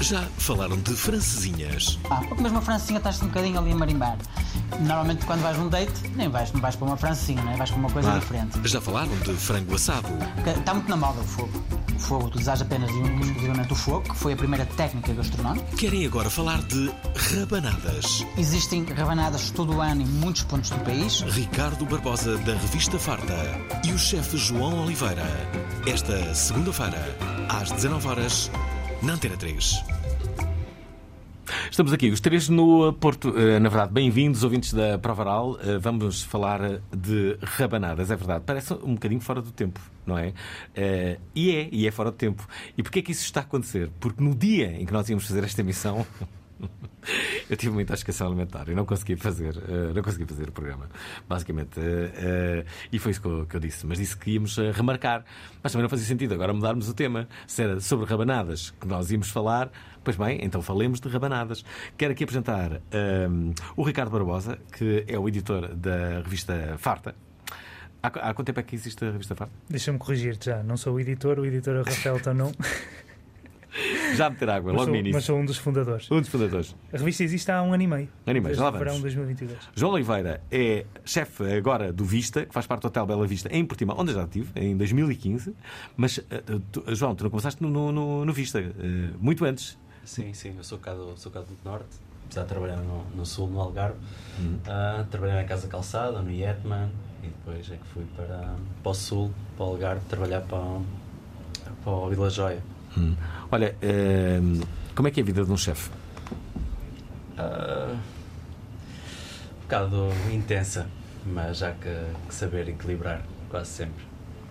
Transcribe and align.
Já 0.00 0.22
falaram 0.38 0.76
de 0.78 0.94
francesinhas? 0.94 1.98
Ah, 2.10 2.22
mas 2.38 2.50
uma 2.50 2.62
francinha 2.62 2.98
estás 2.98 3.20
um 3.22 3.26
bocadinho 3.26 3.58
ali 3.58 3.72
a 3.72 3.76
marimbar. 3.76 4.16
Normalmente 4.80 5.26
quando 5.26 5.42
vais 5.42 5.58
num 5.58 5.68
date, 5.68 5.92
nem 6.16 6.28
vais, 6.28 6.50
não 6.52 6.60
vais 6.60 6.74
para 6.74 6.86
uma 6.86 6.96
francinha, 6.96 7.42
né? 7.42 7.54
vais 7.56 7.70
para 7.70 7.78
uma 7.78 7.90
coisa 7.90 8.12
Ah, 8.14 8.18
diferente. 8.18 8.58
Já 8.64 8.80
falaram 8.80 9.14
de 9.18 9.34
frango 9.34 9.74
assado? 9.74 10.08
Está 10.58 10.72
muito 10.74 10.88
na 10.88 10.96
moda 10.96 11.20
o 11.20 11.24
fogo. 11.24 11.62
O 11.94 11.98
fogo, 11.98 12.26
utilizas 12.28 12.62
apenas 12.62 12.90
e 12.90 12.98
exclusivamente 12.98 13.72
o 13.72 13.76
fogo, 13.76 14.02
que 14.08 14.16
foi 14.16 14.32
a 14.32 14.36
primeira 14.36 14.64
técnica 14.64 15.12
gastronómica. 15.12 15.76
Querem 15.76 16.06
agora 16.06 16.30
falar 16.30 16.62
de 16.62 16.90
rabanadas? 17.14 18.24
Existem 18.38 18.84
rabanadas 18.84 19.50
todo 19.50 19.76
o 19.76 19.80
ano 19.82 20.00
em 20.00 20.06
muitos 20.06 20.42
pontos 20.44 20.70
do 20.70 20.78
país. 20.78 21.20
Ricardo 21.28 21.84
Barbosa, 21.84 22.38
da 22.38 22.54
Revista 22.54 22.98
Farta, 22.98 23.36
e 23.84 23.92
o 23.92 23.98
chefe 23.98 24.38
João 24.38 24.82
Oliveira. 24.82 25.26
Esta 25.86 26.34
segunda-feira, 26.34 27.16
às 27.50 27.70
19 27.70 28.08
horas 28.08 28.50
na 29.02 29.14
Antena 29.14 29.36
3. 29.36 29.84
Estamos 31.70 31.92
aqui, 31.92 32.10
os 32.10 32.20
três 32.20 32.48
no 32.48 32.92
Porto. 32.94 33.32
Eh, 33.36 33.58
Na 33.58 33.68
verdade, 33.68 33.92
bem-vindos, 33.92 34.44
ouvintes 34.44 34.72
da 34.72 34.98
Prova 34.98 35.22
Oral. 35.22 35.58
Eh, 35.62 35.78
Vamos 35.78 36.22
falar 36.22 36.80
de 36.94 37.36
rabanadas, 37.42 38.10
é 38.10 38.16
verdade. 38.16 38.44
Parece 38.46 38.72
um 38.74 38.94
bocadinho 38.94 39.20
fora 39.20 39.40
do 39.42 39.50
tempo, 39.50 39.80
não 40.06 40.16
é? 40.18 40.32
Eh, 40.74 41.18
E 41.34 41.54
é, 41.54 41.68
e 41.72 41.86
é 41.86 41.90
fora 41.90 42.10
do 42.10 42.16
tempo. 42.16 42.46
E 42.76 42.82
porquê 42.82 43.00
é 43.00 43.02
que 43.02 43.12
isso 43.12 43.24
está 43.24 43.40
a 43.40 43.42
acontecer? 43.42 43.90
Porque 44.00 44.22
no 44.22 44.34
dia 44.34 44.72
em 44.80 44.84
que 44.86 44.92
nós 44.92 45.08
íamos 45.08 45.26
fazer 45.26 45.42
esta 45.44 45.60
emissão. 45.60 46.06
Eu 47.48 47.56
tive 47.56 47.72
muita 47.72 47.94
escassez 47.94 48.20
alimentar 48.22 48.68
e 48.68 48.74
não 48.74 48.84
consegui 48.84 49.16
fazer, 49.16 49.56
eh, 49.56 49.92
não 49.94 50.02
consegui 50.02 50.26
fazer 50.26 50.48
o 50.48 50.52
programa, 50.52 50.88
basicamente. 51.28 51.80
eh, 51.80 52.12
eh, 52.14 52.64
e 52.92 52.98
foi 52.98 53.12
isso 53.12 53.20
que 53.20 53.56
eu, 53.56 53.60
disse. 53.60 53.86
Mas 53.86 53.98
disse 53.98 54.16
que 54.16 54.32
íamos 54.32 54.56
remarcar. 54.74 55.24
Mas 55.62 55.72
também 55.72 55.82
não 55.82 55.88
fazia 55.88 56.06
sentido 56.06 56.34
agora 56.34 56.52
mudarmos 56.52 56.88
o 56.88 56.94
tema. 56.94 57.26
Se 57.46 57.62
era 57.62 57.80
sobre 57.80 58.06
rabanadas 58.06 58.70
que 58.70 58.86
nós 58.86 59.10
íamos 59.10 59.30
falar, 59.30 59.70
pois 60.04 60.16
bem, 60.16 60.38
então 60.42 60.60
falemos 60.62 61.00
de 61.00 61.08
rabanadas. 61.08 61.64
Quero 61.96 62.12
aqui 62.12 62.24
apresentar 62.24 62.80
o 63.76 63.82
Ricardo 63.82 64.10
Barbosa, 64.10 64.58
que 64.76 65.04
é 65.08 65.18
o 65.18 65.28
editor 65.28 65.74
da 65.74 66.20
revista 66.22 66.76
Farta. 66.78 67.14
Há, 68.02 68.08
há 68.08 68.34
quanto 68.34 68.46
tempo 68.46 68.60
é 68.60 68.62
que 68.62 68.74
existe 68.74 69.04
a 69.04 69.10
revista 69.10 69.34
Farta? 69.34 69.52
Deixa-me 69.68 69.98
corrigir-te 69.98 70.46
já. 70.46 70.62
Não 70.62 70.76
sou 70.76 70.94
o 70.94 71.00
editor, 71.00 71.38
o 71.38 71.44
editor 71.44 71.76
é 71.76 71.80
o 71.80 71.84
Rafael 71.84 72.20
Tanon, 72.22 72.52
Já 74.16 74.26
a 74.26 74.30
meter 74.30 74.50
água, 74.50 74.72
mas, 74.72 74.80
logo 74.80 74.84
sou, 74.84 74.92
no 74.94 74.96
início. 74.98 75.14
mas 75.14 75.24
sou 75.24 75.38
um 75.38 75.44
dos 75.44 75.56
fundadores. 75.58 76.10
Um 76.10 76.20
dos 76.20 76.28
fundadores. 76.28 76.74
A 76.92 76.96
revista 76.98 77.22
existe 77.24 77.50
há 77.50 77.62
um 77.62 77.72
ano 77.72 77.82
e 77.82 77.86
meio. 77.86 78.08
ano 78.26 78.36
e 78.36 78.40
meio, 78.40 78.54
já 78.54 78.64
lá 78.64 78.70
vamos. 78.70 78.84
verão 78.84 78.96
de 78.96 79.02
2022. 79.02 79.58
João 79.74 79.92
Oliveira 79.92 80.40
é 80.50 80.84
chefe 81.04 81.44
agora 81.52 81.92
do 81.92 82.04
Vista, 82.04 82.44
que 82.46 82.52
faz 82.52 82.66
parte 82.66 82.82
do 82.82 82.88
Hotel 82.88 83.06
Bela 83.06 83.26
Vista 83.26 83.48
em 83.52 83.64
Portimão, 83.64 83.96
onde 83.98 84.12
já 84.12 84.24
estive, 84.24 84.50
em 84.56 84.76
2015. 84.76 85.54
Mas, 85.96 86.18
eh, 86.30 86.42
tu- 86.72 86.84
João, 86.94 87.14
tu 87.14 87.22
não 87.24 87.30
começaste 87.30 87.62
no, 87.62 87.92
no- 87.92 88.24
no 88.24 88.32
Vista, 88.32 88.58
eh, 88.60 89.10
muito 89.20 89.44
antes. 89.44 89.78
Sim, 90.04 90.32
sim, 90.34 90.54
eu 90.56 90.64
sou 90.64 90.78
cá 90.78 90.92
do, 90.94 91.16
sou 91.16 91.30
cá 91.30 91.40
do 91.40 91.56
Norte, 91.64 91.86
apesar 92.24 92.42
de 92.42 92.48
trabalhar 92.48 92.76
no, 92.78 93.04
no 93.14 93.24
Sul, 93.24 93.48
no 93.48 93.60
Algarve. 93.60 93.98
Ah, 94.66 95.04
trabalhei 95.10 95.36
na 95.36 95.44
Casa 95.44 95.68
Calçada, 95.68 96.20
no 96.22 96.30
Yetman, 96.32 96.90
e 97.22 97.26
depois 97.28 97.70
é 97.70 97.76
que 97.76 97.86
fui 97.92 98.02
para, 98.16 98.54
para 98.82 98.90
o 98.90 98.94
Sul, 98.94 99.30
para 99.56 99.66
o 99.66 99.68
Algarve, 99.68 100.04
trabalhar 100.06 100.40
para, 100.40 100.80
para 101.84 101.92
o 101.92 102.08
Vila 102.08 102.28
Joia. 102.30 102.60
Hum. 102.96 103.14
Olha, 103.50 103.74
eh, 103.80 104.40
como 104.94 105.08
é 105.08 105.10
que 105.10 105.20
é 105.20 105.22
a 105.22 105.26
vida 105.26 105.44
de 105.44 105.50
um 105.50 105.56
chefe? 105.56 105.90
Ah, 107.38 107.94
um 109.58 109.62
bocado 109.62 110.08
intensa, 110.32 110.86
mas 111.24 111.62
há 111.62 111.72
que, 111.72 111.94
que 112.28 112.34
saber 112.34 112.68
equilibrar, 112.68 113.22
quase 113.48 113.70
sempre. 113.70 114.04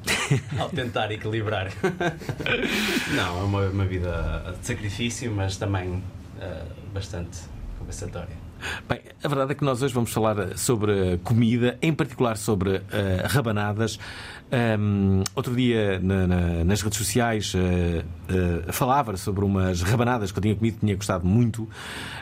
Ao 0.58 0.70
tentar 0.70 1.12
equilibrar. 1.12 1.72
Não, 3.16 3.40
é 3.40 3.44
uma, 3.44 3.62
uma 3.68 3.86
vida 3.86 4.56
de 4.60 4.66
sacrifício, 4.66 5.32
mas 5.32 5.58
também 5.58 6.02
ah, 6.42 6.66
bastante 6.94 7.40
compensatória. 7.78 8.49
Bem, 8.88 9.00
a 9.24 9.28
verdade 9.28 9.52
é 9.52 9.56
que 9.56 9.64
nós 9.64 9.82
hoje 9.82 9.94
vamos 9.94 10.12
falar 10.12 10.58
sobre 10.58 11.18
comida, 11.24 11.78
em 11.82 11.94
particular 11.94 12.38
sobre 12.38 12.82
eh, 12.92 13.24
rabanadas. 13.26 14.00
Ahm, 14.52 15.24
outro 15.36 15.56
dia, 15.56 16.00
na- 16.00 16.26
na- 16.26 16.64
nas 16.64 16.82
redes 16.82 16.98
sociais, 16.98 17.54
eh, 17.56 18.04
eh, 18.28 18.72
falava 18.72 19.16
sobre 19.16 19.46
umas 19.46 19.82
rabanadas 19.84 20.32
que 20.32 20.40
eu 20.40 20.42
tinha 20.42 20.56
comido, 20.56 20.78
tinha 20.80 20.96
gostado 20.96 21.26
muito, 21.26 21.70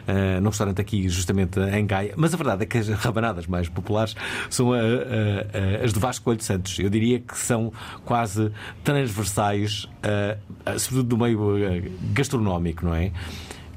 eh, 0.06 0.40
num 0.42 0.50
restaurante 0.50 0.82
aqui, 0.82 1.08
justamente 1.08 1.58
em 1.60 1.86
Gaia. 1.86 2.14
Mas 2.18 2.34
a 2.34 2.38
verdade 2.38 2.64
é 2.64 2.66
que 2.66 2.78
as 2.78 2.90
rabanadas 2.90 3.48
mais 3.48 3.70
populares 3.70 4.14
são 4.50 4.74
a- 4.74 4.78
a- 4.78 4.82
a- 4.82 5.86
as 5.86 5.94
de 5.94 6.00
Vasco 6.00 6.26
Coelho 6.26 6.44
Santos. 6.44 6.78
Eu 6.80 6.90
diria 6.90 7.20
que 7.20 7.38
são 7.38 7.72
quase 8.04 8.52
transversais, 8.84 9.88
eh, 10.04 10.38
eh, 10.66 10.78
sobretudo 10.80 11.10
do 11.10 11.18
meio 11.18 11.58
eh, 11.64 11.84
gastronómico, 12.14 12.86
não 12.86 12.94
é? 12.94 13.12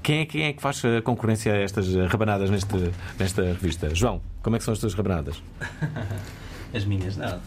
Quem 0.03 0.21
é, 0.21 0.27
quem 0.27 0.43
é 0.44 0.53
que 0.53 0.62
faz 0.62 0.83
a 0.84 1.03
concorrência 1.03 1.53
a 1.53 1.56
estas 1.59 1.94
rabanadas 2.11 2.49
neste, 2.50 2.69
nesta 3.19 3.43
revista? 3.43 3.94
João, 3.94 4.21
como 4.43 4.56
é 4.56 4.59
que 4.59 4.65
são 4.65 4.72
as 4.72 4.78
tuas 4.81 4.94
rabanadas? 4.94 5.43
As 6.72 6.84
minhas, 6.84 7.16
não. 7.16 7.41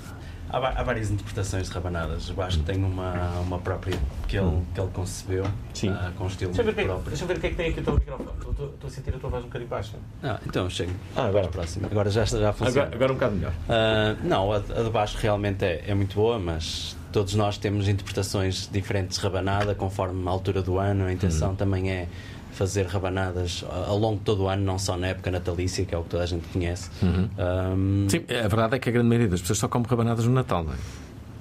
Há, 0.49 0.57
há 0.81 0.83
várias 0.83 1.09
interpretações 1.09 1.67
de 1.67 1.73
rabanadas. 1.73 2.29
O 2.29 2.33
Vasco 2.35 2.61
tem 2.63 2.75
uma, 2.83 3.39
uma 3.39 3.57
própria 3.57 3.97
que 4.27 4.37
ele, 4.37 4.61
que 4.75 4.79
ele 4.81 4.89
concebeu, 4.93 5.45
Sim. 5.73 5.89
ah, 5.89 6.11
com 6.17 6.25
um 6.25 6.27
estilo 6.27 6.51
Deixa 6.53 6.69
eu, 6.69 6.75
ver 6.75 6.81
o 6.83 6.85
próprio. 6.85 7.03
que, 7.05 7.09
deixa 7.09 7.23
eu 7.23 7.27
ver 7.29 7.37
o 7.37 7.39
que 7.39 7.47
é 7.47 7.49
que 7.49 7.55
tem 7.55 7.69
aqui 7.71 7.79
o 7.79 7.83
teu 7.83 7.93
microfone. 7.93 8.29
Estou 8.51 8.67
estou 8.67 8.87
a 8.87 8.91
sentir 8.91 9.15
a 9.15 9.17
tua 9.17 9.29
voz 9.29 9.43
um 9.43 9.47
bocadinho 9.47 9.69
baixa. 9.69 9.95
Ah, 10.21 10.39
então 10.45 10.69
chego. 10.69 10.91
Ah, 11.15 11.25
agora. 11.25 11.47
Próxima. 11.47 11.87
Agora 11.89 12.09
já, 12.11 12.25
já 12.25 12.51
funciona. 12.53 12.81
Agora, 12.87 12.95
agora 12.95 13.11
um 13.11 13.15
bocado 13.15 13.35
melhor. 13.35 13.53
Ah, 13.69 14.15
não, 14.21 14.51
a, 14.51 14.57
a 14.57 14.59
de 14.83 14.89
baixo 14.91 15.17
realmente 15.19 15.63
é, 15.65 15.85
é 15.87 15.95
muito 15.95 16.13
boa, 16.15 16.37
mas 16.37 16.95
todos 17.13 17.33
nós 17.33 17.57
temos 17.57 17.87
interpretações 17.87 18.69
diferentes 18.71 19.17
de 19.17 19.23
rabanada 19.23 19.73
conforme 19.73 20.27
a 20.27 20.29
altura 20.31 20.61
do 20.61 20.77
ano. 20.77 21.05
A 21.05 21.13
intenção 21.13 21.51
Uhum. 21.51 21.55
também 21.55 21.89
é 21.89 22.07
fazer 22.53 22.85
rabanadas 22.85 23.63
ao 23.87 23.97
longo 23.97 24.17
de 24.19 24.23
todo 24.23 24.43
o 24.43 24.47
ano, 24.47 24.63
não 24.63 24.77
só 24.79 24.95
na 24.97 25.07
época 25.07 25.29
natalícia, 25.31 25.83
que 25.85 25.93
é 25.93 25.97
o 25.97 26.03
que 26.03 26.09
toda 26.09 26.23
a 26.23 26.25
gente 26.27 26.47
conhece. 26.49 26.89
Ahm, 27.37 28.07
Sim, 28.09 28.23
a 28.29 28.47
verdade 28.47 28.75
é 28.75 28.79
que 28.79 28.89
a 28.89 28.91
grande 28.91 29.07
maioria 29.09 29.27
das 29.29 29.41
pessoas 29.41 29.59
só 29.59 29.67
come 29.67 29.85
rabanadas 29.89 30.25
no 30.25 30.33
Natal, 30.33 30.63
não 30.63 30.73
é? 30.73 30.75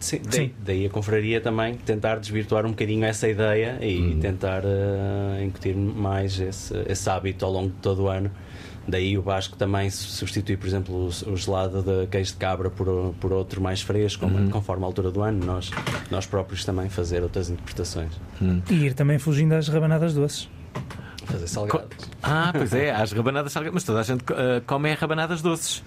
sim, 0.01 0.21
daí, 0.29 0.53
daí 0.65 0.87
a 0.87 0.91
confraria 0.91 1.41
também 1.41 1.75
tentar 1.77 2.17
desvirtuar 2.19 2.67
um 2.67 2.71
bocadinho 2.71 3.05
essa 3.05 3.29
ideia 3.29 3.79
e 3.81 4.17
tentar 4.21 4.63
ah, 4.65 5.41
incutir 5.45 5.77
mais 5.77 6.41
esse, 6.41 6.75
esse 6.89 7.09
hábito 7.09 7.45
ao 7.45 7.53
longo 7.53 7.69
de 7.69 7.77
todo 7.77 8.03
o 8.03 8.09
ano. 8.09 8.29
Daí 8.89 9.17
o 9.17 9.23
Vasco 9.23 9.57
também 9.57 9.89
su- 9.91 10.09
substitui, 10.11 10.57
por 10.57 10.67
exemplo, 10.67 11.09
o, 11.29 11.37
gelado 11.37 11.83
de 11.85 12.09
queijo 12.09 12.33
de 12.33 12.37
cabra 12.39 12.69
por, 12.69 13.15
por 13.21 13.33
outro 13.33 13.61
mais 13.63 13.81
fresco, 13.81 14.29
como- 14.29 14.51
conforme 14.51 14.83
a 14.83 14.87
altura 14.89 15.13
do 15.13 15.23
ano. 15.23 15.47
Nós, 15.47 15.71
nós 16.11 16.27
próprios 16.27 16.65
também 16.65 16.89
fazer 16.89 17.23
outras 17.23 17.49
interpretações. 17.49 18.11
E 18.69 18.75
ir 18.75 18.95
também 18.95 19.21
fugindo 19.21 19.53
às 19.53 19.69
rabanadas 19.69 20.15
doces. 20.15 20.49
Fazer 21.27 21.47
salgados. 21.47 21.97
Ah, 22.23 22.51
pois 22.55 22.73
é, 22.73 22.91
há 22.91 23.03
as 23.03 23.13
rabanadas 23.13 23.53
salgadas, 23.53 23.75
mas 23.75 23.85
toda 23.85 24.01
a 24.01 24.03
gente 24.03 24.25
eh, 24.31 24.63
come 24.67 24.91
é 24.91 24.95
rabanadas 24.95 25.41
doces. 25.43 25.83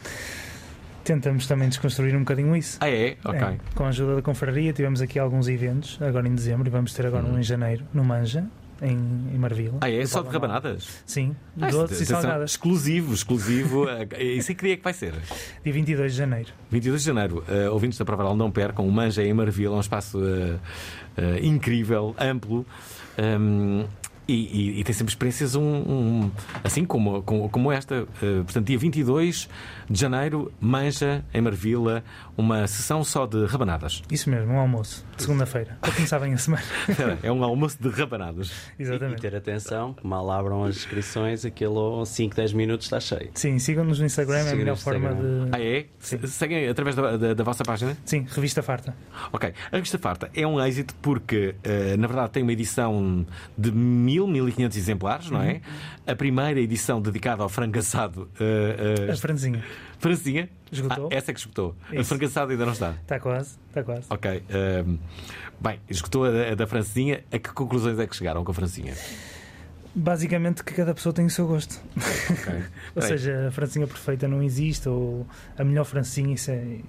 Tentamos 1.03 1.45
também 1.45 1.69
desconstruir 1.69 2.15
um 2.15 2.19
bocadinho 2.19 2.55
isso. 2.55 2.77
Ah, 2.81 2.89
é? 2.89 3.15
Ok. 3.23 3.39
É, 3.39 3.57
com 3.75 3.83
a 3.85 3.89
ajuda 3.89 4.15
da 4.15 4.21
confraria 4.23 4.73
tivemos 4.73 5.01
aqui 5.01 5.19
alguns 5.19 5.47
eventos, 5.47 5.99
agora 6.01 6.27
em 6.27 6.33
dezembro, 6.33 6.67
e 6.67 6.71
vamos 6.71 6.93
ter 6.93 7.05
agora 7.05 7.25
um 7.25 7.37
em 7.37 7.43
janeiro, 7.43 7.83
no 7.93 8.03
Manja, 8.03 8.43
em, 8.81 8.89
em 9.33 9.37
Marvila. 9.37 9.77
Ah, 9.81 9.89
é? 9.91 10.03
Só 10.07 10.23
de 10.23 10.29
rabanadas? 10.29 11.03
Sim, 11.05 11.35
Ah, 11.61 11.69
doces 11.69 12.01
e 12.01 12.05
salgadas. 12.07 12.51
Exclusivo, 12.51 13.13
exclusivo. 13.13 13.87
Eh, 13.87 14.23
Isso 14.23 14.51
é 14.51 14.55
que 14.55 14.63
dia 14.65 14.73
é 14.73 14.77
que 14.77 14.83
vai 14.83 14.93
ser? 14.93 15.13
Dia 15.63 15.73
22 15.73 16.11
de 16.13 16.17
janeiro. 16.17 16.49
22 16.71 17.01
de 17.01 17.05
janeiro, 17.07 17.43
eh, 17.47 17.69
ouvintes 17.69 17.99
da 17.99 18.05
Provaral 18.05 18.35
não 18.35 18.49
percam, 18.49 18.87
o 18.87 18.91
Manja 18.91 19.21
em 19.23 19.31
Marvila, 19.33 19.75
é 19.75 19.77
um 19.77 19.81
espaço 19.81 20.19
eh, 20.25 20.57
eh, 21.17 21.39
incrível, 21.43 22.15
amplo. 22.19 22.65
Ahm, 23.17 23.85
E, 24.27 24.33
e- 24.33 24.79
e 24.79 24.83
tem 24.83 24.93
sempre 24.93 25.11
experiências 25.11 25.55
um, 25.55 25.61
um- 25.63 26.31
assim 26.63 26.83
como, 26.83 27.21
como, 27.21 27.47
como 27.49 27.71
esta. 27.71 28.07
Eh, 28.21 28.41
portanto, 28.43 28.65
dia 28.65 28.77
22 28.77 29.47
de 29.89 29.99
janeiro, 29.99 30.51
Manja, 30.59 31.23
em 31.33 31.41
Marvila, 31.41 32.03
uma 32.35 32.65
sessão 32.65 33.03
só 33.03 33.27
de 33.27 33.45
rabanadas. 33.45 34.01
Isso 34.09 34.29
mesmo, 34.29 34.51
um 34.53 34.59
almoço, 34.59 35.05
de 35.15 35.21
segunda-feira, 35.23 35.77
para 35.79 35.91
começar 35.91 36.17
bem 36.19 36.33
a 36.33 36.37
semana. 36.39 36.63
é 37.21 37.31
um 37.31 37.43
almoço 37.43 37.77
de 37.79 37.87
rabanadas. 37.89 38.51
E, 38.79 38.81
e 38.81 38.85
Exatamente. 38.85 39.21
ter 39.21 39.35
atenção, 39.35 39.93
que 39.93 40.05
mal 40.07 40.29
abram 40.31 40.63
as 40.63 40.75
inscrições, 40.77 41.45
aquilo 41.45 42.03
5, 42.05 42.35
10 42.35 42.53
minutos 42.53 42.87
está 42.87 42.99
cheio. 42.99 43.29
Sim, 43.35 43.59
sigam-nos 43.59 43.99
no 43.99 44.05
Instagram, 44.07 44.37
é 44.39 44.51
a 44.51 44.55
melhor 44.55 44.75
forma 44.75 45.09
Instagram. 45.11 45.49
Ah, 45.51 45.57
de. 45.57 45.63
é? 45.63 45.85
Se- 45.99 46.27
Seguem 46.27 46.67
através 46.67 46.95
da, 46.95 47.15
da- 47.15 47.33
da 47.35 47.43
vossa 47.43 47.63
página? 47.63 47.95
Sim, 48.05 48.25
revista 48.33 48.63
farta. 48.63 48.95
Ok. 49.31 49.53
A 49.71 49.75
revista 49.75 49.99
Farta 49.99 50.29
é 50.33 50.45
um 50.47 50.59
êxito 50.65 50.95
porque, 51.01 51.55
eh, 51.63 51.95
na 51.97 52.07
verdade, 52.07 52.31
tem 52.31 52.41
uma 52.43 52.51
edição 52.53 53.25
de 53.57 53.71
1000, 54.19 54.27
1500 54.27 54.77
exemplares, 54.77 55.29
não 55.29 55.41
é? 55.41 55.61
A 56.07 56.15
primeira 56.15 56.59
edição 56.59 57.01
dedicada 57.01 57.43
ao 57.43 57.49
frango 57.49 57.77
assado. 57.79 58.29
eh, 58.39 59.05
eh, 59.07 59.11
A 59.11 59.15
franzinha. 59.17 59.63
Francinha? 59.99 60.49
Esgotou? 60.71 61.09
Ah, 61.11 61.15
essa 61.15 61.31
é 61.31 61.33
que 61.33 61.39
esgotou. 61.39 61.75
A 61.89 61.95
Isso. 61.95 62.05
frango 62.09 62.25
assado 62.25 62.51
ainda 62.51 62.65
não 62.65 62.73
está. 62.73 62.91
Está 63.01 63.19
quase, 63.19 63.57
está 63.69 63.83
quase. 63.83 64.03
Ok. 64.09 64.43
ehm, 64.49 64.97
bem, 65.59 65.79
esgotou 65.89 66.25
a, 66.25 66.31
da- 66.31 66.51
a 66.51 66.55
da 66.55 66.67
Francinha. 66.67 67.23
A 67.31 67.39
que 67.39 67.49
conclusões 67.53 67.97
é 67.99 68.05
que 68.07 68.15
chegaram 68.15 68.43
com 68.43 68.51
a 68.51 68.53
Francinha? 68.53 68.93
Basicamente 69.97 70.61
que 70.63 70.73
cada 70.73 70.93
pessoa 70.93 71.13
tem 71.13 71.25
o 71.25 71.29
seu 71.29 71.47
gosto. 71.47 71.79
Ok. 72.29 72.53
Ou 72.95 73.01
seja, 73.01 73.47
a 73.47 73.51
francinha 73.51 73.87
perfeita 73.87 74.27
não 74.27 74.43
existe, 74.43 74.89
ou 74.89 75.25
a 75.57 75.63
melhor 75.63 75.85
francinha, 75.85 76.33
isso 76.35 76.51
é, 76.51 76.79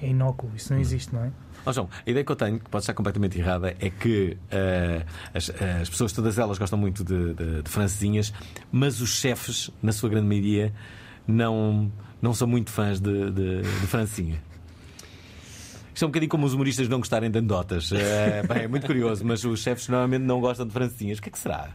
é 0.00 0.06
inócuo, 0.08 0.48
isso 0.54 0.72
Hum. 0.72 0.76
não 0.76 0.80
existe, 0.80 1.12
não 1.12 1.24
é? 1.24 1.30
Ó 1.66 1.72
João, 1.72 1.88
a 2.06 2.10
ideia 2.10 2.24
que 2.24 2.30
eu 2.30 2.36
tenho, 2.36 2.58
que 2.58 2.68
pode 2.68 2.82
estar 2.82 2.92
completamente 2.94 3.38
errada, 3.38 3.74
é 3.80 3.88
que 3.88 4.36
eh, 4.50 5.04
as, 5.32 5.50
as 5.80 5.88
pessoas, 5.88 6.12
todas 6.12 6.38
elas, 6.38 6.58
gostam 6.58 6.78
muito 6.78 7.02
de, 7.02 7.34
de, 7.34 7.62
de 7.62 7.70
francesinhas, 7.70 8.32
mas 8.70 9.00
os 9.00 9.18
chefes, 9.18 9.70
na 9.82 9.92
sua 9.92 10.10
grande 10.10 10.26
maioria, 10.26 10.74
não, 11.26 11.90
não 12.20 12.34
são 12.34 12.46
muito 12.46 12.70
fãs 12.70 13.00
de, 13.00 13.30
de, 13.30 13.62
de 13.62 13.86
francesinha. 13.86 14.42
Isto 15.94 16.04
é 16.04 16.06
um 16.06 16.10
bocadinho 16.10 16.30
como 16.30 16.44
os 16.44 16.52
humoristas 16.52 16.88
não 16.88 16.98
gostarem 16.98 17.30
de 17.30 17.38
anedotas. 17.38 17.92
É, 17.92 18.42
bem, 18.42 18.64
é 18.64 18.68
muito 18.68 18.84
curioso, 18.84 19.24
mas 19.24 19.44
os 19.44 19.62
chefes 19.62 19.88
normalmente 19.88 20.22
não 20.22 20.40
gostam 20.40 20.66
de 20.66 20.72
francesinhas. 20.72 21.18
O 21.18 21.22
que 21.22 21.28
é 21.28 21.32
que 21.32 21.38
será? 21.38 21.70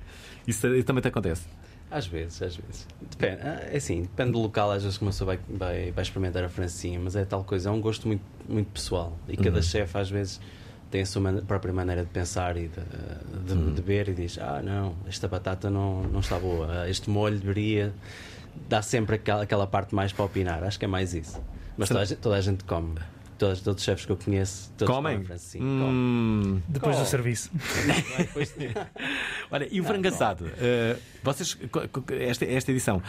Isso, 0.46 0.68
isso 0.68 0.86
também 0.86 1.02
te 1.02 1.08
acontece. 1.08 1.48
Às 1.92 2.06
vezes, 2.06 2.42
às 2.42 2.56
vezes. 2.56 2.88
Depende, 3.02 3.42
ah, 3.42 3.68
é 3.72 3.78
assim, 3.78 4.02
depende 4.04 4.32
do 4.34 4.40
local, 4.40 4.72
às 4.72 4.84
vezes 4.84 4.98
que 4.98 5.04
uma 5.04 5.12
pessoa 5.12 5.36
vai, 5.36 5.40
vai, 5.58 5.92
vai 5.92 6.02
experimentar 6.04 6.44
a 6.44 6.50
francinha, 6.50 7.00
mas 7.00 7.16
é 7.16 7.26
tal 7.26 7.44
coisa, 7.44 7.70
é 7.70 7.72
um 7.72 7.82
gosto 7.82 8.08
muito, 8.08 8.22
muito 8.48 8.68
pessoal. 8.72 9.18
E 9.28 9.36
cada 9.36 9.58
Uhum. 9.58 9.64
chefe, 9.64 9.98
às 9.98 10.10
vezes, 10.10 10.40
tem 10.92 11.02
a 11.02 11.06
sua 11.06 11.22
man- 11.22 11.44
própria 11.46 11.74
maneira 11.74 12.04
de 12.04 12.10
pensar 12.10 12.58
e 12.58 12.68
de, 12.68 13.46
de, 13.48 13.54
Uhum. 13.54 13.74
de 13.74 13.82
ver 13.82 14.08
e 14.10 14.14
diz: 14.14 14.38
Ah, 14.40 14.62
não, 14.64 14.94
esta 15.08 15.28
batata 15.28 15.70
não, 15.70 16.04
não 16.04 16.20
está 16.20 16.38
boa, 16.38 16.82
ah, 16.84 16.90
este 16.90 17.10
molho 17.10 17.40
deveria. 17.40 17.92
Dá 18.68 18.82
sempre 18.82 19.16
aquela, 19.16 19.44
aquela 19.44 19.66
parte 19.68 19.96
mais 19.96 20.12
para 20.14 20.26
opinar, 20.26 20.64
acho 20.64 20.78
que 20.78 20.86
é 20.86 20.88
mais 20.88 21.14
isso. 21.14 21.40
Mas 21.78 21.88
toda 21.90 22.02
a 22.02 22.06
gente, 22.06 22.18
toda 22.20 22.36
a 22.36 22.42
gente 22.42 22.64
come. 22.66 22.96
Todos, 23.40 23.62
todos 23.62 23.82
os 23.82 23.86
chefes 23.86 24.06
que 24.06 24.12
eu 24.12 24.18
conheço, 24.18 24.72
todos 24.78 24.94
Comem? 24.94 25.24
comem 25.24 25.38
comem. 25.54 25.64
Hum, 25.64 26.62
Depois 26.68 26.98
Oh. 26.98 27.00
do 27.00 27.06
serviço. 27.08 27.50
Depois- 28.18 28.54
Olha, 29.50 29.68
e 29.72 29.80
o 29.80 29.84
frango 29.84 30.08
assado? 30.10 30.52
Eh, 30.60 30.98
vocês, 31.24 31.58
esta, 32.20 32.46
esta 32.46 32.72
edição, 32.72 33.02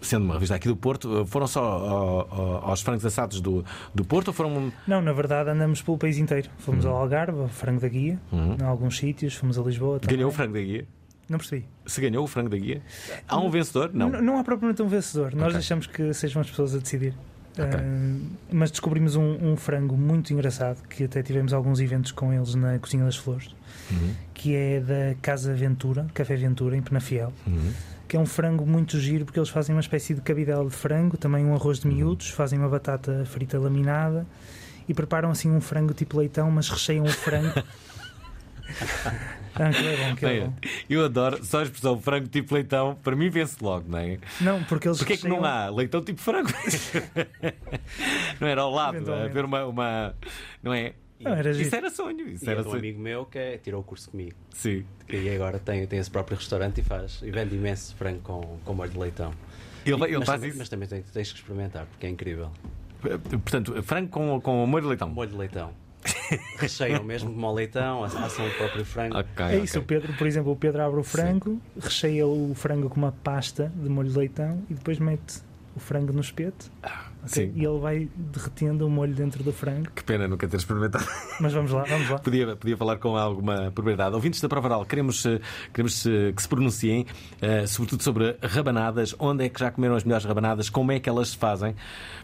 sendo 0.00 0.24
uma 0.24 0.34
revista 0.34 0.54
aqui 0.54 0.68
do 0.68 0.76
Porto, 0.76 1.22
eh, 1.22 1.26
foram 1.26 1.46
só 1.48 1.60
ao- 1.64 2.32
ao- 2.32 2.64
aos 2.70 2.80
frangos 2.80 3.04
assados 3.04 3.40
do, 3.40 3.64
do 3.94 4.04
Porto 4.04 4.28
ou 4.28 4.34
foram. 4.34 4.72
Não, 4.86 5.02
na 5.02 5.12
verdade 5.12 5.50
andamos 5.50 5.82
pelo 5.82 5.98
país 5.98 6.16
inteiro. 6.16 6.48
Fomos 6.58 6.86
ao 6.86 6.96
Algarve, 6.96 7.40
ao 7.40 7.48
Frango 7.48 7.80
da 7.80 7.88
Guia, 7.88 8.20
Uhum. 8.30 8.56
em 8.60 8.64
alguns 8.64 8.96
sítios, 8.96 9.34
fomos 9.34 9.58
a 9.58 9.62
Lisboa. 9.62 9.98
também. 9.98 10.16
Ganhou 10.16 10.30
o 10.30 10.32
frango 10.32 10.54
da 10.54 10.60
guia? 10.60 10.86
Não 11.28 11.38
percebi. 11.38 11.66
Se 11.86 12.00
ganhou 12.00 12.22
o 12.24 12.26
frango 12.26 12.50
da 12.50 12.56
guia? 12.56 12.82
Há 13.26 13.38
um 13.38 13.50
vencedor? 13.50 13.90
Não. 13.92 14.08
N- 14.08 14.20
Não 14.20 14.38
há 14.38 14.44
propriamente 14.44 14.80
um 14.82 14.86
vencedor. 14.88 15.34
Nós 15.34 15.52
deixamos 15.52 15.86
que 15.86 16.12
sejam 16.14 16.40
as 16.42 16.48
pessoas 16.50 16.74
a 16.74 16.78
decidir. 16.78 17.14
Ah, 17.58 17.82
mas 18.50 18.70
descobrimos 18.70 19.14
um, 19.16 19.52
um 19.52 19.56
frango 19.56 19.96
muito 19.96 20.32
engraçado 20.32 20.82
que 20.88 21.04
até 21.04 21.22
tivemos 21.22 21.52
alguns 21.52 21.80
eventos 21.80 22.10
com 22.12 22.32
eles 22.32 22.54
na 22.54 22.78
Cozinha 22.78 23.04
das 23.04 23.16
Flores, 23.16 23.54
Uhum, 23.90 24.14
que 24.32 24.54
é 24.54 24.80
da 24.80 25.14
Casa 25.20 25.52
Ventura, 25.54 26.06
Café 26.14 26.36
Ventura, 26.36 26.76
em 26.76 26.82
Penafiel. 26.82 27.32
uhum. 27.46 27.72
que 28.08 28.16
é 28.16 28.20
um 28.20 28.26
frango 28.26 28.66
muito 28.66 28.98
giro 28.98 29.24
porque 29.24 29.38
eles 29.38 29.48
fazem 29.48 29.74
uma 29.74 29.80
espécie 29.80 30.14
de 30.14 30.20
cabidela 30.20 30.64
de 30.64 30.74
frango, 30.74 31.16
também 31.16 31.44
um 31.44 31.54
arroz 31.54 31.78
de 31.80 31.88
miúdos, 31.88 32.28
fazem 32.30 32.58
uma 32.58 32.68
batata 32.68 33.24
frita 33.26 33.58
laminada 33.58 34.26
e 34.88 34.92
preparam 34.94 35.30
assim 35.30 35.50
um 35.50 35.60
frango 35.60 35.92
tipo 35.94 36.18
leitão, 36.18 36.50
mas 36.50 36.68
recheiam 36.68 37.04
o 37.04 37.08
frango. 37.08 37.52
ah, 39.54 39.70
que 39.70 39.86
é 39.86 39.96
bom, 39.96 40.16
que 40.16 40.26
é 40.26 40.40
bom. 40.40 40.52
eu 40.88 41.04
adoro, 41.04 41.44
só 41.44 41.60
a 41.60 41.62
expressão 41.64 42.00
frango 42.00 42.28
tipo 42.28 42.54
leitão, 42.54 42.94
para 43.02 43.14
mim 43.16 43.28
vence 43.30 43.56
logo, 43.60 43.88
não 43.88 43.98
é? 43.98 44.18
Não, 44.40 44.62
porque 44.64 44.88
eles 44.88 44.98
Porquê 44.98 45.14
é 45.14 45.16
que 45.16 45.28
não 45.28 45.44
há 45.44 45.68
leitão 45.70 46.02
tipo 46.02 46.20
frango? 46.20 46.48
não 48.40 48.48
era 48.48 48.62
ao 48.62 48.70
lado, 48.70 48.94
a 48.94 48.96
Eventualmente. 48.98 49.32
ver 49.34 49.44
uma, 49.44 49.64
uma. 49.66 50.14
Não 50.62 50.72
é? 50.72 50.94
Não, 51.20 51.32
era 51.34 51.50
Isso 51.52 51.74
era 51.76 51.88
sonho. 51.90 52.28
Isso 52.28 52.44
E 52.44 52.48
é 52.48 52.50
era 52.52 52.62
de 52.62 52.68
um 52.68 52.70
sonho. 52.72 52.80
amigo 52.82 53.00
meu 53.00 53.24
que 53.26 53.38
é- 53.38 53.56
tirou 53.58 53.80
o 53.80 53.84
curso 53.84 54.10
comigo. 54.10 54.34
Sim. 54.50 54.84
E 55.08 55.28
agora 55.30 55.58
tem, 55.60 55.86
tem 55.86 55.98
esse 56.00 56.10
próprio 56.10 56.36
restaurante 56.36 56.80
e 56.80 56.82
faz. 56.82 57.20
E 57.22 57.30
vende 57.30 57.54
imenso 57.54 57.94
frango 57.94 58.20
com, 58.22 58.58
com 58.64 58.74
molho 58.74 58.90
de 58.90 58.98
leitão. 58.98 59.32
Ele, 59.86 59.94
E- 60.00 60.04
ele 60.08 60.18
mas, 60.18 60.26
faz 60.26 60.36
também- 60.40 60.48
isso. 60.50 60.58
mas 60.58 60.68
também 60.68 60.88
tens, 60.88 61.10
tens 61.12 61.30
que 61.32 61.38
experimentar, 61.38 61.86
porque 61.86 62.06
é 62.06 62.08
incrível. 62.10 62.50
Portanto, 63.00 63.80
frango 63.84 64.08
com, 64.10 64.40
com 64.40 64.66
molho 64.66 64.82
de 64.82 64.88
leitão. 64.88 65.08
Molho 65.10 65.30
de 65.30 65.36
leitão. 65.36 65.72
Recheiam 66.58 67.02
mesmo 67.04 67.32
como 67.32 67.46
ao 67.46 67.54
leitão, 67.54 68.04
assam 68.04 68.46
o 68.46 68.50
próprio 68.54 68.84
frango. 68.84 69.18
Ok, 69.18 69.44
É 69.46 69.58
isso, 69.58 69.78
o 69.78 69.82
ok. 69.82 69.96
Pedro, 69.96 70.16
por 70.16 70.26
exemplo, 70.26 70.52
o 70.52 70.56
Pedro 70.56 70.82
abre 70.82 71.00
o 71.00 71.04
frango, 71.04 71.60
recheia 71.78 72.26
o 72.26 72.54
frango 72.54 72.88
com 72.88 72.96
uma 72.96 73.12
pasta 73.12 73.72
de 73.74 73.88
molho 73.88 74.10
de 74.10 74.18
leitão 74.18 74.62
e 74.68 74.74
depois 74.74 74.98
mete 74.98 75.40
o 75.74 75.80
frango 75.80 76.12
no 76.12 76.20
espeto 76.20 76.70
ok? 77.22 77.46
Sim. 77.46 77.52
e 77.54 77.64
ele 77.64 77.78
vai 77.78 78.08
derretendo 78.14 78.86
o 78.86 78.90
molho 78.90 79.14
dentro 79.14 79.42
do 79.42 79.52
frango. 79.52 79.90
Que 79.94 80.02
pena 80.02 80.26
nunca 80.26 80.46
ter 80.48 80.56
experimentado. 80.56 81.06
Mas 81.40 81.52
vamos 81.52 81.70
lá, 81.70 81.84
vamos 81.84 82.08
lá. 82.08 82.18
Podia, 82.22 82.56
podia 82.56 82.76
falar 82.76 82.98
com 82.98 83.16
alguma 83.16 83.70
propriedade. 83.70 84.14
Ouvintes 84.14 84.40
da 84.40 84.48
Prova 84.48 84.68
Oral, 84.68 84.84
queremos, 84.84 85.24
eh, 85.26 85.40
queremos 85.72 86.04
eh, 86.06 86.32
que 86.32 86.42
se 86.42 86.48
pronunciem, 86.48 87.06
eh, 87.40 87.66
sobretudo 87.66 88.02
sobre 88.02 88.36
rabanadas. 88.42 89.14
Onde 89.18 89.44
é 89.44 89.48
que 89.48 89.60
já 89.60 89.70
comeram 89.70 89.94
as 89.94 90.04
melhores 90.04 90.24
rabanadas? 90.24 90.68
Como 90.68 90.92
é 90.92 91.00
que 91.00 91.08
elas 91.08 91.28
se 91.28 91.36
fazem? 91.36 91.74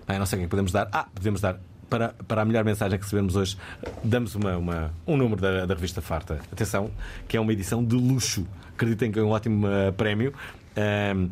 Bem, 0.07 0.19
não 0.19 0.27
sei 0.27 0.37
o 0.37 0.41
que 0.41 0.45
é 0.45 0.47
que 0.47 0.51
podemos 0.51 0.73
dar. 0.73 0.89
Ah, 0.93 1.07
podemos 1.15 1.41
dar. 1.41 1.59
Para, 1.89 2.15
para 2.27 2.43
a 2.43 2.45
melhor 2.45 2.65
mensagem 2.65 2.99
que 2.99 3.05
recebemos 3.05 3.35
hoje, 3.35 3.57
damos 4.05 4.35
uma, 4.35 4.57
uma- 4.59 4.91
um 5.07 5.17
número 5.17 5.41
da, 5.41 5.65
da 5.65 5.75
revista 5.75 6.03
Farta. 6.03 6.39
Atenção, 6.53 6.91
que 7.27 7.37
é 7.37 7.41
uma 7.41 7.53
edição 7.53 7.83
de 7.85 7.97
luxo. 7.97 8.47
Acreditem 8.75 9.11
que 9.11 9.19
é 9.19 9.23
um 9.23 9.31
ótimo 9.31 9.67
eh, 9.67 9.91
prémio. 9.93 10.33
Ahm, 10.77 11.29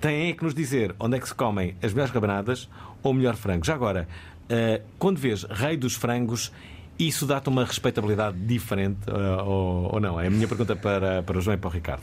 têm 0.00 0.34
que 0.34 0.42
nos 0.42 0.54
dizer 0.54 0.94
onde 0.98 1.16
é 1.16 1.20
que 1.20 1.28
se 1.28 1.34
comem 1.34 1.76
as 1.82 1.92
melhores 1.92 2.12
rabanadas 2.12 2.68
ou 3.02 3.14
melhor 3.14 3.36
frango. 3.36 3.64
Já 3.64 3.74
agora, 3.74 4.08
eh, 4.48 4.82
quando 4.98 5.18
vês 5.18 5.44
Rei 5.44 5.76
dos 5.76 5.94
Frangos, 5.94 6.52
isso 6.98 7.24
dá-te 7.24 7.48
uma 7.48 7.64
respeitabilidade 7.64 8.36
diferente 8.38 8.98
eh, 9.06 9.42
ou, 9.42 9.94
ou 9.94 10.00
não? 10.00 10.20
É 10.20 10.26
a 10.26 10.30
minha 10.30 10.48
pergunta 10.48 10.74
para, 10.74 11.22
para 11.22 11.38
o 11.38 11.40
João 11.40 11.54
e 11.54 11.58
para 11.58 11.68
o 11.68 11.72
Ricardo. 11.72 12.02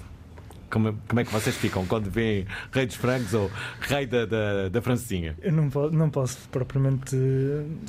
Como, 0.70 0.98
como 1.08 1.20
é 1.20 1.24
que 1.26 1.32
vocês 1.32 1.56
ficam 1.56 1.86
quando 1.86 2.10
veem 2.10 2.46
Rei 2.72 2.86
dos 2.86 2.96
Frangos 2.96 3.34
ou 3.34 3.50
Rei 3.82 4.06
da, 4.06 4.26
da, 4.26 4.70
da 4.70 4.82
Francesinha? 4.82 5.36
Eu 5.42 5.52
não, 5.52 5.70
po- 5.70 5.90
não 5.90 6.10
posso 6.10 6.38
propriamente. 6.50 7.16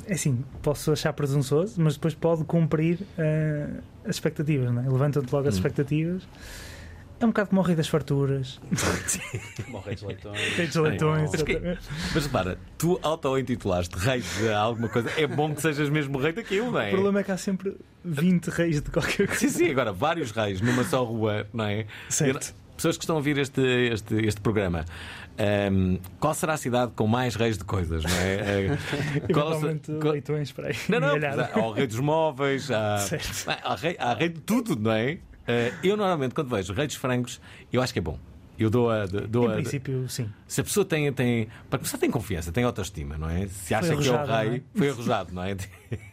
É 0.07 0.13
assim, 0.13 0.43
posso 0.61 0.91
achar 0.91 1.13
presunçoso, 1.13 1.75
mas 1.81 1.93
depois 1.95 2.13
pode 2.15 2.43
cumprir 2.43 2.99
eh, 3.17 3.67
as 4.05 4.15
expectativas, 4.15 4.71
não 4.73 4.81
é? 4.83 4.89
Levantam-te 4.89 5.31
logo 5.31 5.47
as 5.47 5.53
Hum. 5.55 5.57
expectativas. 5.57 6.23
É 7.19 7.23
um 7.25 7.27
bocado 7.27 7.49
como 7.49 7.61
o 7.61 7.63
Rei 7.63 7.75
das 7.75 7.87
Farturas, 7.87 8.59
Morre 9.69 9.93
de 9.93 10.05
leitões. 10.07 10.39
Rei 10.55 10.65
dos 10.65 10.75
Leitões. 10.75 11.29
Mas 11.31 11.43
que- 11.43 11.51
exatamente. 11.51 11.81
Mas 12.15 12.25
repara, 12.25 12.57
tu 12.79 12.99
auto-intitulaste 13.03 13.95
Rei 13.95 14.21
de 14.21 14.49
alguma 14.51 14.89
coisa. 14.89 15.07
É 15.15 15.27
bom 15.27 15.53
que 15.53 15.61
sejas 15.61 15.87
mesmo 15.89 16.17
Rei 16.17 16.33
daquilo, 16.33 16.71
não 16.71 16.79
é? 16.81 16.87
O 16.87 16.91
problema 16.93 17.19
é 17.19 17.23
que 17.23 17.31
há 17.31 17.37
sempre 17.37 17.77
20 18.03 18.47
reis 18.47 18.81
de 18.81 18.89
qualquer 18.89 19.27
coisa. 19.27 19.39
Sim, 19.39 19.49
sim, 19.49 19.69
agora 19.69 19.93
vários 19.93 20.31
reis 20.31 20.61
numa 20.61 20.83
só 20.83 21.03
rua, 21.03 21.45
não 21.53 21.65
é? 21.65 21.85
Certo. 22.09 22.55
Pessoas 22.81 22.97
que 22.97 23.03
estão 23.03 23.15
a 23.15 23.19
ouvir 23.19 23.37
este, 23.37 23.61
este, 23.61 24.15
este 24.25 24.41
programa, 24.41 24.85
ahm, 25.37 25.97
qual 26.19 26.33
será 26.33 26.53
a 26.53 26.57
cidade 26.57 26.93
com 26.95 27.05
mais 27.05 27.35
reis 27.35 27.55
de 27.55 27.63
coisas, 27.63 28.03
não 28.03 28.09
é? 28.11 28.31
Eh, 29.29 29.33
qual- 29.33 29.51
qual- 29.99 30.13
leitões 30.13 30.51
para 30.51 30.69
aí. 30.69 30.75
Não, 30.89 30.99
não, 30.99 31.09
há 31.53 31.67
o 31.67 31.71
rei 31.73 31.85
dos 31.85 31.99
móveis, 31.99 32.71
há, 32.71 32.95
há, 33.63 33.75
rei, 33.75 33.95
há 33.99 34.15
rei 34.15 34.29
de 34.29 34.39
tudo, 34.41 34.75
não 34.75 34.91
é? 34.93 35.19
Eh, 35.47 35.71
eu 35.83 35.95
normalmente, 35.95 36.33
quando 36.33 36.49
vejo 36.49 36.73
rei 36.73 36.87
dos 36.87 36.95
frangos, 36.95 37.39
eu 37.71 37.83
acho 37.83 37.93
que 37.93 37.99
é 37.99 38.01
bom. 38.01 38.17
Eu 38.61 38.69
dou 38.69 38.89
a. 38.91 39.05
Dou 39.05 39.45
Em 39.47 39.51
a 39.51 39.55
princípio, 39.55 40.07
sim. 40.09 40.29
se 40.47 40.61
a 40.61 40.63
pessoa 40.63 40.85
tem, 40.85 41.11
tem. 41.13 41.47
Para 41.69 41.79
começar, 41.79 41.97
tem 41.97 42.11
confiança, 42.11 42.51
tem 42.51 42.63
autoestima, 42.63 43.17
não 43.17 43.29
é? 43.29 43.47
Se 43.47 43.73
acha 43.73 43.95
que 43.95 44.07
é 44.07 44.11
o 44.11 44.25
rei, 44.25 44.57
é? 44.57 44.61
foi 44.77 44.89
arrojado, 44.89 45.33
não 45.33 45.43
é? 45.43 45.55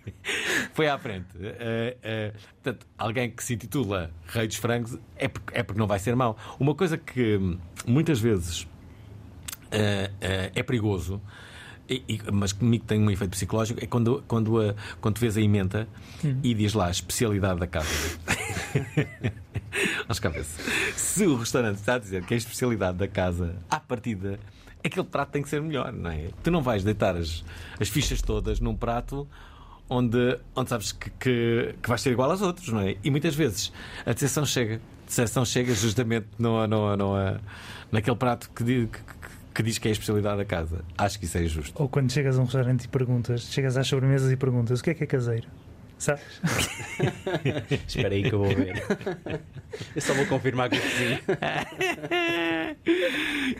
foi 0.73 0.89
à 0.89 0.99
frente. 0.99 1.27
Eh, 1.41 1.97
eh, 2.03 2.33
portanto, 2.63 2.87
alguém 2.97 3.31
que 3.31 3.43
se 3.45 3.55
intitula 3.55 4.11
Rei 4.27 4.47
dos 4.47 4.57
Frangos 4.57 4.99
é 5.17 5.29
porque, 5.29 5.57
é 5.59 5.63
porque 5.63 5.79
não 5.79 5.87
vai 5.87 5.99
ser 5.99 6.15
mau. 6.17 6.37
Uma 6.59 6.75
coisa 6.75 6.97
que 6.97 7.39
muitas 7.87 8.19
vezes 8.21 8.67
eh, 9.71 10.11
é 10.55 10.63
perigoso. 10.63 11.21
e- 11.91 12.03
e- 12.07 12.21
mas 12.33 12.53
comigo 12.53 12.85
tem 12.85 13.01
um 13.01 13.11
efeito 13.11 13.31
psicológico 13.31 13.83
é 13.83 13.87
quando, 13.87 14.23
quando, 14.29 14.61
a, 14.61 14.75
quando 15.01 15.15
tu 15.15 15.21
vês 15.21 15.37
a 15.39 15.41
emenda 15.41 15.89
Hum. 16.23 16.39
e 16.43 16.53
diz 16.53 16.75
lá 16.75 16.87
a 16.89 16.91
especialidade 16.91 17.59
da 17.61 17.67
casa. 17.67 17.89
Aos 20.09 20.19
cabeça. 20.19 20.61
Se 20.97 21.27
o 21.27 21.37
restaurante 21.37 21.77
está 21.77 21.95
a 21.95 21.99
dizer 21.99 22.25
que 22.25 22.35
é 22.35 22.37
a 22.37 22.39
especialidade 22.39 22.99
da 22.99 23.09
casa, 23.09 23.57
à 23.71 23.79
partida, 23.81 24.39
aquele 24.85 25.07
prato 25.07 25.31
tem 25.31 25.43
que 25.43 25.49
ser 25.49 25.61
melhor, 25.61 25.93
não 25.93 26.11
é? 26.11 26.29
Tu 26.43 26.51
não 26.51 26.63
vais 26.63 26.83
deitar 26.85 27.17
as, 27.17 27.45
as 27.81 27.89
fichas 27.89 28.23
todas 28.23 28.61
num 28.61 28.75
prato 28.77 29.27
onde, 29.89 30.39
onde 30.55 30.69
sabes 30.69 30.93
que, 30.93 31.11
que, 31.11 31.75
que 31.83 31.89
vais 31.89 32.01
ser 32.01 32.11
igual 32.13 32.31
aos 32.31 32.43
outros, 32.43 32.69
não 32.69 32.81
é? 32.81 32.97
E 33.03 33.11
muitas 33.11 33.35
vezes 33.35 33.73
a 34.05 34.13
decepção 34.13 34.45
chega. 34.47 34.77
A 34.77 35.07
decepção 35.09 35.45
chega 35.45 35.73
justamente 35.75 36.27
no, 36.39 36.67
no, 36.67 36.95
no, 36.97 37.15
naquele 37.91 38.17
prato 38.17 38.51
que, 38.55 38.63
que- 38.65 38.89
que 39.55 39.63
diz 39.63 39.77
que 39.79 39.89
é 39.89 39.91
a 39.91 39.93
especialidade 39.93 40.37
da 40.37 40.45
casa. 40.45 40.85
Acho 40.97 41.19
que 41.19 41.25
isso 41.25 41.37
é 41.37 41.43
injusto. 41.43 41.83
Ou 41.83 41.89
quando 41.89 42.13
chegas 42.13 42.39
a 42.39 42.41
um 42.41 42.45
restaurante 42.45 42.85
e 42.85 42.89
perguntas, 42.89 43.43
chegas 43.51 43.77
às 43.77 43.89
sobremesas 43.89 44.31
e 44.31 44.37
perguntas 44.37 44.79
o 44.79 44.85
que 44.85 44.91
é 44.91 44.95
que 44.95 45.03
é 45.03 45.07
caseiro? 45.07 45.49
Sabes? 45.99 46.23
Espera 47.87 48.15
aí 48.15 48.23
que 48.23 48.33
eu 48.35 48.39
vou 48.39 48.49
ver. 48.55 48.83
Eu 49.95 50.01
só 50.01 50.15
vou 50.15 50.27
confirmar 50.27 50.71
que 50.71 50.77
eu 50.77 50.81
cozinho. 50.83 51.19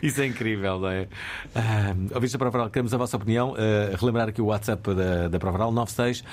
Isso 0.01 0.21
é 0.21 0.25
incrível, 0.25 0.79
não 0.79 0.89
é? 0.89 1.07
Ah, 1.53 1.93
ouvintes 2.13 2.31
da 2.31 2.39
Provaral, 2.39 2.69
queremos 2.69 2.93
a 2.93 2.97
vossa 2.97 3.17
opinião. 3.17 3.55
Ah, 3.57 3.95
relembrar 3.97 4.29
aqui 4.29 4.41
o 4.41 4.45
WhatsApp 4.45 4.93
da, 4.93 5.27
da 5.27 5.39
Provaral 5.39 5.71
96 5.71 6.23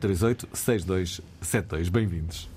038 0.00 0.48
6272. 0.52 1.88
Bem-vindos. 1.88 2.53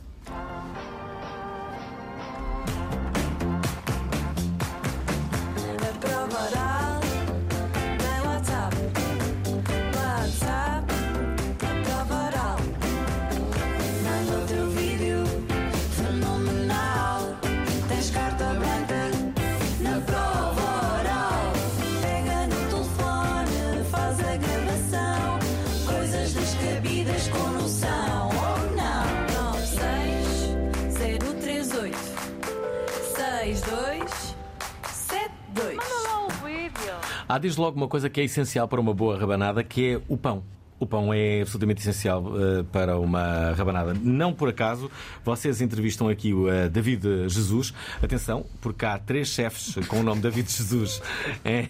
Há 37.38 37.39
desde 37.39 37.60
logo 37.62 37.77
uma 37.77 37.88
coisa 37.88 38.10
que 38.10 38.20
é 38.20 38.24
essencial 38.24 38.67
para 38.67 38.82
uma 38.82 38.96
boa 38.96 39.15
rabanada, 39.15 39.63
que 39.63 39.89
é 39.94 40.01
o 40.08 40.17
pão. 40.17 40.44
O 40.79 40.88
pão 40.88 41.13
é 41.13 41.41
absolutamente 41.41 41.82
essencial 41.82 42.34
eh, 42.36 42.63
para 42.72 42.98
uma 43.00 43.51
rabanada. 43.53 43.94
Não 43.94 44.34
por 44.34 44.50
acaso, 44.50 44.89
vocês 45.24 45.62
entrevistam 45.62 46.10
aqui 46.10 46.34
o 46.34 46.50
eh, 46.50 46.67
David 46.67 47.03
Jesus. 47.29 47.75
Atenção, 48.01 48.44
porque 48.60 48.86
há 48.86 48.98
três 48.98 49.27
chefes 49.27 49.75
com 49.88 50.00
o 50.00 50.03
nome 50.03 50.20
David 50.20 50.51
Jesus 50.51 51.00
em, 51.46 51.70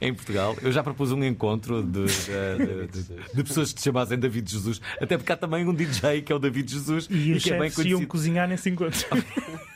em 0.00 0.12
Portugal. 0.12 0.56
Eu 0.60 0.72
já 0.72 0.82
propus 0.82 1.12
um 1.12 1.22
encontro 1.22 1.80
de, 1.84 2.04
de- 2.06 2.86
de- 2.86 3.34
de 3.34 3.44
pessoas 3.44 3.72
que 3.72 3.78
se 3.80 3.84
chamassem 3.84 4.18
David 4.18 4.50
Jesus. 4.50 4.80
Até 5.00 5.16
porque 5.16 5.30
há 5.32 5.36
também 5.36 5.64
um 5.68 5.72
DJ 5.74 6.22
que 6.22 6.32
é 6.32 6.34
o 6.36 6.40
David 6.40 6.68
Jesus 6.68 7.06
E 7.08 7.32
os 7.32 7.44
que 7.44 7.52
é 7.52 7.58
bem 7.60 7.68
chefes 7.70 7.78
iam 7.84 7.84
conhecido. 7.98 8.06
cozinhar 8.08 8.48
nesse 8.48 8.68
encontro. 8.70 9.06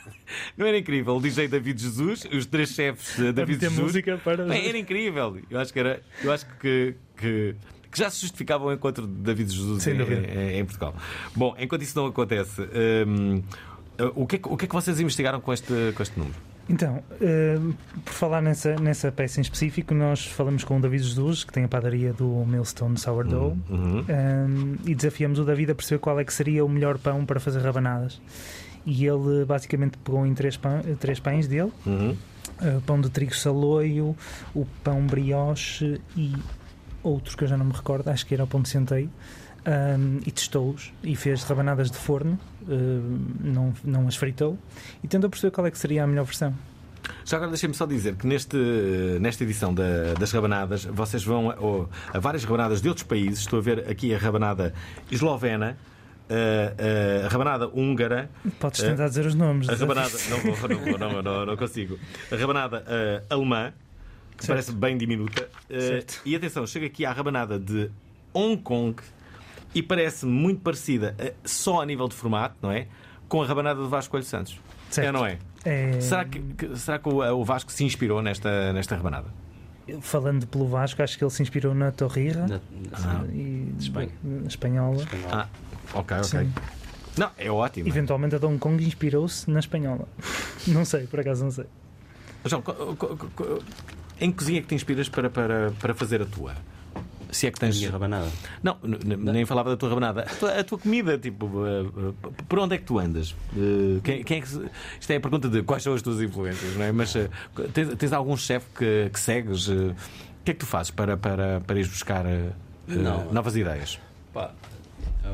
Não 0.57 0.67
era 0.67 0.79
incrível? 0.79 1.17
O 1.17 1.21
DJ 1.21 1.49
David 1.49 1.81
Jesus, 1.81 2.25
os 2.33 2.47
três 2.47 2.71
chefes 2.71 3.17
de 3.17 3.33
David 3.33 3.61
Jesus. 3.61 3.79
música 3.81 4.19
para- 4.23 4.45
Bem, 4.45 4.69
era 4.69 4.79
incrível. 4.79 5.39
Eu 5.51 5.59
acho 5.61 5.73
que 5.73 5.79
era. 5.79 6.03
Eu 6.23 6.33
acho 6.33 6.47
que. 6.61 6.95
que 7.17 7.55
que 7.91 7.99
já 8.01 8.11
se 8.11 8.21
justificava 8.21 8.63
o 8.65 8.73
encontro 8.73 9.07
de 9.07 9.13
David 9.23 9.51
Jesus 9.51 9.87
em, 9.87 9.93
em- 9.93 10.59
em 10.59 10.65
Portugal. 10.67 10.95
Bom, 11.35 11.55
enquanto 11.59 11.81
isso 11.81 11.97
não 11.99 12.07
acontece, 12.07 12.61
hum, 13.07 13.43
o, 14.15 14.27
que 14.27 14.37
é, 14.37 14.39
que- 14.39 14.49
o 14.49 14.55
que 14.57 14.65
é 14.67 14.69
que 14.69 14.75
vocês 14.75 15.01
investigaram 15.01 15.41
com 15.41 15.51
este, 15.51 15.73
com 15.95 16.03
este 16.03 16.19
número? 16.19 16.37
Então, 16.69 17.03
eh, 17.23 17.57
por 18.05 18.13
falar 18.13 18.43
nessa, 18.43 18.75
nessa 18.77 19.11
peça 19.11 19.41
em 19.41 19.43
específico, 19.43 19.95
nós 19.95 20.27
falamos 20.27 20.63
com 20.63 20.77
o 20.77 20.81
David 20.81 21.05
Jesus, 21.05 21.43
que 21.45 21.53
tem 21.53 21.65
a 21.65 21.69
padaria 21.69 22.13
do 22.13 22.45
Millstone 22.45 22.99
Sourdough, 22.99 23.57
Uhum. 23.71 24.01
um, 24.07 24.77
e 24.85 24.95
desafiamos 24.95 25.39
o 25.39 25.45
David 25.45 25.71
a 25.71 25.75
perceber 25.75 26.01
qual 26.01 26.21
é 26.21 26.25
que 26.25 26.35
seria 26.35 26.65
o 26.67 26.69
melhor 26.69 26.99
pão 26.99 27.25
para 27.25 27.41
fazer 27.41 27.61
rabanadas. 27.61 28.21
E 28.87 29.05
ele 29.05 29.45
basicamente 29.45 29.99
pegou 29.99 30.25
em 30.25 30.33
três, 30.33 30.57
pão, 30.57 30.81
três 31.01 31.19
pães 31.21 31.47
dele: 31.49 31.73
Uhum. 31.85 32.17
uh, 32.63 32.81
pão 32.87 33.01
de 33.01 33.11
trigo 33.11 33.35
saloio, 33.35 34.17
o 34.55 34.65
pão 34.85 35.05
brioche 35.07 36.01
e 36.17 36.33
outro 37.03 37.37
que 37.37 37.45
eu 37.45 37.49
já 37.49 37.57
não 37.57 37.67
me 37.67 37.73
recordo, 37.73 38.09
acho 38.09 38.25
que 38.25 38.33
era 38.35 38.45
o 38.45 38.47
pão 38.47 38.63
de 38.63 38.69
centeio. 38.69 39.11
um, 39.67 40.21
e 40.25 40.31
testou-os 40.31 40.93
e 41.03 41.17
fez 41.17 41.43
rabanadas 41.43 41.91
de 41.91 41.97
forno, 41.97 42.39
um, 42.69 43.19
não, 43.41 43.75
não 43.85 44.07
as 44.07 44.15
fritou 44.15 44.57
e 45.03 45.09
tentou 45.09 45.29
perceber 45.29 45.51
qual 45.51 45.67
é 45.67 45.71
que 45.73 45.79
seria 45.79 46.05
a 46.05 46.07
melhor 46.07 46.25
versão. 46.25 46.55
Já 47.25 47.37
agora 47.37 47.51
deixem-me 47.51 47.75
só 47.75 47.85
dizer 47.87 48.15
que 48.17 48.27
neste, 48.29 48.57
nesta 49.21 49.43
edição 49.45 49.75
da- 49.75 50.15
das 50.19 50.31
rabanadas 50.33 50.85
vocês 50.85 51.25
vão 51.25 51.51
a, 51.51 52.17
a 52.17 52.21
várias 52.21 52.45
rabanadas 52.45 52.81
de 52.81 52.89
outros 52.89 53.05
países. 53.07 53.41
Estou 53.41 53.59
a 53.59 53.63
ver 53.63 53.89
aqui 53.91 54.15
a 54.15 54.19
rabanada 54.19 54.73
eslovena, 55.11 55.77
a, 56.31 57.27
a 57.27 57.29
rabanada 57.29 57.69
húngara, 57.69 58.31
Podes 58.59 58.83
É? 58.83 58.91
tentar 58.91 59.09
dizer 59.09 59.27
os 59.27 59.35
nomes. 59.35 59.69
a 59.69 59.75
rabanada. 59.75 60.11
Não 60.31 60.39
vou, 60.55 60.69
não, 60.69 60.79
vou, 60.79 60.99
não, 60.99 61.23
não, 61.23 61.47
não 61.47 61.57
consigo. 61.57 61.99
A 62.33 62.37
rabanada 62.37 62.85
eh, 62.89 63.23
alemã, 63.31 63.73
que 64.37 64.45
Certo. 64.45 64.49
parece 64.49 64.73
bem 64.73 64.97
diminuta. 64.99 65.49
Certo. 65.71 66.21
e 66.25 66.35
atenção, 66.37 66.67
chega 66.67 66.87
aqui 66.87 67.05
à 67.07 67.13
rabanada 67.13 67.59
de 67.59 67.91
Hong 68.35 68.57
Kong 68.63 68.97
e 69.75 69.83
parece 69.83 70.27
muito 70.27 70.61
parecida, 70.63 71.15
eh, 71.19 71.35
só 71.45 71.81
a 71.83 71.87
nível 71.87 72.09
de 72.09 72.15
formato, 72.15 72.57
não 72.63 72.71
é? 72.71 72.87
Com 73.29 73.43
a 73.43 73.47
rabanada 73.47 73.83
de 73.83 73.89
Vasco 73.89 74.11
Coelho 74.13 74.27
Santos. 74.27 74.59
Certo. 74.91 75.09
É, 75.09 75.13
não 75.13 75.27
é? 75.27 75.39
É, 75.65 76.01
Será 76.01 76.25
que, 76.25 76.39
que- 76.41 76.77
será 76.77 76.99
que 76.99 77.09
o, 77.09 77.19
o 77.35 77.45
Vasco 77.45 77.73
se 77.73 77.83
inspirou 77.85 78.23
nesta, 78.23 78.73
nesta 78.73 78.95
rabanada? 78.95 79.27
Falando 80.01 80.47
pelo 80.47 80.67
Vasco, 80.67 81.01
acho 81.03 81.17
que 81.17 81.23
ele 81.25 81.31
se 81.31 81.43
inspirou 81.43 81.73
na 81.75 81.91
Torrira 81.93 82.47
Na- 82.47 82.61
Ah. 82.93 83.25
e 83.33 83.73
Espanha. 83.79 84.11
na 84.23 84.47
espanhola. 84.49 85.05
Ah, 85.31 85.47
ok, 85.95 86.17
ok. 86.19 86.25
Sim. 86.25 86.53
Não, 87.17 87.31
é 87.39 87.51
ótimo. 87.51 87.89
Eventualmente 87.89 88.35
a 88.35 88.39
Hong 88.39 88.59
Kong 88.59 88.85
inspirou-se 88.85 89.51
na 89.51 89.61
espanhola. 89.61 90.07
não 90.69 90.85
sei, 90.85 91.07
por 91.07 91.21
acaso 91.21 91.45
não 91.45 91.51
sei. 91.51 91.65
João, 92.45 92.63
em 94.21 94.31
que 94.31 94.37
cozinha 94.39 94.59
é 94.59 94.63
que 94.63 94.69
te 94.69 94.75
inspiras 94.75 95.09
para, 95.09 95.29
para, 95.29 95.73
para 95.81 95.95
fazer 95.95 96.23
a 96.23 96.27
tua? 96.27 96.55
Se 97.31 97.47
é 97.47 97.51
que 97.51 97.59
A 97.59 97.61
tens. 97.61 97.77
minha 97.79 97.91
rabanada. 97.91 98.31
Não, 98.63 98.79
nem 98.85 99.45
falava 99.45 99.71
da 99.71 99.77
tua 99.77 99.89
rabanada. 99.89 100.23
A 100.23 100.35
tua, 100.35 100.61
a 100.61 100.65
tua 100.65 100.79
comida, 100.79 101.19
tipo, 101.19 101.47
uh, 101.47 101.87
uh, 102.11 102.15
por 102.49 102.59
onde 102.61 102.77
é 102.77 102.79
que 102.79 102.85
tu 102.85 102.99
andas? 102.99 103.33
Uh, 103.53 104.01
quem, 104.03 104.23
quem 104.23 104.39
é 104.39 104.41
que 104.41 104.49
Isto 105.01 105.11
é 105.11 105.17
a 105.17 105.21
pergunta 105.21 105.49
de 105.49 105.63
quais 105.63 105.83
são 105.83 105.93
as 105.93 106.03
tuas 106.03 106.21
influências, 106.21 106.77
não 106.77 106.85
é? 106.85 106.93
Mas 106.93 107.15
tens, 107.75 107.95
tens 107.97 108.13
algum 108.13 108.37
chefe 108.37 108.67
que, 108.79 109.11
que 109.13 109.19
segues? 109.21 109.69
O 109.69 109.95
que 110.45 110.53
é 110.53 110.55
que 110.55 110.61
tu 110.61 110.67
fazes 110.67 110.93
para, 110.93 111.17
para, 111.17 111.61
para 111.61 111.77
ires 111.77 111.91
buscar 111.91 112.25
Não. 112.87 113.33
novas 113.33 113.57
ideias? 113.57 113.99
Pá, 114.33 114.53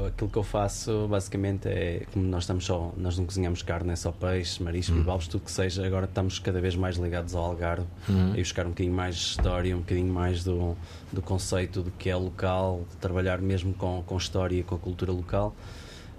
aquilo 0.07 0.31
que 0.31 0.39
eu 0.39 0.43
faço 0.43 1.07
basicamente 1.09 1.69
é 1.69 2.07
como 2.13 2.27
nós 2.27 2.45
estamos 2.45 2.65
só, 2.65 2.93
nós 2.97 3.19
não 3.19 3.25
cozinhamos 3.25 3.63
carne, 3.63 3.93
é 3.93 3.97
só 3.97 4.13
peixe, 4.13 4.63
marisco, 4.63 4.95
bivalves, 4.95 5.29
tudo 5.29 5.45
que 5.45 5.51
seja. 5.51 5.87
Agora 5.87 6.07
estamos 6.07 6.39
cada 6.39 6.61
vez 6.61 6.77
mais 6.77 6.97
ligados 6.97 7.35
ao 7.35 7.45
Algarve 7.45 7.87
e 8.35 8.39
buscar 8.39 8.67
um 8.67 8.71
bocadinho 8.71 8.95
mais 8.95 9.17
de 9.17 9.23
história, 9.23 9.77
um 9.77 9.81
bocadinho 9.81 10.13
mais 10.13 10.45
do, 10.45 10.77
do 11.13 11.23
conceito 11.23 11.83
do 11.83 11.91
que 11.91 12.11
é 12.11 12.17
local, 12.17 12.85
trabalhar 13.01 13.41
mesmo 13.41 13.75
com, 13.75 14.03
com 14.07 14.17
história 14.17 14.61
e 14.61 14.63
com 14.63 14.75
a 14.75 14.79
cultura 14.79 15.13
local. 15.13 15.55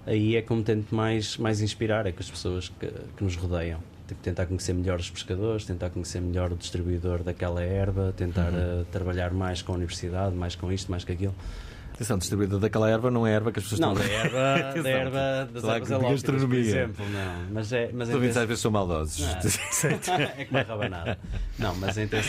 Aí 0.06 0.36
é 0.36 0.42
como 0.42 0.62
tento 0.62 0.94
mais, 0.94 1.36
mais 1.38 1.60
inspirar, 1.60 2.06
é 2.06 2.12
com 2.12 2.20
as 2.20 2.30
pessoas 2.30 2.68
que, 2.68 2.86
que 3.16 3.24
nos 3.24 3.36
rodeiam. 3.36 3.80
Tipo, 4.06 4.20
tentar 4.20 4.44
conhecer 4.44 4.74
melhor 4.74 5.00
os 5.00 5.08
pescadores, 5.08 5.64
tentar 5.64 5.88
conhecer 5.88 6.20
melhor 6.20 6.52
o 6.52 6.56
distribuidor 6.56 7.22
daquela 7.22 7.62
erva, 7.62 8.12
tentar 8.14 8.52
eh, 8.52 8.84
trabalhar 8.92 9.32
mais 9.32 9.62
com 9.62 9.72
a 9.72 9.76
universidade, 9.76 10.36
mais 10.36 10.54
com 10.54 10.70
isto, 10.70 10.90
mais 10.90 11.04
com 11.04 11.12
aquilo. 11.12 11.34
Atenção, 11.94 12.18
distribuidor 12.18 12.58
daquela 12.58 12.90
erva 12.90 13.08
não 13.08 13.24
é 13.24 13.32
erva 13.32 13.52
que 13.52 13.60
as 13.60 13.64
pessoas 13.64 13.80
Não, 13.80 13.92
estão 13.92 14.04
da 14.08 14.12
erva, 14.12 14.74
da 14.82 14.88
erva 14.90 15.48
das 15.52 15.62
ervas 15.64 15.92
halófitas, 15.92 16.22
por 16.22 16.32
gastronomia. 16.32 16.58
exemplo. 16.60 17.04
Não, 17.08 17.46
mas 17.52 17.72
é, 17.72 17.90
mas 17.92 18.08
Os 18.08 18.12
em 18.12 18.14
ouvintes 18.16 18.36
às 18.36 18.48
vezes 18.48 18.62
são 18.62 18.70
maldosos. 18.72 19.24
Ah, 19.24 20.32
é 20.36 20.44
como 20.44 20.58
a 20.58 20.62
rabanada. 20.62 21.18
Não, 21.56 21.74
mas 21.76 21.96
em 21.96 22.08
ter- 22.08 22.24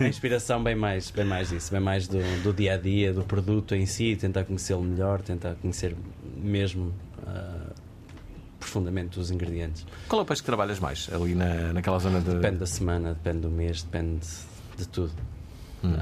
a 0.00 0.06
inspiração 0.06 0.62
bem 0.62 0.74
mais, 0.74 1.10
bem 1.10 1.24
mais 1.24 1.48
disso, 1.48 1.72
bem 1.72 1.80
mais 1.80 2.06
do, 2.06 2.18
do 2.42 2.52
dia 2.52 2.74
a 2.74 2.76
dia, 2.76 3.10
do 3.12 3.22
produto 3.24 3.74
em 3.74 3.86
si, 3.86 4.16
tentar 4.16 4.44
conhecê-lo 4.44 4.82
melhor, 4.82 5.22
tentar 5.22 5.54
conhecer 5.54 5.96
mesmo 6.36 6.92
ah, 7.26 7.72
profundamente 8.58 9.18
os 9.18 9.30
ingredientes. 9.30 9.86
Qual 10.08 10.20
é 10.20 10.22
o 10.24 10.26
peixe 10.26 10.42
que 10.42 10.46
trabalhas 10.46 10.78
mais 10.78 11.08
ali 11.10 11.34
na, 11.34 11.72
naquela 11.72 11.98
zona 11.98 12.20
de. 12.20 12.34
Depende 12.34 12.58
da 12.58 12.66
semana, 12.66 13.14
depende 13.14 13.38
do 13.40 13.50
mês, 13.50 13.82
depende 13.82 14.26
de 14.76 14.86
tudo. 14.86 15.12
Hum. 15.82 15.94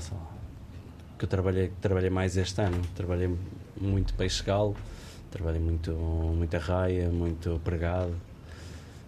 Só 0.00 0.35
que 1.18 1.24
eu 1.24 1.28
trabalhei, 1.28 1.72
trabalhei 1.80 2.10
mais 2.10 2.36
este 2.36 2.60
ano. 2.60 2.80
Trabalhei 2.94 3.34
muito 3.80 4.14
peixe 4.14 4.42
galo, 4.42 4.76
trabalhei 5.30 5.60
muito, 5.60 5.92
muita 5.92 6.58
raia, 6.58 7.08
muito 7.08 7.60
pregado 7.64 8.14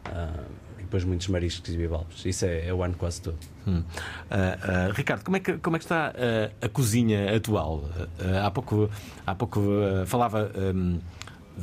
ah, 0.06 0.44
e 0.78 0.82
depois 0.82 1.04
muitos 1.04 1.28
mariscos 1.28 1.72
e 1.72 1.76
bivalves. 1.76 2.24
Isso 2.24 2.44
é, 2.44 2.66
é 2.66 2.74
o 2.74 2.82
ano 2.82 2.94
quase 2.94 3.20
todo. 3.22 3.38
Hum. 3.66 3.82
Ah, 4.30 4.58
ah, 4.62 4.92
Ricardo, 4.94 5.24
como 5.24 5.36
é 5.36 5.40
que, 5.40 5.58
como 5.58 5.76
é 5.76 5.78
que 5.78 5.84
está 5.84 6.12
ah, 6.16 6.50
a 6.60 6.68
cozinha 6.68 7.34
atual? 7.36 7.84
Há 8.42 8.50
pouco, 8.50 8.90
há 9.26 9.34
pouco 9.34 9.60
falava 10.06 10.50
hum, 10.74 10.98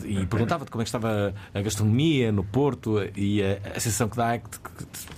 e 0.03 0.25
perguntava-te 0.25 0.69
como 0.71 0.81
é 0.81 0.83
que 0.83 0.89
estava 0.89 1.33
a 1.53 1.61
gastronomia 1.61 2.31
no 2.31 2.43
Porto 2.43 2.97
e 3.15 3.41
a, 3.41 3.59
a 3.75 3.79
sensação 3.79 4.09
que 4.09 4.17
dá 4.17 4.35
é 4.35 4.39
que, 4.39 4.47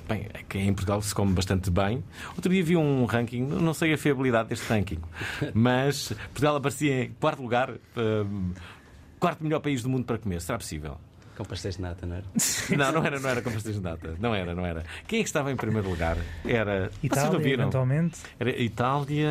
bem, 0.08 0.28
é 0.34 0.44
que 0.44 0.58
em 0.58 0.74
Portugal 0.74 1.02
se 1.02 1.14
come 1.16 1.34
bastante 1.34 1.70
bem. 1.72 2.04
Outro 2.36 2.52
dia 2.52 2.64
vi 2.64 2.76
um 2.78 3.06
ranking, 3.06 3.42
não 3.42 3.74
sei 3.74 3.94
a 3.94 3.98
fiabilidade 3.98 4.50
deste 4.50 4.68
ranking, 4.68 5.00
mas 5.54 6.10
Portugal 6.28 6.56
aparecia 6.58 7.06
em 7.06 7.12
quarto 7.20 7.42
lugar, 7.42 7.72
hum, 7.96 8.54
quarto 9.20 9.44
melhor 9.44 9.60
país 9.60 9.82
do 9.82 9.90
mundo 9.90 10.06
para 10.06 10.18
comer. 10.18 10.42
Será 10.42 10.58
possível? 10.58 10.98
Com 11.36 11.46
pastéis 11.46 11.76
de 11.76 11.82
nata, 11.84 12.06
não 12.08 12.16
era? 12.16 12.26
Não, 12.76 12.92
não 12.94 13.06
era, 13.06 13.20
não 13.20 13.30
era 13.30 13.42
com 13.44 13.52
pastéis 13.52 13.76
de 13.76 13.82
nata. 13.82 14.16
Não 14.20 14.34
era, 14.34 14.56
não 14.56 14.66
era. 14.66 14.84
Quem 15.08 15.20
é 15.20 15.24
que 15.24 15.30
estava 15.30 15.52
em 15.52 15.56
primeiro 15.56 15.88
lugar? 15.88 16.18
Era. 16.44 16.90
Vocês 16.90 16.94
não 16.94 17.04
Itália, 17.04 17.40
viram? 17.40 17.64
eventualmente. 17.66 18.20
Era 18.40 18.60
Itália, 18.60 19.30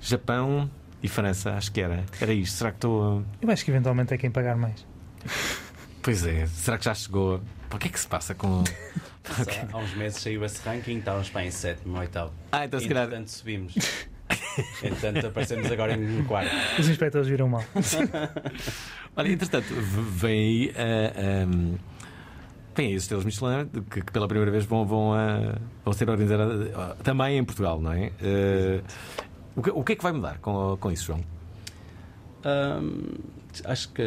Japão 0.00 0.70
e 1.02 1.08
França, 1.08 1.52
acho 1.52 1.70
que 1.72 1.80
era. 1.80 2.04
Era 2.20 2.32
isto. 2.32 2.56
Será 2.56 2.70
que 2.70 2.78
estou. 2.78 3.24
Eu 3.40 3.50
acho 3.50 3.64
que 3.64 3.70
eventualmente 3.70 4.14
é 4.14 4.18
quem 4.18 4.30
pagar 4.30 4.56
mais. 4.56 4.86
Pois 6.02 6.24
é, 6.24 6.46
será 6.46 6.78
que 6.78 6.84
já 6.84 6.94
chegou? 6.94 7.40
O 7.72 7.78
que 7.78 7.88
é 7.88 7.90
que 7.90 7.98
se 7.98 8.06
passa 8.06 8.34
com. 8.34 8.62
Só 9.24 9.50
há 9.72 9.78
uns 9.78 9.94
meses 9.96 10.22
saiu 10.22 10.44
esse 10.44 10.62
ranking, 10.66 10.98
estávamos 10.98 11.28
para 11.30 11.44
em 11.44 11.50
sétimo, 11.50 11.98
oitavo. 11.98 12.32
Ah, 12.52 12.64
então 12.64 12.78
se 12.78 12.86
calhar. 12.86 13.04
Entretanto 13.04 13.28
subimos. 13.28 13.74
Entretanto 14.82 15.26
aparecemos 15.26 15.70
agora 15.70 15.94
em 15.94 16.22
quarto. 16.24 16.50
Os 16.78 16.88
inspectores 16.88 17.26
viram 17.28 17.48
mal. 17.48 17.64
Olha, 19.16 19.32
entretanto, 19.32 19.66
vem 19.74 20.38
aí. 20.38 20.74
ah, 20.76 21.42
ahm, 21.42 21.74
Vem 22.76 22.88
aí 22.88 22.94
as 22.94 23.02
estrelas 23.02 23.24
Michelin 23.24 23.68
que, 23.90 24.02
que 24.02 24.12
pela 24.12 24.28
primeira 24.28 24.50
vez 24.50 24.66
vão, 24.66 24.84
vão, 24.84 25.14
ah, 25.14 25.56
vão 25.82 25.94
ser 25.94 26.10
organizadas 26.10 26.70
ah, 26.74 26.94
também 27.02 27.38
em 27.38 27.44
Portugal, 27.44 27.80
não 27.80 27.90
é? 27.92 28.12
Ah, 28.20 28.82
o, 29.56 29.62
que, 29.62 29.70
o 29.70 29.82
que 29.82 29.92
é 29.92 29.96
que 29.96 30.02
vai 30.02 30.12
mudar 30.12 30.38
com, 30.38 30.76
com 30.78 30.92
isso, 30.92 31.06
João? 31.06 31.20
Hum, 32.44 33.14
acho 33.64 33.88
que 33.88 34.02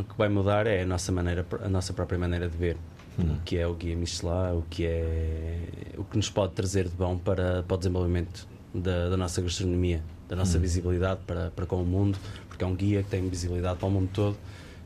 o 0.00 0.04
que 0.04 0.18
vai 0.18 0.28
mudar 0.28 0.66
é 0.66 0.82
a 0.82 0.86
nossa, 0.86 1.12
maneira, 1.12 1.46
a 1.62 1.68
nossa 1.68 1.92
própria 1.92 2.18
maneira 2.18 2.48
de 2.48 2.56
ver. 2.56 2.76
O 3.16 3.40
que 3.44 3.56
é 3.56 3.64
o 3.64 3.74
guia 3.74 3.94
Michelin, 3.94 4.58
o 4.58 4.64
que 4.68 4.84
é 4.84 5.60
o 5.96 6.02
que 6.02 6.16
nos 6.16 6.28
pode 6.28 6.52
trazer 6.52 6.88
de 6.88 6.96
bom 6.96 7.16
para, 7.16 7.62
para 7.62 7.74
o 7.74 7.78
desenvolvimento 7.78 8.48
da, 8.74 9.08
da 9.08 9.16
nossa 9.16 9.40
gastronomia, 9.40 10.02
da 10.28 10.34
nossa 10.34 10.58
visibilidade 10.58 11.20
para, 11.24 11.52
para 11.52 11.64
com 11.64 11.80
o 11.80 11.86
mundo, 11.86 12.18
porque 12.48 12.64
é 12.64 12.66
um 12.66 12.74
guia 12.74 13.04
que 13.04 13.10
tem 13.10 13.28
visibilidade 13.28 13.78
para 13.78 13.86
o 13.86 13.90
mundo 13.90 14.10
todo 14.12 14.36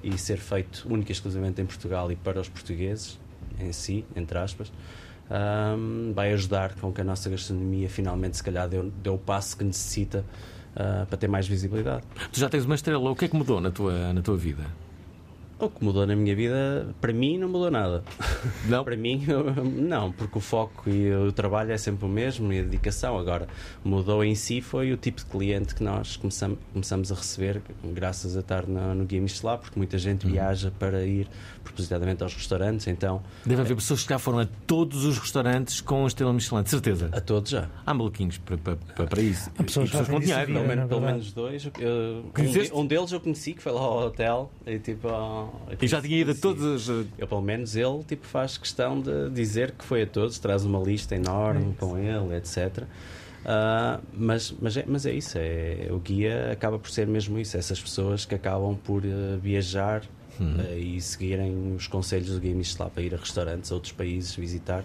e 0.05 0.17
ser 0.19 0.37
feito 0.37 0.87
única 0.91 1.11
e 1.11 1.15
exclusivamente 1.15 1.63
em 1.63 1.65
Portugal 1.65 2.13
e 2.13 2.17
para 2.17 2.39
os 2.39 2.51
portugueses 2.51 3.19
em 3.59 3.73
si, 3.73 4.05
entre 4.15 4.39
aspas, 4.39 4.71
hum, 5.31 6.13
vai 6.15 6.33
ajudar 6.33 6.75
com 6.75 6.93
que 6.93 7.01
a 7.01 7.05
nossa 7.05 7.29
gastronomia 7.29 7.89
finalmente 7.89 8.37
se 8.37 8.43
calhar 8.43 8.69
dê, 8.69 9.11
o 9.11 9.19
passo 9.19 9.57
que 9.57 9.65
necessita 9.65 10.25
ah, 10.75 11.07
para 11.09 11.19
ter 11.19 11.29
mais 11.29 11.47
visibilidade. 11.47 12.05
Tu 12.33 12.39
já 12.39 12.49
tens 12.49 12.65
uma 12.65 12.75
estrela, 12.75 13.11
o 13.11 13.17
que 13.17 13.25
é 13.25 13.29
que 13.29 13.37
mudou 13.37 13.61
na 13.61 13.71
tua, 13.71 14.13
na 14.13 14.23
tua 14.23 14.37
vida? 14.37 14.65
O 15.61 15.69
que 15.69 15.83
mudou 15.85 16.07
na 16.07 16.15
minha 16.15 16.37
vida, 16.37 16.87
para 17.01 17.13
mim, 17.13 17.37
não 17.37 17.49
mudou 17.49 17.69
nada. 17.71 18.05
Não? 18.69 18.85
para 18.85 18.97
mim, 18.97 19.25
não, 19.77 20.13
porque 20.13 20.39
o 20.39 20.41
foco 20.41 20.89
e 20.89 21.11
o 21.13 21.33
trabalho 21.33 21.73
é 21.73 21.77
sempre 21.79 22.05
o 22.05 22.09
mesmo 22.09 22.53
e 22.53 22.61
a 22.61 22.63
dedicação. 22.63 23.19
Agora, 23.19 23.49
mudou 23.85 24.23
em 24.23 24.35
si 24.37 24.61
foi 24.61 24.93
o 24.93 24.97
tipo 24.97 25.19
de 25.19 25.27
cliente 25.27 25.75
que 25.75 25.83
nós 25.83 26.17
começamos, 26.17 26.59
começamos 26.73 27.11
a 27.11 27.15
receber, 27.17 27.61
graças 27.85 28.37
a 28.37 28.41
estar 28.41 28.67
no, 28.67 28.95
no 28.95 29.05
Guia 29.05 29.21
Michelin, 29.21 29.57
porque 29.59 29.77
muita 29.79 29.99
gente 29.99 30.27
Uhum. 30.27 30.33
viaja 30.33 30.71
para 30.79 31.05
ir 31.05 31.29
propositadamente 31.65 32.23
aos 32.23 32.35
restaurantes, 32.35 32.87
então, 32.87 33.23
Deve 33.45 33.61
haver 33.63 33.75
pessoas 33.75 34.03
que 34.05 34.09
já 34.11 34.19
foram 34.19 34.39
a 34.41 34.47
todos 34.67 35.05
os 35.05 35.19
restaurantes 35.19 35.81
com 35.81 36.07
estrela 36.07 36.33
Michelin, 36.33 36.63
de 36.63 36.71
certeza. 36.71 37.11
a 37.13 37.21
todos 37.21 37.51
já. 37.51 37.69
Há 37.85 37.93
maluquinhos 37.95 38.39
para, 38.39 38.57
para, 38.59 38.77
para, 38.77 39.07
para 39.07 39.23
isso. 39.23 39.51
Há 39.59 39.63
pessoas 39.65 39.89
e 39.89 39.91
pessoas 39.91 40.09
com 40.09 40.21
dinheiro. 40.21 40.43
a 40.43 40.47
Pelo, 40.47 40.61
vida, 40.61 40.69
menos, 40.77 40.89
pelo 40.89 41.01
menos 41.01 41.33
dois. 41.33 41.71
Eu- 41.79 42.25
um, 42.75 42.81
um 42.81 42.87
deles 42.87 43.11
eu 43.13 43.21
conheci, 43.21 43.55
que 43.55 43.63
foi 43.63 43.73
lá 43.73 43.81
ao 43.81 44.07
hotel, 44.07 44.51
e 44.67 44.79
tipo. 44.79 45.09
E 45.81 45.87
já 45.87 46.01
tinha 46.01 46.19
ido 46.19 46.31
a 46.33 46.35
todos 46.35 46.89
os. 46.89 47.07
Eu, 47.19 47.27
pelo 47.29 47.43
menos, 47.43 47.77
ele 47.77 48.03
tipo, 48.07 48.27
faz 48.27 48.57
questão 48.59 49.01
de 49.01 49.31
dizer 49.31 49.73
que 49.73 49.85
foi 49.85 50.03
a 50.03 50.07
todos, 50.07 50.39
traz 50.39 50.65
uma 50.65 50.79
lista 50.81 51.15
enorme 51.15 51.75
com 51.79 51.97
ele, 51.99 52.35
etc. 52.37 52.85
Ah, 53.45 54.01
mas, 54.13 54.53
mas, 54.61 54.77
é, 54.77 54.85
mas 54.87 55.07
é 55.07 55.13
isso, 55.13 55.39
é, 55.39 55.87
o 55.91 55.99
guia 55.99 56.51
acaba 56.53 56.79
por 56.79 56.91
ser 56.91 57.07
mesmo 57.07 57.39
isso, 57.39 57.57
essas 57.57 57.81
pessoas 57.81 58.25
que 58.25 58.35
acabam 58.35 58.77
por 58.77 59.05
eh, 59.05 59.39
viajar 59.41 60.03
eh, 60.41 60.79
e 60.79 61.01
seguirem 61.01 61.75
os 61.75 61.87
conselhos 61.87 62.31
do 62.31 62.41
guia 62.41 62.55
Michelin 62.55 62.91
para 62.91 63.03
ir 63.03 63.15
a 63.15 63.17
restaurantes, 63.17 63.71
a 63.71 63.75
outros 63.75 63.93
países, 63.93 64.35
visitar. 64.35 64.85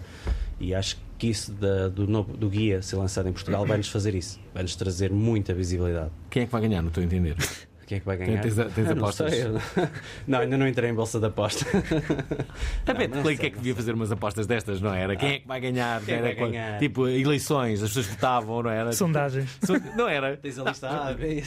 E 0.60 0.74
acho 0.74 0.96
que 1.18 1.26
isso 1.28 1.52
da- 1.52 1.88
do, 1.88 2.06
novo- 2.06 2.36
do 2.36 2.48
guia 2.48 2.80
ser 2.80 2.96
lançado 2.96 3.28
em 3.28 3.32
Portugal 3.32 3.64
vai-nos 3.66 3.88
fazer 3.88 4.14
isso, 4.14 4.38
vai-nos 4.54 4.76
trazer 4.76 5.10
muita 5.12 5.52
visibilidade. 5.52 6.10
Quem 6.30 6.44
é 6.44 6.46
que 6.46 6.52
vai 6.52 6.60
ganhar, 6.62 6.80
no 6.80 6.90
teu 6.90 7.02
entender? 7.02 7.36
Quem 7.86 7.96
é 7.96 8.00
que 8.00 8.06
vai 8.06 8.16
ganhar? 8.16 8.40
Tens- 8.42 8.54
tens 8.54 8.88
Ah, 8.88 8.94
não 8.94 9.02
apostas? 9.04 9.32
sei. 9.34 9.88
Não, 10.26 10.38
ainda 10.40 10.56
não 10.56 10.66
entrei 10.68 10.90
em 10.90 10.94
bolsa 10.94 11.18
de 11.20 11.26
aposta. 11.26 11.64
A 12.86 12.94
que 13.36 13.46
é 13.46 13.50
que 13.50 13.56
devia 13.56 13.74
fazer 13.74 13.92
umas 13.94 14.10
apostas 14.12 14.46
destas, 14.46 14.80
não 14.80 14.92
era? 14.94 15.16
Quem 15.16 15.32
é 15.34 15.38
que 15.40 15.46
vai 15.48 15.60
ganhar? 15.60 16.00
Quem 16.02 16.14
Era 16.14 16.22
vai 16.24 16.34
quando- 16.34 16.52
ganhar? 16.52 16.78
Tipo, 16.78 17.08
eleições, 17.08 17.82
as 17.82 17.90
pessoas 17.90 18.06
votavam, 18.06 18.62
não 18.62 18.70
era? 18.70 18.92
Sondagens. 18.92 19.58
So- 19.64 19.74
Não 19.96 20.08
era? 20.08 20.36
Tens 20.36 20.58
a 20.58 20.64
lista 20.64 20.88
A, 20.88 21.12
B. 21.12 21.42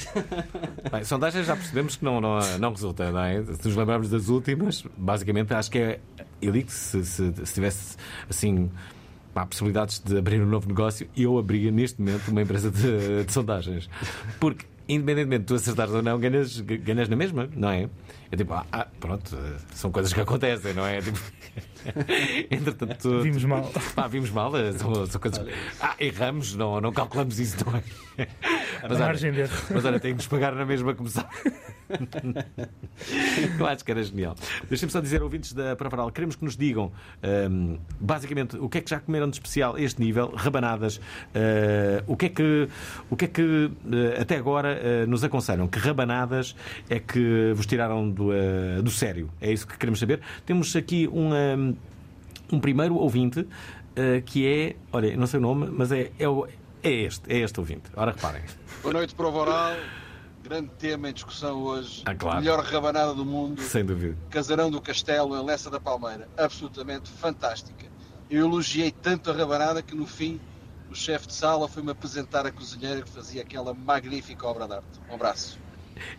Bem, 0.91 1.03
sondagens 1.03 1.45
já 1.47 1.55
percebemos 1.55 1.95
que 1.95 2.03
não, 2.05 2.19
não, 2.21 2.39
não 2.59 2.71
resulta, 2.71 3.11
não 3.11 3.21
é? 3.21 3.43
Se 3.43 3.65
nos 3.67 3.75
lembrarmos 3.75 4.09
das 4.09 4.27
últimas, 4.29 4.83
basicamente 4.97 5.53
acho 5.53 5.71
que 5.71 5.77
é. 5.79 5.99
Eu 6.41 6.51
digo 6.51 6.67
que 6.67 6.73
se, 6.73 7.03
se, 7.05 7.33
se 7.45 7.53
tivesse 7.53 7.97
assim. 8.29 8.69
pá, 9.33 9.45
possibilidades 9.45 9.99
de 9.99 10.17
abrir 10.17 10.41
um 10.41 10.45
novo 10.45 10.67
negócio, 10.67 11.07
eu 11.15 11.37
abria 11.37 11.71
neste 11.71 11.99
momento 12.01 12.27
uma 12.29 12.41
empresa 12.41 12.69
de, 12.71 13.23
de 13.23 13.33
sondagens. 13.33 13.89
Porque, 14.39 14.65
independentemente 14.87 15.41
de 15.41 15.45
tu 15.47 15.55
acertares 15.55 15.93
ou 15.93 16.01
não, 16.01 16.19
ganhas, 16.19 16.59
ganhas 16.61 17.09
na 17.09 17.15
mesma, 17.15 17.49
não 17.55 17.69
é? 17.69 17.89
É 18.31 18.35
tipo, 18.35 18.53
ah, 18.53 18.65
ah, 18.71 18.87
pronto, 18.99 19.37
são 19.73 19.91
coisas 19.91 20.11
que 20.13 20.19
acontecem, 20.19 20.73
não 20.73 20.85
é? 20.85 21.01
Tipo, 21.01 21.19
entretanto, 22.51 22.95
tu- 22.99 23.21
Vimos 23.21 23.43
mal. 23.45 23.71
Pá, 23.95 24.07
vimos 24.07 24.29
mal, 24.31 24.51
são, 24.77 25.05
são 25.05 25.21
coisas. 25.21 25.45
Ah, 25.79 25.95
erramos, 25.99 26.55
não, 26.55 26.81
não 26.81 26.91
calculamos 26.91 27.39
isso, 27.39 27.57
não 27.65 27.77
é? 27.77 28.27
Mas, 28.83 28.91
olha, 28.91 28.99
margem 29.05 29.35
erro. 29.35 29.57
mas 29.73 29.85
olha, 29.85 29.99
tem 29.99 30.11
que 30.11 30.17
nos 30.17 30.27
pagar 30.27 30.53
na 30.55 30.65
mesma 30.65 30.93
começar. 30.93 31.29
Eu 33.59 33.65
acho 33.65 33.83
que 33.83 33.91
era 33.91 34.03
genial. 34.03 34.35
Deixem-me 34.69 34.91
só 34.91 34.99
dizer, 34.99 35.21
ouvintes 35.21 35.53
da 35.53 35.75
Provaral, 35.75 36.11
queremos 36.11 36.35
que 36.35 36.43
nos 36.43 36.55
digam 36.57 36.91
hum, 37.49 37.77
basicamente 37.99 38.57
o 38.57 38.67
que 38.69 38.79
é 38.79 38.81
que 38.81 38.89
já 38.89 38.99
comeram 38.99 39.29
de 39.29 39.35
especial 39.35 39.75
a 39.75 39.81
este 39.81 40.01
nível, 40.01 40.31
rabanadas, 40.35 40.99
eh, 41.33 42.03
o 42.07 42.15
que 42.15 42.25
é 42.27 42.29
que, 42.29 42.67
o 43.09 43.15
que, 43.15 43.25
é 43.25 43.27
que 43.27 43.71
eh, 43.91 44.21
até 44.21 44.35
agora 44.37 44.69
eh, 44.73 45.05
nos 45.05 45.23
aconselham? 45.23 45.67
Que 45.67 45.79
rabanadas 45.79 46.55
é 46.89 46.99
que 46.99 47.53
vos 47.55 47.65
tiraram 47.65 48.09
do, 48.09 48.29
do 48.83 48.91
sério? 48.91 49.29
É 49.41 49.51
isso 49.51 49.67
que 49.67 49.77
queremos 49.77 49.99
saber. 49.99 50.19
Temos 50.45 50.75
aqui 50.75 51.07
um, 51.07 51.29
hum, 51.33 51.75
um 52.51 52.59
primeiro 52.59 52.95
ouvinte 52.95 53.47
que 54.27 54.45
é, 54.47 54.75
olha, 54.93 55.17
não 55.17 55.25
sei 55.25 55.39
o 55.39 55.41
nome, 55.41 55.69
mas 55.71 55.91
é, 55.91 56.11
é, 56.19 56.29
o- 56.29 56.47
é 56.87 56.91
este, 57.03 57.31
é 57.31 57.39
este 57.39 57.59
ouvinte. 57.59 57.89
Ora, 57.95 58.11
reparem. 58.11 58.43
Boa 58.81 58.93
noite, 58.93 59.13
Prova 59.13 59.39
Oral. 59.39 59.77
Grande 60.43 60.69
tema 60.79 61.09
em 61.09 61.13
discussão 61.13 61.61
hoje. 61.61 62.03
Ah, 62.05 62.15
claro. 62.15 62.39
Melhor 62.39 62.63
rabanada 62.63 63.13
do 63.13 63.25
mundo. 63.25 63.61
Sem 63.61 63.83
dúvida. 63.83 64.17
Casarão 64.29 64.71
do 64.71 64.81
Castelo, 64.81 65.35
em 65.35 65.43
Lessa 65.45 65.69
da 65.69 65.79
Palmeira. 65.79 66.27
Absolutamente 66.37 67.09
fantástica. 67.11 67.85
Eu 68.29 68.45
elogiei 68.45 68.91
tanto 68.91 69.29
a 69.29 69.33
rabanada 69.33 69.81
que 69.81 69.95
no 69.95 70.05
fim 70.05 70.39
o 70.89 70.95
chefe 70.95 71.27
de 71.27 71.33
sala 71.33 71.67
foi-me 71.67 71.91
apresentar 71.91 72.45
a 72.45 72.51
cozinheira 72.51 73.01
que 73.01 73.09
fazia 73.09 73.41
aquela 73.41 73.73
magnífica 73.73 74.47
obra 74.47 74.67
de 74.67 74.73
arte. 74.75 74.99
Um 75.09 75.15
abraço. 75.15 75.59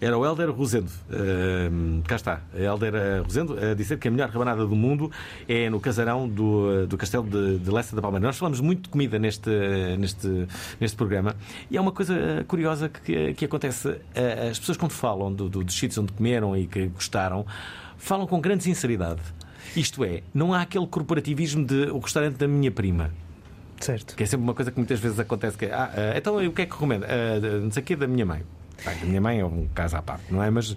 Era 0.01 0.17
o 0.17 0.25
Helder 0.25 0.51
Rosendo. 0.51 0.91
Ahm, 1.11 2.03
cá 2.03 2.17
está. 2.17 2.41
Helder 2.55 2.95
eh, 2.95 3.21
Rosendo 3.21 3.59
a 3.59 3.75
dizer 3.75 3.99
que 3.99 4.09
a 4.09 4.11
melhor 4.11 4.29
rabanada 4.29 4.67
do 4.67 4.77
mundo 4.77 5.11
é 5.49 5.69
no 5.71 5.81
casarão 5.81 6.29
do, 6.29 6.87
do 6.87 6.97
Castelo 6.97 7.25
de, 7.25 7.59
de 7.59 7.71
Lessa 7.71 7.95
da 7.95 8.03
Palmeira. 8.03 8.27
Nós 8.27 8.39
falamos 8.39 8.61
muito 8.61 8.83
de 8.83 8.89
comida 8.89 9.19
neste, 9.19 9.51
neste, 9.99 10.47
neste 10.81 10.97
programa 10.97 11.35
e 11.71 11.77
há 11.77 11.81
uma 11.81 11.93
coisa 11.93 12.45
curiosa 12.47 12.89
que, 12.89 13.35
que 13.35 13.45
acontece. 13.45 13.97
As 14.51 14.59
pessoas, 14.59 14.77
quando 14.77 14.93
falam 14.93 15.33
do, 15.33 15.49
do, 15.49 15.65
dos 15.65 15.75
sítios 15.75 15.99
onde 15.99 16.13
comeram 16.13 16.57
e 16.57 16.67
que 16.67 16.87
gostaram, 16.89 17.47
falam 17.97 18.27
com 18.27 18.41
grande 18.41 18.65
sinceridade. 18.65 19.21
Isto 19.77 20.05
é, 20.05 20.23
não 20.33 20.55
há 20.55 20.63
aquele 20.63 20.87
corporativismo 20.87 21.65
de 21.65 21.91
o 21.91 21.99
restaurante 21.99 22.37
da 22.37 22.49
minha 22.49 22.71
prima. 22.71 23.11
Certo. 23.81 24.17
Que 24.17 24.23
é 24.25 24.27
sempre 24.27 24.45
uma 24.45 24.55
coisa 24.55 24.71
que 24.71 24.79
muitas 24.79 24.99
vezes 24.99 25.19
acontece 25.21 25.57
que 25.57 25.67
é, 25.67 25.73
ah, 25.73 25.91
ah, 25.95 26.19
então 26.19 26.37
o 26.37 26.53
que 26.53 26.63
é 26.63 26.67
que 26.67 26.73
recomendo? 26.73 27.05
Ah, 27.05 27.61
não 27.63 27.71
sei 27.71 27.83
o 27.83 27.87
que 27.87 27.97
da 27.97 28.07
minha 28.07 28.27
mãe. 28.27 28.43
A 28.87 29.05
minha 29.05 29.21
mãe 29.21 29.41
é 29.41 29.45
um 29.45 29.67
caso 29.75 29.97
à 29.97 30.03
parte, 30.03 30.25
não 30.33 30.43
é? 30.43 30.51
Mas, 30.51 30.77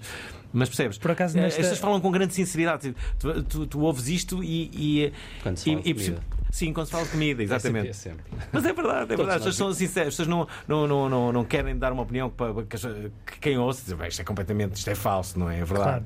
mas 0.51 0.69
percebes? 0.69 0.97
Por 0.97 1.11
acaso, 1.11 1.37
Eh, 1.37 1.41
nesta- 1.41 1.59
As 1.61 1.67
pessoas 1.67 1.79
falam 1.79 2.01
com 2.01 2.11
grande 2.11 2.33
sinceridade. 2.33 2.95
Tu, 3.19 3.43
tu- 3.43 3.67
tu 3.67 3.79
ouves 3.81 4.07
isto 4.07 4.43
e. 4.43 4.69
e 4.73 5.13
Quando 5.43 5.57
se 5.57 5.65
fala 5.65 5.79
e- 5.79 5.83
de 5.83 5.89
e- 5.89 5.93
comida. 5.93 6.21
Sim, 6.51 6.73
quando 6.73 6.85
se 6.87 6.91
fala 6.91 7.05
de 7.05 7.11
comida, 7.11 7.41
exatamente. 7.43 7.89
É 7.89 7.93
sempre, 7.93 8.19
é 8.19 8.27
sempre. 8.33 8.47
Mas 8.51 8.65
é 8.65 8.73
verdade, 8.73 9.13
é 9.13 9.15
Todos 9.15 9.17
verdade. 9.17 9.19
As 9.21 9.27
nós 9.27 9.43
pessoas 9.45 9.55
são 9.55 9.73
sinceras, 9.73 10.07
as 10.09 10.13
pessoas 10.15 10.27
não, 10.27 10.47
não, 10.67 10.85
não, 10.87 11.09
não, 11.09 11.31
não 11.31 11.43
querem 11.45 11.77
dar 11.77 11.93
uma 11.93 12.03
opinião 12.03 12.29
para 12.29 12.53
que, 12.63 12.77
que 13.25 13.39
quem 13.39 13.57
ouça 13.57 13.83
diz, 13.85 13.93
"Bem, 13.93 14.09
isto 14.09 14.21
é 14.21 14.25
completamente, 14.25 14.75
isto 14.75 14.89
é 14.89 14.95
falso, 14.95 15.39
não 15.39 15.49
é? 15.49 15.59
É 15.59 15.63
verdade. 15.63 16.03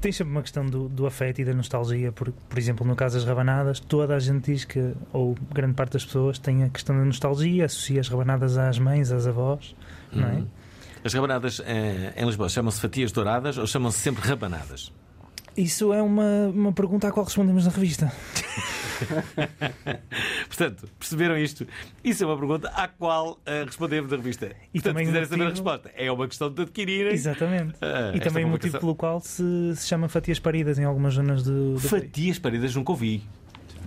Tem 0.00 0.10
sempre 0.10 0.32
uma 0.32 0.40
questão 0.42 0.64
do, 0.64 0.88
do 0.88 1.06
afeto 1.06 1.40
e 1.40 1.44
da 1.44 1.52
nostalgia. 1.52 2.10
Por, 2.12 2.30
por 2.32 2.58
exemplo, 2.58 2.86
no 2.86 2.96
caso 2.96 3.16
das 3.18 3.26
rabanadas, 3.26 3.78
toda 3.78 4.16
a 4.16 4.18
gente 4.18 4.50
diz 4.52 4.64
que, 4.64 4.92
ou 5.12 5.34
grande 5.52 5.74
parte 5.74 5.92
das 5.92 6.04
pessoas, 6.04 6.38
tem 6.38 6.62
a 6.64 6.68
questão 6.70 6.96
da 6.96 7.04
nostalgia, 7.04 7.66
associa 7.66 8.00
as 8.00 8.08
rabanadas 8.08 8.56
às 8.56 8.78
mães, 8.78 9.12
às 9.12 9.26
avós, 9.26 9.76
não 10.10 10.26
é? 10.28 10.42
As 11.04 11.12
rabanadas 11.12 11.60
eh, 11.64 12.14
em 12.16 12.24
Lisboa 12.24 12.48
chamam-se 12.48 12.80
fatias 12.80 13.12
douradas 13.12 13.58
ou 13.58 13.66
chamam-se 13.66 13.98
sempre 13.98 14.26
rabanadas? 14.26 14.90
Isso 15.56 15.92
é 15.92 16.02
uma, 16.02 16.48
uma 16.52 16.72
pergunta 16.72 17.06
à 17.08 17.12
qual 17.12 17.26
respondemos 17.26 17.64
na 17.66 17.70
revista. 17.70 18.10
Portanto, 20.48 20.88
perceberam 20.98 21.36
isto? 21.38 21.66
Isso 22.02 22.24
é 22.24 22.26
uma 22.26 22.36
pergunta 22.36 22.68
à 22.70 22.88
qual 22.88 23.38
eh, 23.46 23.64
respondemos 23.64 24.10
na 24.10 24.16
revista. 24.16 24.46
E 24.46 24.80
Portanto, 24.80 24.82
também 24.84 25.06
se 25.06 25.12
quiserem 25.12 25.26
o 25.26 25.30
saber 25.30 25.42
a 25.42 25.44
motivo- 25.48 25.68
resposta, 25.70 25.90
é 25.96 26.10
uma 26.10 26.26
questão 26.28 26.50
de 26.50 26.62
adquirirem. 26.62 27.12
Exatamente. 27.12 27.74
Ah, 27.80 28.12
e 28.14 28.20
também 28.20 28.44
o 28.44 28.48
motivo 28.48 28.78
pelo 28.80 28.94
qual 28.96 29.20
se, 29.20 29.42
se 29.76 29.86
chama 29.86 30.08
fatias 30.08 30.38
paridas 30.38 30.78
em 30.78 30.84
algumas 30.84 31.14
zonas 31.14 31.42
do, 31.42 31.74
do 31.74 31.88
país. 31.88 32.04
Fatias 32.04 32.38
paridas 32.38 32.74
nunca 32.74 32.92
ouvi. 32.92 33.22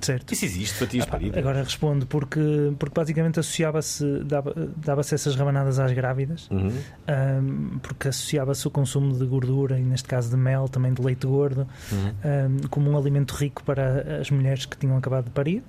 Certo. 0.02 0.34
Isso 0.34 0.46
existe, 0.46 0.76
fatias 0.78 1.04
Ah, 1.04 1.08
pá, 1.08 1.12
paridas. 1.18 1.38
Agora 1.38 1.64
respondo 1.64 2.06
porque, 2.06 2.40
porque 2.78 2.94
basicamente 2.94 3.40
associava-se, 3.40 4.24
dava- 4.24 4.54
dava-se 4.78 5.16
essas 5.16 5.36
rabanadas 5.36 5.80
às 5.80 5.92
grávidas, 5.92 6.48
Uhum. 6.52 6.72
ahm, 7.08 7.78
porque 7.82 8.08
associava-se 8.10 8.68
o 8.68 8.72
consumo 8.72 9.14
de 9.18 9.26
gordura, 9.26 9.80
e 9.80 9.84
neste 9.84 10.08
caso 10.08 10.30
de 10.30 10.38
mel, 10.38 10.68
também 10.68 10.94
de 10.94 11.02
leite 11.02 11.26
gordo, 11.28 11.68
Uhum. 11.92 12.14
ahm, 12.24 12.68
como 12.70 12.90
um 12.92 12.98
alimento 12.98 13.32
rico 13.34 13.64
para 13.64 14.20
as 14.22 14.30
mulheres 14.32 14.66
que 14.66 14.78
tinham 14.78 14.98
acabado 14.98 15.26
de 15.26 15.32
parir. 15.32 15.64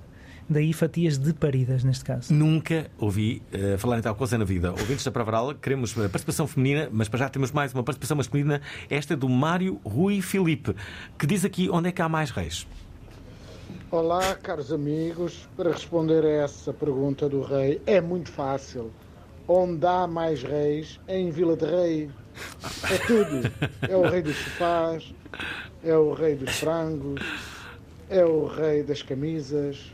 Daí 0.51 0.73
fatias 0.73 1.15
de 1.19 1.31
paridas, 1.31 1.83
neste 1.83 2.03
caso. 2.03 2.33
Nunca 2.33 2.87
ouvi 2.97 3.39
eh, 3.53 3.77
falar 3.77 3.99
em 3.99 4.01
tal 4.01 4.15
coisa 4.15 4.35
na 4.35 4.43
vida. 4.43 4.71
Ouvintes 4.71 5.03
da 5.05 5.11
Pravaral, 5.11 5.53
queremos 5.53 5.91
eh, 5.95 6.01
participação 6.07 6.47
feminina, 6.47 6.89
mas 6.91 7.07
para 7.07 7.19
já 7.19 7.29
temos 7.29 7.51
mais 7.51 7.71
uma 7.71 7.83
participação 7.83 8.17
masculina. 8.17 8.59
Esta 8.89 9.13
é 9.13 9.15
do 9.15 9.29
Mário 9.29 9.79
Rui 9.85 10.21
Filipe, 10.23 10.75
que 11.19 11.27
diz 11.27 11.45
aqui 11.45 11.69
onde 11.69 11.89
é 11.89 11.91
que 11.91 12.01
há 12.01 12.09
mais 12.09 12.31
reis. 12.31 12.65
Olá, 13.91 14.35
caros 14.35 14.71
amigos. 14.71 15.49
Para 15.57 15.71
responder 15.71 16.23
a 16.23 16.43
essa 16.43 16.71
pergunta 16.71 17.27
do 17.27 17.41
rei, 17.41 17.81
é 17.87 17.99
muito 17.99 18.29
fácil. 18.29 18.91
Onde 19.47 19.83
há 19.83 20.05
mais 20.05 20.43
reis, 20.43 20.99
é 21.07 21.17
em 21.17 21.31
Vila 21.31 21.57
de 21.57 21.65
Rei. 21.65 22.11
É 22.87 22.97
tudo. 22.99 23.51
É 23.81 23.95
o 23.95 24.03
rei 24.03 24.21
dos 24.21 24.35
sofás, 24.35 25.11
é 25.83 25.97
o 25.97 26.13
rei 26.13 26.35
dos 26.35 26.55
frangos, 26.57 27.19
é 28.11 28.23
o 28.23 28.45
rei 28.45 28.83
das 28.83 29.01
camisas, 29.01 29.91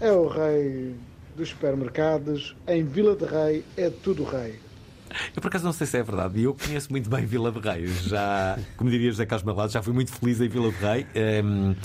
é 0.00 0.10
o 0.10 0.26
rei 0.26 0.96
dos 1.36 1.50
supermercados. 1.50 2.56
Em 2.66 2.82
Vila 2.82 3.14
de 3.14 3.26
Rei 3.26 3.64
é 3.76 3.90
tudo 3.90 4.24
rei. 4.24 4.58
Eu 5.36 5.40
por 5.40 5.46
acaso 5.46 5.64
não 5.64 5.72
sei 5.72 5.86
se 5.86 5.96
é 5.96 6.02
verdade, 6.02 6.42
eu 6.42 6.52
conheço 6.52 6.90
muito 6.90 7.08
bem 7.08 7.24
Vila 7.24 7.52
de 7.52 7.60
Rei. 7.60 7.86
Já, 7.86 8.58
como 8.76 8.90
diria 8.90 9.08
José 9.12 9.24
Carlos 9.24 9.46
Melado, 9.46 9.70
já 9.70 9.80
fui 9.80 9.92
muito 9.92 10.10
feliz 10.12 10.40
em 10.40 10.48
Vila 10.48 10.72
de 10.72 10.78
Rei. 10.78 11.06
Ehm, 11.14 11.76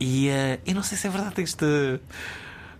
e 0.00 0.28
eh, 0.28 0.58
eu 0.66 0.74
não 0.74 0.82
sei 0.82 0.96
se 0.98 1.06
é 1.06 1.10
verdade 1.10 1.40
este. 1.42 2.00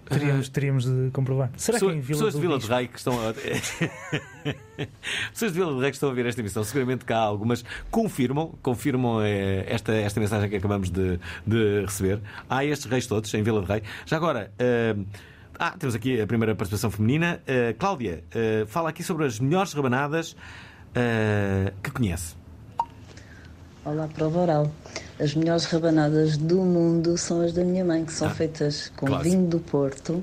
Teríamos, 0.07 0.49
teríamos 0.49 0.85
de 0.87 1.11
comprovar. 1.13 1.51
Será 1.57 1.77
Pessoa- 1.77 1.93
que 1.93 1.99
em 1.99 2.01
Vila 2.01 2.19
pessoas 2.19 2.35
de 2.35 2.41
Vila 2.41 2.59
de 2.59 2.67
Rei 2.67 2.89
que 2.89 2.99
estão 2.99 3.15
a... 3.29 3.33
pessoas 5.33 5.53
de 5.53 5.59
Vila 5.59 5.73
de 5.75 5.81
Rei 5.81 5.91
que 5.91 5.97
estão 5.97 6.11
a 6.11 6.13
ver 6.13 6.27
esta 6.27 6.41
emissão 6.41 6.65
seguramente 6.65 7.05
que 7.05 7.13
há 7.13 7.19
algumas 7.19 7.65
confirmam 7.93 8.59
confirmam 8.61 9.23
eh, 9.23 9.65
esta, 9.69 9.93
esta 9.93 10.19
mensagem 10.19 10.51
que 10.51 10.57
acabamos 10.57 10.91
de, 10.91 11.21
de 11.47 11.83
receber 11.83 12.21
há 12.49 12.65
estes 12.65 12.91
reis 12.91 13.07
todos 13.07 13.33
em 13.35 13.43
Vila 13.45 13.61
de 13.63 13.69
Rei 13.69 13.83
já 14.05 14.17
agora 14.17 14.51
eh, 14.59 14.97
ah, 15.59 15.77
temos 15.79 15.95
aqui 15.95 16.21
a 16.21 16.27
primeira 16.27 16.57
participação 16.57 16.91
feminina 16.91 17.41
Eh, 17.47 17.75
Cláudia 17.79 18.25
eh, 18.33 18.65
fala 18.67 18.89
aqui 18.89 19.05
sobre 19.05 19.27
as 19.27 19.39
melhores 19.39 19.73
rabanadas 19.75 20.35
eh, 20.95 21.73
que 21.85 21.91
conhece 21.93 22.35
Olá, 23.85 24.09
prova 24.09 24.41
oral. 24.41 24.73
As 25.19 25.35
melhores 25.35 25.65
rabanadas 25.65 26.37
do 26.37 26.57
mundo 26.59 27.17
são 27.17 27.41
as 27.41 27.53
da 27.53 27.65
minha 27.65 27.85
mãe, 27.85 28.05
que 28.05 28.13
são 28.13 28.29
feitas 28.31 28.93
com 28.97 29.19
vinho 29.21 29.47
do 29.47 29.59
Porto, 29.59 30.23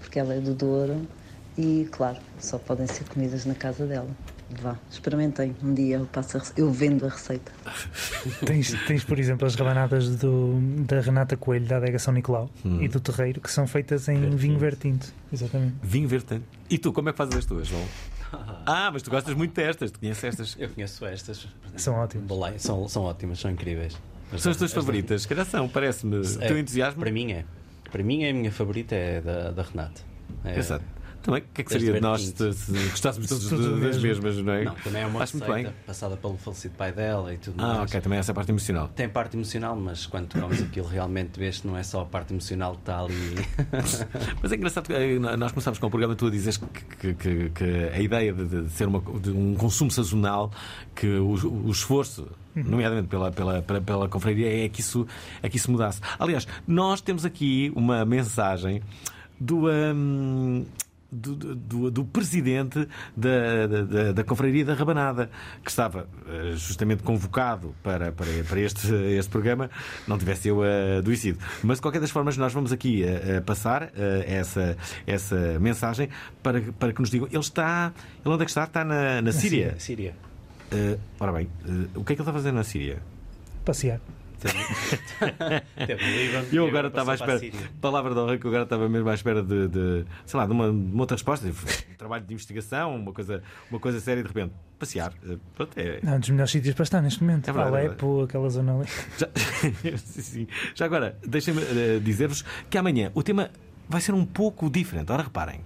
porque 0.00 0.18
ela 0.18 0.34
é 0.34 0.40
do 0.40 0.54
Douro, 0.54 1.06
e, 1.58 1.88
claro, 1.90 2.18
só 2.38 2.58
podem 2.58 2.86
ser 2.86 3.04
comidas 3.04 3.44
na 3.44 3.54
casa 3.54 3.86
dela. 3.86 4.08
Vá, 4.60 4.76
experimentem. 4.90 5.56
Um 5.62 5.72
dia 5.72 5.96
eu, 5.96 6.04
passo 6.06 6.36
a 6.36 6.40
rece- 6.40 6.52
eu 6.58 6.70
vendo 6.70 7.06
a 7.06 7.08
receita. 7.08 7.50
Tens, 8.44 8.74
tens, 8.86 9.02
por 9.02 9.18
exemplo, 9.18 9.46
as 9.46 9.54
rabanadas 9.54 10.16
do, 10.16 10.58
da 10.86 11.00
Renata 11.00 11.38
Coelho, 11.38 11.66
da 11.66 11.78
Adega 11.78 11.98
São 11.98 12.12
Nicolau 12.12 12.50
Hum. 12.64 12.82
e 12.82 12.86
do 12.88 13.00
Terreiro, 13.00 13.40
que 13.40 13.50
são 13.50 13.66
feitas 13.66 14.08
em 14.08 14.28
vinho 14.36 14.58
vertinto. 14.58 15.06
Exatamente. 15.32 15.74
vinho 15.82 16.06
verde 16.06 16.42
e 16.68 16.76
tu 16.76 16.92
como 16.92 17.08
é 17.08 17.12
que 17.12 17.18
fazes 17.18 17.34
as 17.34 17.46
tuas 17.46 17.66
João? 17.66 17.82
ah 18.66 18.90
mas 18.92 19.02
tu 19.02 19.10
gostas 19.10 19.34
muito 19.34 19.54
destas 19.54 19.90
tu 19.90 19.98
conheces 20.00 20.24
estas 20.24 20.56
Eu 20.58 20.68
conheço 20.70 21.04
estas. 21.06 21.46
São 21.76 21.94
ótimas. 21.94 22.62
São, 22.62 22.88
são 22.88 23.02
ótimas, 23.04 23.38
são 23.40 23.50
incríveis. 23.50 23.96
são 24.38 24.50
as 24.52 24.58
tuas 24.58 24.72
favoritas 24.72 25.22
se 25.22 25.28
calhar 25.28 25.44
são 25.46 25.68
parece-me 25.68 26.16
o 26.16 26.42
É, 26.42 26.46
teu 26.48 26.58
entusiasmo 26.58 27.00
Para 27.00 27.10
mim 27.10 27.32
é. 27.32 27.44
Para 27.90 28.02
mim, 28.02 28.24
a 28.26 28.32
minha 28.32 28.50
favorita 28.50 28.94
é 28.94 29.20
da, 29.20 29.50
da 29.50 29.62
Renata. 29.62 30.00
É, 30.46 30.58
Exato. 30.58 30.82
Também, 31.22 31.40
o 31.42 31.44
que 31.54 31.60
é 31.60 31.64
que 31.64 31.72
seria 31.72 31.92
de 31.92 32.00
nós 32.00 32.20
se, 32.22 32.52
se 32.52 32.72
gostássemos 32.90 33.28
todos 33.28 33.48
das 33.48 33.60
mesmo. 33.78 34.02
mesmas, 34.02 34.36
não 34.38 34.52
é? 34.52 34.64
Não, 34.64 34.74
também 34.74 35.02
é 35.02 35.06
uma 35.06 35.22
Acho 35.22 35.36
muito 35.36 35.48
receita 35.48 35.68
bem. 35.70 35.78
passada 35.86 36.16
pelo 36.16 36.36
falecido 36.36 36.74
pai 36.76 36.92
dela 36.92 37.32
e 37.32 37.38
tudo 37.38 37.62
Ah, 37.62 37.74
mais. 37.78 37.90
ok, 37.90 38.00
também 38.00 38.18
essa 38.18 38.34
parte 38.34 38.50
emocional. 38.50 38.88
Tem 38.88 39.08
parte 39.08 39.36
emocional, 39.36 39.76
mas 39.76 40.04
quando 40.06 40.26
tu 40.28 40.40
comes 40.40 40.60
aquilo 40.62 40.86
realmente 40.86 41.38
vês 41.38 41.60
que 41.60 41.66
não 41.68 41.76
é 41.76 41.82
só 41.84 42.00
a 42.00 42.04
parte 42.06 42.32
emocional 42.32 42.72
que 42.74 42.80
está 42.80 42.98
ali. 43.00 43.14
Mas 44.42 44.50
é 44.52 44.56
engraçado 44.56 44.86
que 44.86 44.92
eh, 44.92 45.18
nós 45.18 45.52
começámos 45.52 45.78
com 45.78 45.86
o 45.86 45.90
programa, 45.90 46.14
tu 46.16 46.26
a 46.26 46.30
dizes 46.30 46.56
que, 46.56 46.66
que- 46.96 47.14
que- 47.14 47.50
que 47.50 47.64
a 47.94 48.00
ideia 48.00 48.32
de, 48.32 48.62
de 48.64 48.70
ser 48.70 48.88
uma, 48.88 49.00
de 49.20 49.30
um 49.30 49.54
consumo 49.54 49.90
sazonal, 49.90 50.50
que 50.94 51.06
o, 51.06 51.66
o 51.66 51.70
esforço, 51.70 52.26
nomeadamente 52.54 53.08
pela, 53.08 53.30
pela, 53.30 53.62
pela, 53.62 53.80
pela 53.80 54.08
confraria, 54.08 54.64
é 54.64 54.68
que, 54.68 54.80
isso, 54.80 55.06
é 55.42 55.48
que 55.48 55.56
isso 55.56 55.70
mudasse. 55.70 56.00
Aliás, 56.18 56.46
nós 56.66 57.00
temos 57.00 57.24
aqui 57.24 57.72
uma 57.76 58.04
mensagem 58.04 58.82
do. 59.40 59.68
hum, 59.70 60.64
do, 61.12 61.34
do- 61.54 61.90
do 61.90 62.04
presidente 62.06 62.88
da, 63.16 63.66
da- 63.66 64.12
da, 64.12 64.24
Confraria 64.24 64.64
da 64.64 64.72
Rabanada, 64.74 65.30
que 65.62 65.70
estava 65.70 66.08
eh, 66.26 66.52
justamente 66.56 67.02
convocado 67.02 67.74
para, 67.82 68.10
para, 68.12 68.30
para 68.48 68.60
este, 68.60 68.92
este 68.94 69.30
programa, 69.30 69.70
não 70.08 70.16
tivesse 70.18 70.48
eu 70.48 70.60
adoecido. 70.98 71.38
Mas 71.62 71.76
de 71.78 71.82
qualquer 71.82 72.00
das 72.00 72.10
formas, 72.10 72.36
nós 72.38 72.52
vamos 72.52 72.72
aqui 72.72 73.02
eh, 73.04 73.22
eh, 73.36 73.40
passar 73.42 73.90
eh, 73.94 74.24
essa, 74.26 74.76
essa 75.06 75.58
mensagem 75.60 76.08
para, 76.42 76.60
que- 76.60 76.72
para 76.72 76.92
que 76.92 77.00
nos 77.00 77.10
digam. 77.10 77.28
Ele 77.30 77.38
está. 77.38 77.92
Ele 78.24 78.34
onde 78.34 78.42
é 78.42 78.46
que 78.46 78.50
está? 78.50 78.64
Está 78.64 78.84
na, 78.84 79.20
na 79.20 79.32
Síria. 79.32 79.74
Síria. 79.78 80.14
Eh, 80.70 80.96
ora 81.20 81.32
bem, 81.32 81.48
eh, 81.68 81.86
o 81.94 82.02
que 82.04 82.14
é 82.14 82.16
que 82.16 82.22
ele 82.22 82.22
está 82.22 82.30
a 82.30 82.34
fazer 82.34 82.52
na 82.52 82.64
Síria? 82.64 82.98
Passear. 83.64 84.00
Teve 85.86 86.26
Líbano, 86.26 86.46
Eu 86.52 86.66
agora 86.66 86.88
estava 86.88 87.12
à 87.12 87.14
espera, 87.14 87.40
palavra 87.80 88.14
de 88.14 88.20
honra, 88.20 88.38
que 88.38 88.44
eu 88.44 88.50
agora 88.50 88.64
estava 88.64 88.88
mesmo 88.88 89.08
à 89.08 89.14
espera 89.14 89.42
de, 89.42 89.68
de, 89.68 90.04
sei 90.26 90.38
lá, 90.38 90.46
de 90.46 90.52
uma, 90.52 90.66
de 90.66 90.70
uma 90.72 91.00
outra 91.02 91.16
resposta. 91.16 91.46
Um 91.46 91.94
trabalho 91.96 92.24
de 92.24 92.34
investigação, 92.34 92.96
uma 92.96 93.12
coisa, 93.12 93.42
uma 93.70 93.78
coisa 93.80 94.00
séria 94.00 94.20
e 94.20 94.22
de 94.22 94.28
repente. 94.28 94.52
Passear. 94.78 95.12
Eh, 95.28 95.36
Pronto, 95.54 95.78
é. 95.78 96.00
Não, 96.02 96.16
um 96.16 96.20
dos 96.20 96.30
melhores 96.30 96.50
sítios 96.50 96.74
para 96.74 96.82
estar 96.82 97.00
neste 97.00 97.22
momento. 97.22 97.48
É 97.48 97.52
verdade, 97.52 97.76
é 97.76 97.86
Alepo, 97.86 98.22
aquela 98.22 98.48
zona 98.50 98.76
ali. 98.76 98.88
Já, 99.16 99.28
sim, 99.98 100.22
sim. 100.22 100.46
Já 100.74 100.86
agora, 100.86 101.16
deixem-me 101.24 101.62
eh, 101.62 102.00
dizer-vos 102.02 102.44
que 102.68 102.76
amanhã 102.76 103.12
o 103.14 103.22
tema 103.22 103.50
vai 103.88 104.00
ser 104.00 104.12
um 104.12 104.24
pouco 104.24 104.68
diferente. 104.68 105.12
Ora, 105.12 105.22
reparem. 105.22 105.60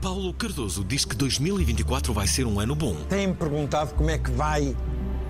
Paulo 0.00 0.34
Cardoso 0.34 0.84
diz 0.84 1.04
que 1.04 1.16
2024 1.16 2.12
vai 2.12 2.26
ser 2.26 2.46
um 2.46 2.60
ano 2.60 2.74
bom. 2.74 2.94
Têm-me 3.08 3.34
perguntado 3.34 3.94
como 3.94 4.10
é 4.10 4.18
que 4.18 4.30
vai. 4.30 4.76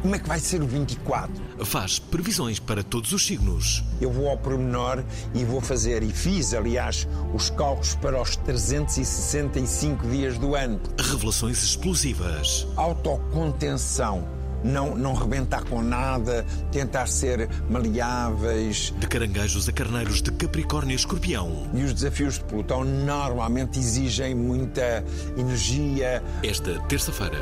Como 0.05 0.15
é 0.15 0.19
que 0.19 0.29
vai 0.29 0.39
ser 0.39 0.61
o 0.61 0.67
24? 0.67 1.65
Faz 1.65 1.99
previsões 1.99 2.61
para 2.61 2.83
todos 2.83 3.11
os 3.13 3.27
signos. 3.27 3.83
Eu 4.03 4.13
vou 4.13 4.29
ao 4.29 4.37
pormenor 4.37 5.03
e 5.35 5.47
vou 5.47 5.63
fazer, 5.63 6.03
e 6.03 6.13
fiz, 6.13 6.53
aliás, 6.53 7.09
os 7.33 7.49
cálculos 7.49 7.95
para 7.95 8.21
os 8.21 8.37
365 8.37 10.07
dias 10.07 10.37
do 10.37 10.55
ano. 10.55 10.79
Revelações 11.01 11.63
explosivas. 11.63 12.67
Autocontenção. 12.77 14.29
Não, 14.63 14.95
não 14.95 15.15
rebentar 15.15 15.65
com 15.65 15.81
nada, 15.81 16.45
tentar 16.71 17.07
ser 17.07 17.49
maleáveis. 17.71 18.93
De 18.99 19.07
caranguejos 19.07 19.67
a 19.71 19.73
carneiros 19.73 20.21
de 20.21 20.31
Capricórnio 20.33 20.93
e 20.93 20.97
Escorpião. 20.97 21.71
E 21.73 21.83
os 21.83 21.95
desafios 21.95 22.35
de 22.35 22.45
Plutão 22.45 22.85
normalmente 22.85 23.79
exigem 23.79 24.35
muita 24.35 25.03
energia. 25.35 26.23
Esta 26.43 26.79
terça-feira, 26.81 27.39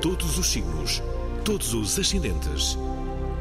todos 0.00 0.38
os 0.38 0.50
signos, 0.50 1.02
todos 1.46 1.72
os 1.74 1.96
ascendentes. 1.98 2.76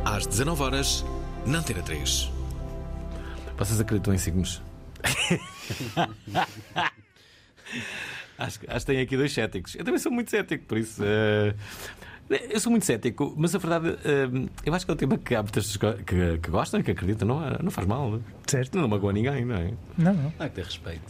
Às 0.06 0.28
19 0.28 0.62
horas, 0.62 1.04
na 1.46 1.58
Antena 1.58 1.82
3. 1.82 2.32
Vocês 3.58 3.82
acreditam 3.82 4.14
em 4.14 4.18
signos? 4.20 4.62
acho, 8.38 8.60
que- 8.60 8.68
acho 8.70 8.86
que 8.86 8.92
tem 8.92 9.02
aqui 9.02 9.18
dois 9.18 9.34
céticos. 9.34 9.74
Eu 9.76 9.84
também 9.84 10.00
sou 10.00 10.12
muito 10.12 10.30
cético, 10.30 10.66
por 10.66 10.78
isso. 10.78 11.02
eh, 11.04 11.56
eu 12.52 12.60
sou 12.60 12.70
muito 12.72 12.86
cético, 12.86 13.34
mas 13.36 13.56
a 13.56 13.58
verdade, 13.58 13.98
eh, 14.06 14.28
eu 14.66 14.74
acho 14.76 14.86
que 14.86 14.92
é 14.92 14.94
um 14.94 14.98
tema 14.98 15.18
que 15.18 15.34
há 15.34 15.42
muitas 15.42 15.66
pessoas 15.72 15.96
que, 16.04 16.38
que 16.38 16.52
gostam 16.52 16.80
e 16.80 16.84
que 16.84 16.92
acreditam, 16.92 17.28
não, 17.28 17.40
não 17.64 17.72
faz 17.72 17.88
mal. 17.88 18.20
Certo. 18.46 18.78
Não 18.78 18.88
magoa 18.88 19.14
ninguém, 19.14 19.44
não 19.46 19.56
é? 19.56 19.74
Não, 19.98 20.14
não. 20.14 20.34
Há 20.38 20.48
que 20.48 20.56
ter 20.56 20.66
respeito. 20.66 21.02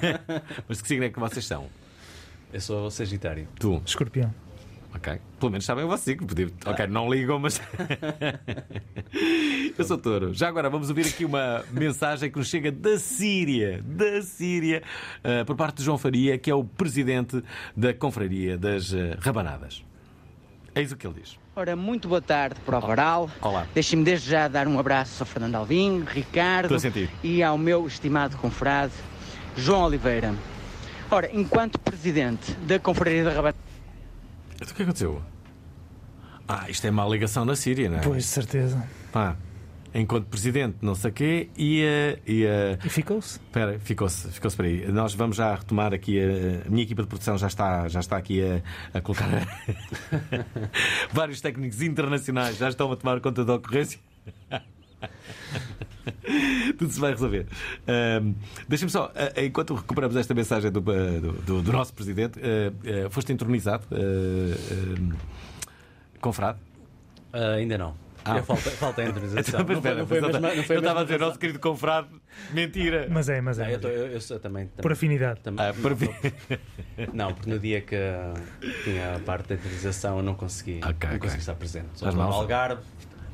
Mas 0.66 0.80
que 0.80 0.88
signo 0.88 1.04
é 1.04 1.10
que 1.10 1.20
vocês 1.20 1.44
são? 1.44 1.68
Eu 2.52 2.60
sou 2.62 2.90
Sagitário. 2.90 3.46
Tu? 3.58 3.82
Escorpião. 3.84 4.32
Ok. 4.94 5.18
Pelo 5.40 5.50
menos 5.50 5.64
sabem 5.64 5.86
você 5.86 6.14
que 6.14 6.24
podia. 6.24 6.48
Ok, 6.66 6.86
não 6.86 7.10
ligam, 7.12 7.38
mas. 7.38 7.60
Eu 9.76 9.84
sou 9.84 9.98
touro. 9.98 10.32
Já 10.34 10.48
agora 10.48 10.68
vamos 10.68 10.88
ouvir 10.90 11.06
aqui 11.06 11.24
uma 11.24 11.64
mensagem 11.70 12.30
que 12.30 12.38
nos 12.38 12.48
chega 12.48 12.70
da 12.70 12.98
Síria. 12.98 13.82
Da 13.82 14.20
Síria, 14.22 14.82
eh, 15.24 15.44
por 15.44 15.56
parte 15.56 15.78
de 15.78 15.84
João 15.84 15.98
Faria, 15.98 16.38
que 16.38 16.50
é 16.50 16.54
o 16.54 16.62
presidente 16.62 17.42
da 17.76 17.92
Confraria 17.94 18.58
das 18.58 18.92
eh, 18.92 19.16
Rabanadas. 19.18 19.82
Eis 20.74 20.92
o 20.92 20.96
que 20.96 21.06
ele 21.06 21.16
diz. 21.20 21.38
Ora, 21.56 21.74
muito 21.76 22.08
boa 22.08 22.20
tarde 22.22 22.58
para 22.64 22.78
o 22.78 22.80
Varal. 22.80 23.30
Olá. 23.40 23.66
Deixem-me 23.74 24.04
desde 24.04 24.30
já 24.30 24.48
dar 24.48 24.66
um 24.66 24.78
abraço 24.78 25.22
ao 25.22 25.26
Fernando 25.26 25.54
Alvim, 25.56 26.02
Ricardo 26.06 26.64
Estou 26.64 26.76
a 26.76 26.80
sentir. 26.80 27.10
e 27.22 27.42
ao 27.42 27.58
meu 27.58 27.86
estimado 27.86 28.36
confrade 28.38 28.92
João 29.56 29.84
Oliveira. 29.84 30.34
Ora, 31.10 31.28
enquanto 31.32 31.78
presidente 31.78 32.52
da 32.66 32.78
Confraria 32.78 33.24
da 33.24 33.30
Rabanada. 33.30 33.71
Então, 34.62 34.72
O 34.72 34.76
que 34.76 34.82
aconteceu? 34.82 35.22
Ah, 36.48 36.68
isto 36.68 36.86
é 36.86 36.90
má 36.90 37.06
ligação 37.06 37.44
na 37.44 37.54
Síria, 37.56 37.88
não 37.88 37.98
é? 37.98 38.00
Pois, 38.00 38.24
de 38.24 38.28
certeza. 38.28 38.82
Pá, 39.12 39.36
enquanto 39.94 40.26
presidente, 40.26 40.76
não 40.82 40.94
sei 40.94 41.10
o 41.10 41.14
quê, 41.14 41.50
e. 41.56 41.82
eh, 41.82 42.18
e, 42.26 42.44
eh, 42.44 42.78
E 42.84 42.88
ficou-se. 42.88 43.38
Espera, 43.38 43.78
ficou-se 43.78 44.28
ficou 44.30 44.50
por 44.50 44.64
aí. 44.64 44.90
Nós 44.90 45.14
vamos 45.14 45.36
já 45.36 45.54
retomar 45.54 45.94
aqui. 45.94 46.18
A, 46.20 46.66
a 46.66 46.70
minha 46.70 46.82
equipa 46.82 47.02
de 47.02 47.08
produção 47.08 47.38
já 47.38 47.46
está, 47.46 47.88
já 47.88 48.00
está 48.00 48.16
aqui 48.16 48.42
a, 48.42 48.60
a 48.98 49.00
colocar. 49.00 49.28
Vários 51.12 51.40
técnicos 51.40 51.80
internacionais 51.80 52.56
já 52.56 52.68
estão 52.68 52.90
a 52.90 52.96
tomar 52.96 53.20
conta 53.20 53.44
da 53.44 53.54
ocorrência. 53.54 54.00
Tudo 56.78 56.90
se 56.92 57.00
vai 57.00 57.12
resolver. 57.12 57.46
Ahm, 57.86 58.34
Deixa-me 58.68 58.90
só, 58.90 59.12
ah, 59.14 59.40
enquanto 59.42 59.74
recuperamos 59.74 60.16
esta 60.16 60.34
mensagem 60.34 60.70
do, 60.70 60.78
ah, 60.90 61.20
do, 61.20 61.32
do- 61.32 61.62
do 61.62 61.72
nosso 61.72 61.92
presidente, 61.94 62.40
ah, 62.40 63.10
foste 63.10 63.32
entronizado, 63.32 63.86
confrade? 66.20 66.58
Ainda 67.32 67.78
não. 67.78 68.02
Ah. 68.24 68.40
Falta, 68.40 68.70
falta 68.70 69.02
a 69.02 69.08
intronização. 69.08 69.60
Então, 69.62 69.66
mas 69.66 69.76
Não 69.76 69.82
foi- 69.82 69.94
não 69.96 70.06
foi 70.06 70.18
a 70.18 70.22
mesma- 70.22 70.40
não 70.54 70.62
foi 70.62 70.76
a 70.76 70.78
eu 70.78 70.80
estava 70.80 71.00
a 71.00 71.02
dizer, 71.02 71.18
nosso 71.18 71.38
querido 71.40 71.58
confrade, 71.58 72.06
mentira. 72.52 73.08
Mas 73.10 73.28
é, 73.28 73.40
mas 73.40 73.58
é. 73.58 73.64
Não, 73.64 73.70
eu, 73.70 73.80
tô- 73.80 73.88
eu- 73.88 74.06
eu 74.06 74.20
sou 74.20 74.38
também, 74.38 74.66
também- 74.68 74.82
Por 74.82 74.92
afinidade. 74.92 75.40
também- 75.40 75.66
Ah, 75.66 75.74
por 75.74 75.90
não, 75.90 77.14
Não, 77.14 77.34
porque 77.34 77.50
no 77.50 77.58
dia 77.58 77.80
que 77.80 77.96
tinha 78.84 79.16
a 79.16 79.18
parte 79.18 79.48
da 79.48 79.54
intronização 79.56 80.18
eu 80.18 80.22
não 80.22 80.34
consegui, 80.34 80.78
não 80.78 80.90
ok. 80.90 81.18
consegui 81.18 81.40
estar 81.40 81.54
presente. 81.56 81.88
Só 81.94 82.12
no. 82.12 82.22
Algarve, 82.22 82.82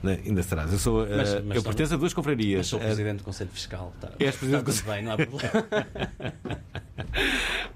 Não, 0.03 0.13
Ainda 0.13 0.43
serás. 0.43 0.73
Eu, 0.73 0.79
sou, 0.79 1.07
Mas- 1.09 1.35
ah, 1.35 1.43
mas 1.45 1.57
eu 1.57 1.63
pertenço 1.63 1.95
a 1.95 1.97
duas 1.97 2.11
mas 2.11 2.15
confrarias. 2.15 2.67
sou 2.67 2.79
Ah, 2.79 2.85
presidente 2.85 3.19
do 3.19 3.25
Conselho 3.25 3.51
Fiscal. 3.53 3.93
Tá, 4.01 4.11
És 4.21 4.37
presidente 4.37 4.65
do 4.65 4.71
está 4.71 4.85
tudo 4.85 4.95
bem, 4.95 5.05
não 5.05 5.13
há 5.13 5.17
problema. 5.17 5.53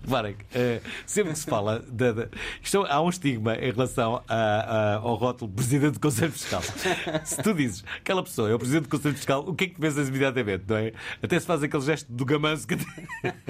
Reparem, 0.04 0.36
eh, 0.54 0.80
sempre 1.06 1.32
que 1.32 1.38
se 1.38 1.46
fala. 1.46 1.82
Da, 1.88 2.12
da- 2.12 2.28
isto, 2.62 2.84
há 2.88 3.00
um 3.00 3.08
estigma 3.08 3.54
em 3.56 3.70
relação 3.70 4.22
a- 4.28 4.34
a- 4.34 4.94
ao 4.96 5.14
rótulo 5.14 5.50
Presidente 5.52 5.94
do 5.94 6.00
Conselho 6.00 6.32
Fiscal. 6.32 6.60
Se 7.24 7.42
tu 7.42 7.54
dizes 7.54 7.84
aquela 7.98 8.22
pessoa 8.22 8.50
é 8.50 8.54
o 8.54 8.58
Presidente 8.58 8.84
do 8.84 8.88
Conselho 8.88 9.14
Fiscal, 9.14 9.40
o 9.46 9.54
que 9.54 9.64
é 9.64 9.66
que 9.68 9.74
tu 9.74 9.80
pensas 9.80 10.08
imediatamente, 10.08 10.64
não 10.68 10.76
é? 10.76 10.92
Até 11.22 11.38
se 11.38 11.46
faz 11.46 11.62
aquele 11.62 11.82
gesto 11.84 12.12
do 12.12 12.24
gamanço 12.24 12.66
que. 12.66 12.76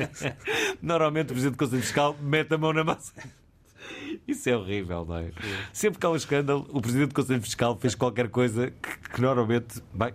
Normalmente 0.83 1.27
o 1.27 1.33
Presidente 1.33 1.55
do 1.55 1.59
Conselho 1.59 1.83
Fiscal 1.83 2.17
mete 2.21 2.53
a 2.55 2.59
mão 2.59 2.73
na 2.73 2.85
massa. 2.85 3.13
Isso 4.27 4.49
é 4.51 4.57
horrível, 4.57 5.05
não 5.07 5.17
é? 5.17 5.31
Sempre 5.73 5.99
que 5.99 6.07
há 6.07 6.11
um 6.11 6.17
escândalo, 6.17 6.67
o 6.73 6.81
Presidente 6.81 7.09
do 7.11 7.15
Conselho 7.15 7.41
Fiscal 7.43 7.77
fez 7.81 7.95
qualquer 7.95 8.29
coisa 8.29 8.71
que, 8.71 9.11
que 9.11 9.21
normalmente. 9.21 9.83
Bem. 9.95 10.13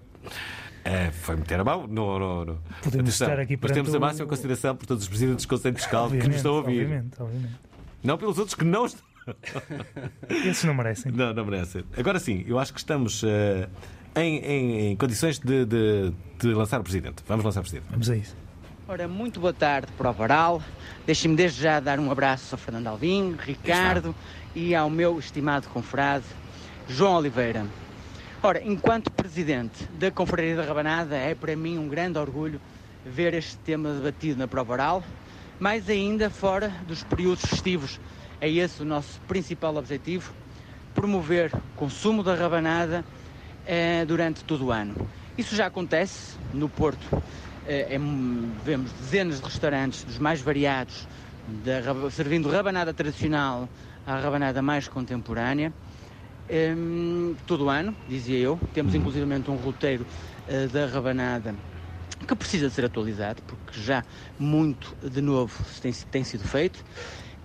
eh, 0.85 1.11
foi 1.11 1.35
meter 1.35 1.59
a 1.59 1.63
mão? 1.63 1.85
Não, 1.87 2.17
não, 2.19 2.45
não. 2.45 2.57
Podemos 2.83 2.95
Atenção, 3.09 3.27
estar 3.29 3.39
aqui 3.41 3.57
Mas 3.61 3.71
temos 3.71 3.93
a 3.93 3.97
o- 3.97 4.01
máxima 4.01 4.27
consideração 4.27 4.75
por 4.75 4.85
todos 4.85 5.03
os 5.03 5.09
Presidentes 5.09 5.45
do 5.45 5.49
Conselho 5.49 5.75
Fiscal 5.75 6.09
que 6.09 6.15
nos 6.15 6.23
Obviamente, 6.25 6.37
estão 6.37 6.53
a 6.53 6.57
ouvir. 6.57 6.81
obviamente, 6.83 7.21
obviamente. 7.21 7.55
Não 8.03 8.17
pelos 8.17 8.37
outros 8.37 8.55
que 8.55 8.63
não 8.65 8.85
estão. 8.85 9.03
Esses 10.29 10.63
não 10.63 10.73
merecem. 10.73 11.11
Não, 11.11 11.33
não 11.33 11.45
merecem. 11.45 11.83
Agora 11.97 12.19
sim, 12.19 12.45
eu 12.47 12.57
acho 12.59 12.73
que 12.73 12.79
estamos 12.79 13.21
eh, 13.25 13.67
em, 14.15 14.37
em- 14.37 14.91
em 14.91 14.95
condições 14.95 15.37
de, 15.39 15.65
de- 15.65 16.13
de 16.39 16.53
lançar 16.53 16.79
o 16.79 16.83
Presidente. 16.83 17.23
Vamos 17.27 17.43
lançar 17.43 17.59
o 17.59 17.63
Presidente. 17.63 17.87
Vamos 17.89 18.09
a 18.09 18.15
isso. 18.15 18.35
Ora, 18.89 19.05
muito 19.05 19.41
boa 19.41 19.51
tarde 19.51 19.91
para 19.97 20.09
o 20.09 20.13
Varal. 20.13 20.63
Deixem-me 21.05 21.35
desde 21.35 21.61
já 21.61 21.77
dar 21.77 21.99
um 21.99 22.09
abraço 22.09 22.55
ao 22.55 22.57
Fernando 22.57 22.87
Alvim, 22.87 23.35
Ricardo 23.37 24.15
e 24.55 24.73
ao 24.73 24.89
meu 24.89 25.19
estimado 25.19 25.67
confrade 25.67 26.23
João 26.87 27.17
Oliveira. 27.17 27.65
Ora, 28.41 28.63
enquanto 28.63 29.11
presidente 29.11 29.83
da 29.99 30.09
Confraria 30.09 30.55
da 30.55 30.63
Rabanada, 30.63 31.17
é 31.17 31.35
para 31.35 31.53
mim 31.53 31.77
um 31.77 31.89
grande 31.89 32.17
orgulho 32.17 32.61
ver 33.05 33.33
este 33.33 33.57
tema 33.57 33.91
debatido 33.91 34.39
na 34.39 34.47
prova 34.47 34.71
oral, 34.71 35.03
mais 35.59 35.89
ainda 35.89 36.29
fora 36.29 36.69
dos 36.87 37.03
períodos 37.03 37.43
festivos. 37.43 37.99
É 38.39 38.49
esse 38.49 38.81
o 38.83 38.85
nosso 38.85 39.19
principal 39.27 39.75
objetivo, 39.75 40.31
promover 40.95 41.53
o 41.53 41.61
consumo 41.75 42.23
da 42.23 42.35
rabanada 42.35 43.03
eh, 43.65 44.05
durante 44.05 44.45
todo 44.45 44.67
o 44.67 44.71
ano. 44.71 44.95
Isso 45.37 45.57
já 45.57 45.65
acontece 45.65 46.37
no 46.53 46.69
Porto. 46.69 47.21
Eh, 47.69 47.95
é 47.95 47.99
um- 47.99 48.55
vemos 48.63 48.93
dezenas 48.93 49.41
de 49.41 49.45
restaurantes 49.45 50.05
dos 50.05 50.17
mais 50.17 50.39
variados, 50.39 51.05
da 51.45 51.81
raba- 51.81 52.09
servindo 52.09 52.47
rabanada 52.49 52.93
tradicional 52.93 53.69
à 54.05 54.17
rabanada 54.17 54.61
mais 54.61 54.87
contemporânea. 54.87 55.73
Em, 56.49 57.35
todo 57.45 57.65
o 57.65 57.69
ano, 57.69 57.93
dizia 58.07 58.37
eu. 58.37 58.57
Temos 58.71 58.95
inclusivamente 58.95 59.51
um 59.51 59.55
roteiro 59.57 60.07
eh, 60.45 60.67
da 60.67 60.85
rabanada 60.85 61.57
que 62.25 62.35
precisa 62.37 62.69
de 62.69 62.73
ser 62.73 62.85
atualizado, 62.85 63.43
porque 63.43 63.79
já 63.81 64.01
muito 64.39 64.95
de 65.03 65.19
novo 65.21 65.53
tem, 65.81 65.91
tem 66.09 66.23
sido 66.23 66.47
feito, 66.47 66.81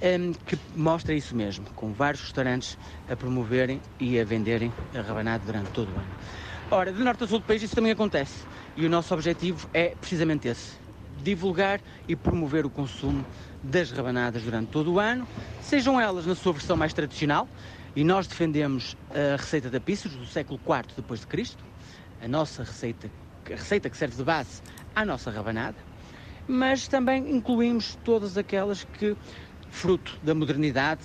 em, 0.00 0.32
que 0.46 0.56
mostra 0.72 1.12
isso 1.14 1.34
mesmo, 1.34 1.66
com 1.74 1.92
vários 1.92 2.22
restaurantes 2.22 2.78
a 3.08 3.16
promoverem 3.16 3.82
e 3.98 4.18
a 4.20 4.24
venderem 4.24 4.72
a 4.94 5.00
rabanada 5.02 5.44
durante 5.44 5.70
todo 5.72 5.94
o 5.94 5.98
ano. 5.98 6.12
Ora, 6.74 6.90
de 6.90 7.04
norte 7.04 7.24
a 7.24 7.26
sul 7.26 7.38
do 7.38 7.44
país 7.44 7.62
isso 7.62 7.74
também 7.74 7.92
acontece, 7.92 8.46
e 8.74 8.86
o 8.86 8.88
nosso 8.88 9.12
objetivo 9.12 9.68
é 9.74 9.90
precisamente 9.90 10.48
esse, 10.48 10.72
divulgar 11.22 11.82
e 12.08 12.16
promover 12.16 12.64
o 12.64 12.70
consumo 12.70 13.26
das 13.62 13.90
rabanadas 13.90 14.42
durante 14.42 14.70
todo 14.70 14.94
o 14.94 14.98
ano, 14.98 15.28
sejam 15.60 16.00
elas 16.00 16.24
na 16.24 16.34
sua 16.34 16.54
versão 16.54 16.74
mais 16.74 16.94
tradicional, 16.94 17.46
e 17.94 18.02
nós 18.02 18.26
defendemos 18.26 18.96
a 19.10 19.36
receita 19.36 19.68
da 19.68 19.78
Píceros 19.78 20.16
do 20.16 20.24
século 20.24 20.58
IV 20.66 20.94
depois 20.96 21.20
de 21.20 21.26
Cristo, 21.26 21.62
a 22.24 22.26
nossa 22.26 22.62
receita, 22.62 23.10
a 23.44 23.50
receita 23.50 23.90
que 23.90 23.96
serve 23.98 24.16
de 24.16 24.24
base 24.24 24.62
à 24.94 25.04
nossa 25.04 25.30
rabanada, 25.30 25.76
mas 26.48 26.88
também 26.88 27.36
incluímos 27.36 27.98
todas 28.02 28.38
aquelas 28.38 28.82
que, 28.82 29.14
fruto 29.68 30.18
da 30.22 30.34
modernidade, 30.34 31.02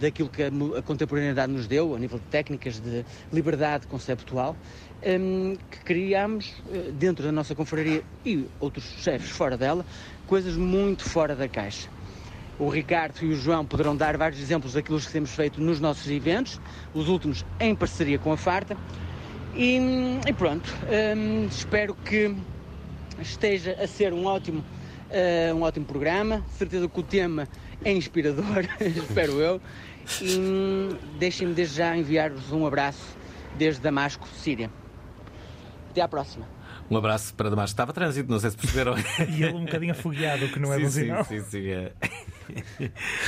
daquilo 0.00 0.28
que 0.28 0.42
a 0.42 0.82
contemporaneidade 0.82 1.52
nos 1.52 1.68
deu, 1.68 1.94
a 1.94 1.98
nível 2.00 2.18
de 2.18 2.24
técnicas 2.24 2.80
de 2.80 3.04
liberdade 3.32 3.86
conceptual, 3.86 4.56
hum, 5.06 5.56
que 5.70 5.78
criámos 5.80 6.54
eh, 6.72 6.90
dentro 6.92 7.24
da 7.24 7.32
nossa 7.32 7.54
confraria 7.54 8.02
e 8.24 8.46
outros 8.60 8.84
chefes 9.02 9.30
fora 9.30 9.56
dela, 9.56 9.84
coisas 10.26 10.56
muito 10.56 11.04
fora 11.04 11.34
da 11.34 11.48
caixa. 11.48 11.88
O 12.58 12.68
Ricardo 12.68 13.20
e 13.22 13.26
o 13.26 13.36
João 13.36 13.66
poderão 13.66 13.96
dar 13.96 14.16
vários 14.16 14.40
exemplos 14.40 14.74
daquilo 14.74 15.00
que 15.00 15.10
temos 15.10 15.34
feito 15.34 15.60
nos 15.60 15.80
nossos 15.80 16.08
eventos, 16.08 16.60
os 16.94 17.08
últimos 17.08 17.44
em 17.58 17.74
parceria 17.74 18.18
com 18.18 18.32
a 18.32 18.36
Farta. 18.36 18.76
E, 19.56 19.78
e 20.26 20.32
pronto, 20.32 20.72
hum, 21.16 21.46
espero 21.46 21.94
que 21.94 22.34
esteja 23.20 23.72
a 23.72 23.86
ser 23.86 24.12
um 24.12 24.24
ótimo, 24.26 24.64
eh, 25.10 25.52
um 25.54 25.62
ótimo 25.62 25.84
programa. 25.86 26.44
Certeza 26.56 26.88
que 26.88 27.00
o 27.00 27.02
tema 27.02 27.48
é 27.84 27.92
inspirador, 27.92 28.64
espero 28.80 29.40
eu. 29.40 29.60
E 30.20 30.36
hum, 30.36 30.96
deixem-me 31.18 31.54
desde 31.54 31.76
já 31.76 31.96
enviar-vos 31.96 32.52
um 32.52 32.66
abraço 32.66 33.16
desde 33.56 33.80
Damasco, 33.80 34.28
Síria. 34.28 34.70
Até 35.94 36.00
à 36.02 36.08
próxima. 36.08 36.44
Um 36.90 36.96
abraço 36.96 37.32
para 37.34 37.48
Damasco. 37.48 37.72
Estava 37.72 37.92
a 37.92 37.94
trânsito, 37.94 38.28
não 38.30 38.40
sei 38.40 38.50
se 38.50 38.56
perceberam. 38.56 38.94
E 39.30 39.44
ele 39.44 39.54
um 39.54 39.64
bocadinho 39.64 39.92
afogueado, 39.92 40.44
o 40.44 40.48
que 40.48 40.58
não 40.58 40.72
é 40.72 40.76
sim, 40.78 40.82
bom 40.82 40.90
sim, 40.90 41.00
sinal. 41.02 41.24
Sim, 41.24 41.40
sim, 41.44 41.68
é. 41.70 41.92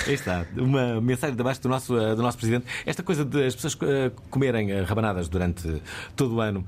Aí 0.06 0.14
está, 0.14 0.44
uma 0.56 1.00
mensagem 1.00 1.30
de 1.32 1.38
Damasco 1.38 1.62
do 1.62 1.68
nosso, 1.68 1.96
eh, 1.98 2.14
do 2.16 2.22
nosso 2.22 2.36
Presidente. 2.36 2.66
Esta 2.84 3.02
coisa 3.04 3.24
de 3.24 3.44
as 3.46 3.54
pessoas 3.54 3.78
eh, 3.82 4.10
comerem 4.30 4.72
eh, 4.72 4.82
rabanadas 4.82 5.28
durante 5.28 5.80
todo 6.16 6.34
o 6.34 6.40
ano 6.40 6.66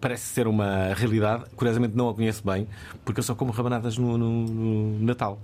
parece 0.00 0.24
ser 0.24 0.48
uma 0.48 0.94
realidade. 0.94 1.44
Curiosamente 1.54 1.94
não 1.94 2.08
a 2.08 2.14
conheço 2.14 2.42
bem, 2.44 2.66
porque 3.04 3.20
eu 3.20 3.24
só 3.24 3.34
como 3.34 3.52
rabanadas 3.52 3.98
no, 3.98 4.16
no- 4.16 4.46
no 4.46 5.04
Natal. 5.04 5.38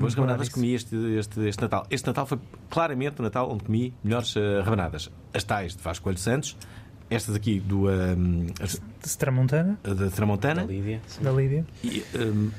Boas 0.00 0.14
rabanadas 0.14 0.48
isso. 0.48 0.54
comi 0.56 0.74
este, 0.74 0.96
este, 1.18 1.40
este 1.48 1.62
Natal. 1.62 1.86
Este 1.90 2.06
Natal 2.06 2.26
foi 2.26 2.38
claramente 2.70 3.20
o 3.20 3.22
Natal 3.22 3.50
onde 3.52 3.62
comi 3.64 3.94
melhores 4.02 4.34
rabanadas. 4.64 5.10
As 5.32 5.44
tais 5.44 5.76
de 5.76 5.82
Vasco 5.82 6.02
Coelho 6.04 6.18
Santos, 6.18 6.56
estas 7.10 7.34
aqui 7.36 7.60
do, 7.60 7.88
ehm, 7.90 8.46
as- 8.60 8.80
De 9.04 9.16
Tramontana, 9.18 9.78
da 9.82 10.10
Tramontana. 10.10 10.62
Da 10.62 10.72
Lídia. 10.72 11.00
da 11.20 11.30
Lídia. 11.32 11.64
E, 11.84 12.04
hum, 12.18 12.50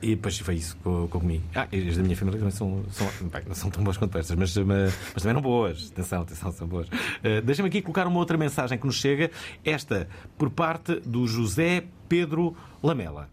e 0.00 0.14
depois 0.14 0.38
foi 0.38 0.54
isso 0.56 0.76
que 0.76 0.86
eu, 0.86 1.08
que 1.10 1.16
eu 1.16 1.20
comi. 1.20 1.42
Ah, 1.54 1.66
e 1.72 1.88
as 1.88 1.96
da 1.96 2.02
minha 2.02 2.14
família 2.16 2.38
também 2.38 2.52
são, 2.54 2.84
são, 2.90 3.06
bem, 3.28 3.42
não 3.46 3.54
são 3.54 3.70
tão 3.70 3.82
boas 3.82 3.96
quanto 3.96 4.16
estas, 4.18 4.36
mas, 4.36 4.56
mas, 4.58 4.94
mas 5.14 5.22
também 5.22 5.30
eram 5.30 5.40
boas. 5.42 5.90
Atenção, 5.92 6.22
atenção, 6.22 6.52
são 6.52 6.68
boas. 6.68 6.86
Uh, 6.88 7.42
Deixa-me 7.44 7.68
aqui 7.68 7.82
colocar 7.82 8.06
uma 8.06 8.18
outra 8.18 8.36
mensagem 8.38 8.78
que 8.78 8.86
nos 8.86 8.94
chega, 8.96 9.30
esta 9.64 10.06
por 10.38 10.50
parte 10.50 11.00
do 11.00 11.26
José 11.26 11.84
Pedro 12.08 12.54
Lamela. 12.82 13.28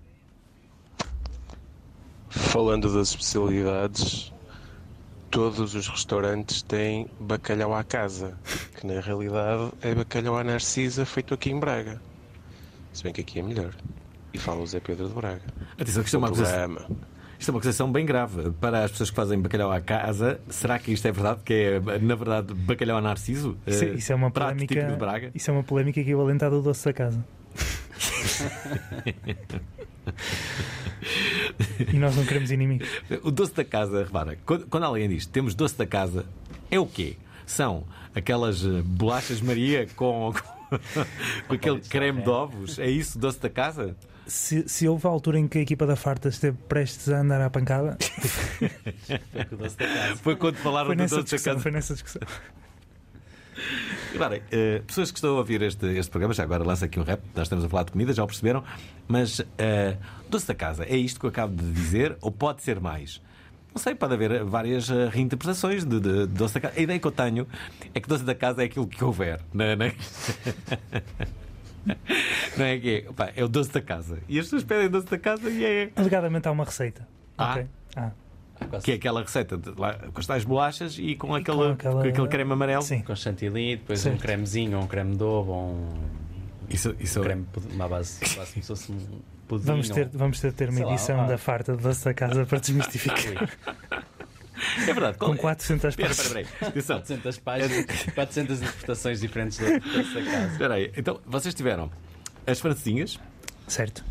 Falando 2.29 2.91
das 2.91 3.09
especialidades, 3.09 4.32
todos 5.33 5.73
os 5.73 5.87
restaurantes 5.87 6.61
têm 6.61 7.07
bacalhau 7.19 7.73
à 7.73 7.83
casa, 7.83 8.37
que 8.79 8.85
na 8.85 9.01
realidade 9.01 9.71
é 9.81 9.95
bacalhau 9.95 10.37
à 10.37 10.43
narcisa 10.43 11.05
feito 11.07 11.33
aqui 11.33 11.49
em 11.49 11.59
Braga. 11.59 11.99
Se 12.93 13.03
bem 13.03 13.11
que 13.11 13.21
aqui 13.21 13.39
é 13.39 13.41
melhor. 13.41 13.71
E 14.31 14.37
fala 14.37 14.61
o 14.61 14.67
Zé 14.67 14.79
Pedro 14.79 15.07
de 15.07 15.13
Braga. 15.15 15.41
Atenção, 15.75 16.03
que 16.03 16.07
isto 16.07 16.15
é 16.15 16.17
uma 16.19 16.27
acusação. 16.27 16.77
Isto 17.39 17.49
é 17.49 17.51
uma 17.51 17.57
acusação 17.57 17.91
bem 17.91 18.05
grave 18.05 18.51
para 18.61 18.83
as 18.83 18.91
pessoas 18.91 19.09
que 19.09 19.15
fazem 19.15 19.41
bacalhau 19.41 19.71
à 19.71 19.81
casa. 19.81 20.39
Será 20.49 20.77
que 20.77 20.93
isto 20.93 21.07
é 21.07 21.11
verdade? 21.11 21.39
Que 21.43 21.53
é, 21.53 21.79
na 21.99 22.13
verdade, 22.13 22.53
bacalhau 22.53 22.97
a 22.97 23.01
narciso? 23.01 23.57
Isso, 23.65 23.85
Eh, 23.85 23.93
isso 23.95 24.11
é 24.11 24.15
uma 24.15 24.29
prato 24.29 24.49
polémica. 24.65 24.95
Braga? 24.95 25.31
Isso 25.33 25.49
é 25.49 25.53
uma 25.53 25.63
polémica 25.63 25.99
equivalente 25.99 26.45
à 26.45 26.49
do 26.49 26.61
doce 26.61 26.85
da 26.85 26.93
casa. 26.93 27.25
E 31.91 31.97
nós 31.97 32.15
não 32.15 32.23
queremos 32.25 32.51
inimigos. 32.51 32.87
O 33.23 33.31
doce 33.31 33.53
da 33.53 33.63
casa, 33.63 34.03
repara, 34.03 34.37
quando, 34.45 34.67
quando 34.67 34.83
alguém 34.83 35.09
diz 35.09 35.25
temos 35.25 35.55
doce 35.55 35.77
da 35.77 35.85
casa, 35.85 36.25
é 36.69 36.79
o 36.79 36.85
quê? 36.85 37.15
São 37.45 37.83
aquelas 38.15 38.63
eh, 38.63 38.81
bolachas 38.83 39.41
Maria 39.41 39.87
com, 39.95 40.33
com, 40.33 40.77
com 41.47 41.53
aquele 41.53 41.81
creme 41.81 42.21
de 42.21 42.29
ovos? 42.29 42.79
É 42.79 42.89
isso, 42.89 43.19
doce 43.19 43.39
da 43.39 43.49
casa? 43.49 43.95
Se, 44.25 44.67
se 44.69 44.87
houve 44.87 45.05
a 45.05 45.09
altura 45.09 45.37
em 45.37 45.45
que 45.47 45.57
a 45.57 45.61
equipa 45.61 45.85
da 45.85 45.97
Farta 45.97 46.29
esteve 46.29 46.57
prestes 46.69 47.09
a 47.09 47.19
andar 47.19 47.41
à 47.41 47.49
pancada, 47.49 47.97
Foi 50.23 50.37
quando 50.37 50.55
falaram 50.57 50.87
foi 50.87 50.95
do 50.95 51.07
doce 51.07 51.35
da 51.35 51.43
casa. 51.43 51.59
Foi 51.59 51.71
nessa 51.71 51.93
discussão. 51.93 52.21
Eh, 54.51 54.81
pessoas 54.85 55.11
que 55.11 55.17
estão 55.17 55.31
a 55.31 55.37
ouvir 55.39 55.61
este, 55.61 55.85
este 55.97 56.09
programa, 56.11 56.33
já 56.33 56.43
agora 56.43 56.63
lança 56.63 56.85
aqui 56.85 56.99
um 56.99 57.03
rap, 57.03 57.21
nós 57.35 57.43
estamos 57.45 57.65
a 57.65 57.69
falar 57.69 57.83
de 57.83 57.91
comida, 57.91 58.13
já 58.13 58.23
o 58.23 58.27
perceberam, 58.27 58.63
mas 59.07 59.41
eh, 59.57 59.97
doce 60.29 60.47
da 60.47 60.53
casa, 60.55 60.85
é 60.85 60.95
isto 60.95 61.19
que 61.19 61.25
eu 61.25 61.29
acabo 61.29 61.55
de 61.55 61.71
dizer 61.71 62.15
ou 62.21 62.31
pode 62.31 62.61
ser 62.61 62.79
mais? 62.79 63.21
Não 63.73 63.81
sei, 63.81 63.95
pode 63.95 64.13
haver 64.13 64.43
várias 64.43 64.87
eh, 64.89 65.09
reinterpretações 65.11 65.83
de, 65.83 65.99
de- 65.99 66.27
de 66.27 66.27
doce 66.27 66.53
da 66.53 66.59
casa. 66.59 66.73
A 66.77 66.81
ideia 66.81 66.99
que 66.99 67.07
eu 67.07 67.11
tenho 67.11 67.47
é 67.93 67.99
que 67.99 68.07
doce 68.07 68.23
da 68.23 68.35
casa 68.35 68.61
é 68.61 68.65
aquilo 68.65 68.85
que 68.85 69.03
houver. 69.03 69.39
Não 69.51 69.65
é, 69.65 69.75
não 69.75 69.85
é? 69.87 69.93
Não 72.55 72.63
é 72.65 72.77
que 72.79 72.89
é, 73.09 73.11
Pá, 73.13 73.31
é 73.35 73.43
o 73.43 73.47
doce 73.49 73.69
da 73.71 73.81
casa. 73.81 74.19
E 74.29 74.39
as 74.39 74.45
pessoas 74.45 74.63
pedem 74.63 74.89
doce 74.89 75.07
da 75.07 75.17
casa 75.17 75.49
e 75.49 75.65
é. 75.65 75.91
Alegadamente 75.95 76.47
há 76.47 76.51
uma 76.51 76.63
receita. 76.63 77.05
Ah. 77.37 77.51
Ok. 77.51 77.65
Ah. 77.95 78.11
Que 78.83 78.91
é 78.91 78.95
aquela 78.95 79.21
receita 79.21 79.57
de, 79.57 79.71
lá, 79.77 79.93
com 79.95 80.19
as 80.19 80.25
tais 80.27 80.43
bolachas 80.43 80.97
e 80.99 81.15
com, 81.15 81.33
aquele, 81.35 81.71
aquela- 81.71 81.93
com 81.93 82.07
aquele 82.09 82.27
creme 82.27 82.51
amarelo. 82.53 82.83
Com 83.05 83.15
chantilly, 83.15 83.77
depois 83.77 83.99
Certo. 84.01 84.15
um 84.15 84.17
cremezinho, 84.19 84.77
ou 84.77 84.83
um 84.83 84.87
creme 84.87 85.15
de 85.15 85.23
ovo, 85.23 85.51
ou 85.51 85.69
um. 85.73 85.93
Isso, 86.69 86.95
isso... 86.99 87.19
Um 87.19 87.23
creme, 87.23 87.43
pud- 87.51 87.71
uma 87.73 87.87
base, 87.87 88.19
quase 88.35 88.53
como 88.53 88.63
se 88.63 88.67
fosse 88.67 88.91
um 88.91 88.97
pudim. 89.47 89.65
Vamos 89.65 89.89
ter, 89.89 90.05
ou- 90.05 90.11
vamos 90.19 90.39
ter 90.39 90.49
de 90.51 90.55
ter 90.55 90.69
uma 90.69 90.75
sei 90.77 90.85
lá, 90.85 90.91
edição 90.93 91.21
ah. 91.21 91.25
da 91.27 91.37
Farta 91.37 91.75
de 91.75 91.83
doce 91.83 92.05
da 92.05 92.13
casa 92.13 92.45
para 92.45 92.59
desmistificar. 92.59 93.49
É 94.87 94.93
verdade. 94.93 95.17
Com 95.17 95.35
400 95.35 95.89
Espera, 95.89 96.07
páginas. 96.09 96.25
espera, 96.27 96.41
espera. 96.41 96.69
Atenção. 96.69 96.95
400 96.97 97.37
páginas, 97.39 97.85
400 98.15 98.61
interpretações 98.61 99.19
diferentes 99.19 99.57
da 99.57 99.65
dessa 99.77 100.21
casa. 100.23 100.47
Espera 100.53 100.73
aí. 100.75 100.91
Então, 100.95 101.19
vocês 101.25 101.53
tiveram 101.53 101.91
as 102.47 102.59
francesinhas. 102.59 103.19
Certo. 103.67 104.03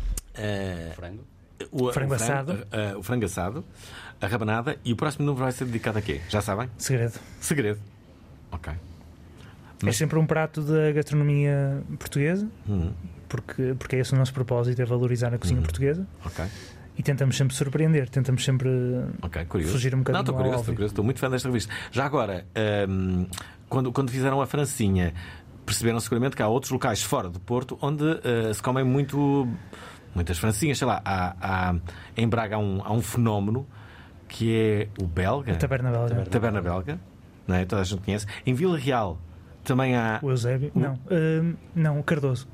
Frango. 0.95 1.23
O, 1.71 1.85
o 1.87 1.93
Frango 1.93 2.13
assado. 2.13 2.67
eh, 2.71 2.95
o 2.95 3.01
frango 3.01 3.25
assado, 3.25 3.63
a 4.23 4.27
rabanada 4.27 4.77
e 4.85 4.93
o 4.93 4.95
próximo 4.95 5.25
número 5.25 5.43
vai 5.43 5.51
ser 5.51 5.65
dedicado 5.65 5.97
a 5.99 6.01
quê? 6.01 6.21
Já 6.29 6.41
sabem? 6.41 6.69
Segredo. 6.77 7.19
Segredo. 7.39 7.79
Ok. 8.51 8.71
É 9.85 9.91
sempre 9.91 10.17
um 10.17 10.25
prato 10.25 10.61
da 10.61 10.91
gastronomia 10.93 11.83
portuguesa, 11.99 12.47
Hum, 12.69 12.91
porque, 13.27 13.75
porque 13.77 13.97
é 13.97 13.99
esse 13.99 14.13
o 14.13 14.17
nosso 14.17 14.33
propósito, 14.33 14.81
é 14.81 14.85
valorizar 14.85 15.33
a 15.33 15.37
cozinha 15.37 15.61
portuguesa. 15.61 16.07
ok. 16.25 16.45
E 16.95 17.01
tentamos 17.01 17.35
sempre 17.35 17.55
surpreender, 17.55 18.07
tentamos 18.07 18.45
sempre 18.45 18.69
Ok, 19.21 19.43
curioso. 19.45 19.73
fugir 19.73 19.93
um 19.95 19.97
bocadinho 19.99 20.13
Não, 20.13 20.21
estou 20.21 20.35
curioso, 20.35 20.59
estou 20.59 20.73
curioso, 20.75 20.91
estou 20.91 21.03
muito 21.03 21.19
fã 21.19 21.27
desta 21.29 21.47
revista. 21.49 21.73
Já 21.91 22.05
agora, 22.05 22.45
ehm, 22.53 23.25
quando, 23.67 23.91
quando 23.91 24.11
fizeram 24.11 24.39
a 24.41 24.45
francinha, 24.45 25.11
perceberam 25.65 25.99
seguramente 25.99 26.35
que 26.35 26.43
há 26.43 26.47
outros 26.47 26.71
locais 26.71 27.01
fora 27.01 27.29
do 27.29 27.39
Porto 27.39 27.77
onde 27.81 28.03
eh, 28.23 28.53
se 28.53 28.61
comem 28.61 28.83
muito, 28.85 29.47
muitas 30.13 30.37
francinhas. 30.37 30.77
Sei 30.77 30.87
lá, 30.87 31.01
há, 31.03 31.35
há- 31.71 31.75
em 32.15 32.27
Braga 32.29 32.57
há 32.57 32.59
um, 32.59 32.81
há 32.85 32.93
um 32.93 33.01
fenómeno 33.01 33.67
que 34.35 34.55
é 34.55 34.87
o 34.99 35.05
belga. 35.05 35.53
A 35.53 35.55
taberna 35.55 35.91
belga. 35.91 36.25
Taberna 36.25 36.59
belga, 36.61 36.99
não 37.47 37.55
é? 37.55 37.65
Toda 37.65 37.83
a 37.83 37.85
gente 37.85 38.01
conhece. 38.01 38.25
Em 38.45 38.53
Vila 38.55 38.75
Real 38.77 39.19
também 39.63 39.95
há. 39.95 40.19
O 40.23 40.31
Eusébio? 40.31 40.71
Não, 40.73 40.97
hum, 41.11 41.53
não, 41.75 41.99
o 41.99 42.03
Cardoso. 42.03 42.47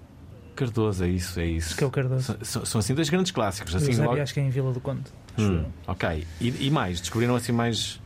Cardoso, 0.57 1.05
é 1.05 1.07
isso, 1.07 1.39
é 1.39 1.45
isso. 1.45 1.77
que 1.77 1.83
é 1.85 1.87
o 1.87 1.89
Cardoso. 1.89 2.37
São, 2.41 2.65
são- 2.65 2.79
assim 2.79 2.93
dois 2.93 3.09
grandes 3.09 3.31
clássicos. 3.31 3.73
o 3.73 3.77
Assim, 3.77 3.87
Eusébio 3.91 4.09
logo- 4.11 4.21
acho 4.21 4.33
que 4.33 4.41
é 4.41 4.43
em 4.43 4.49
Vila 4.49 4.73
do 4.73 4.81
Conde. 4.81 5.03
Hum, 5.37 5.63
ok. 5.87 6.27
E, 6.41 6.67
e 6.67 6.69
mais? 6.69 6.99
Descobriram 6.99 7.33
assim 7.35 7.53
mais. 7.53 8.01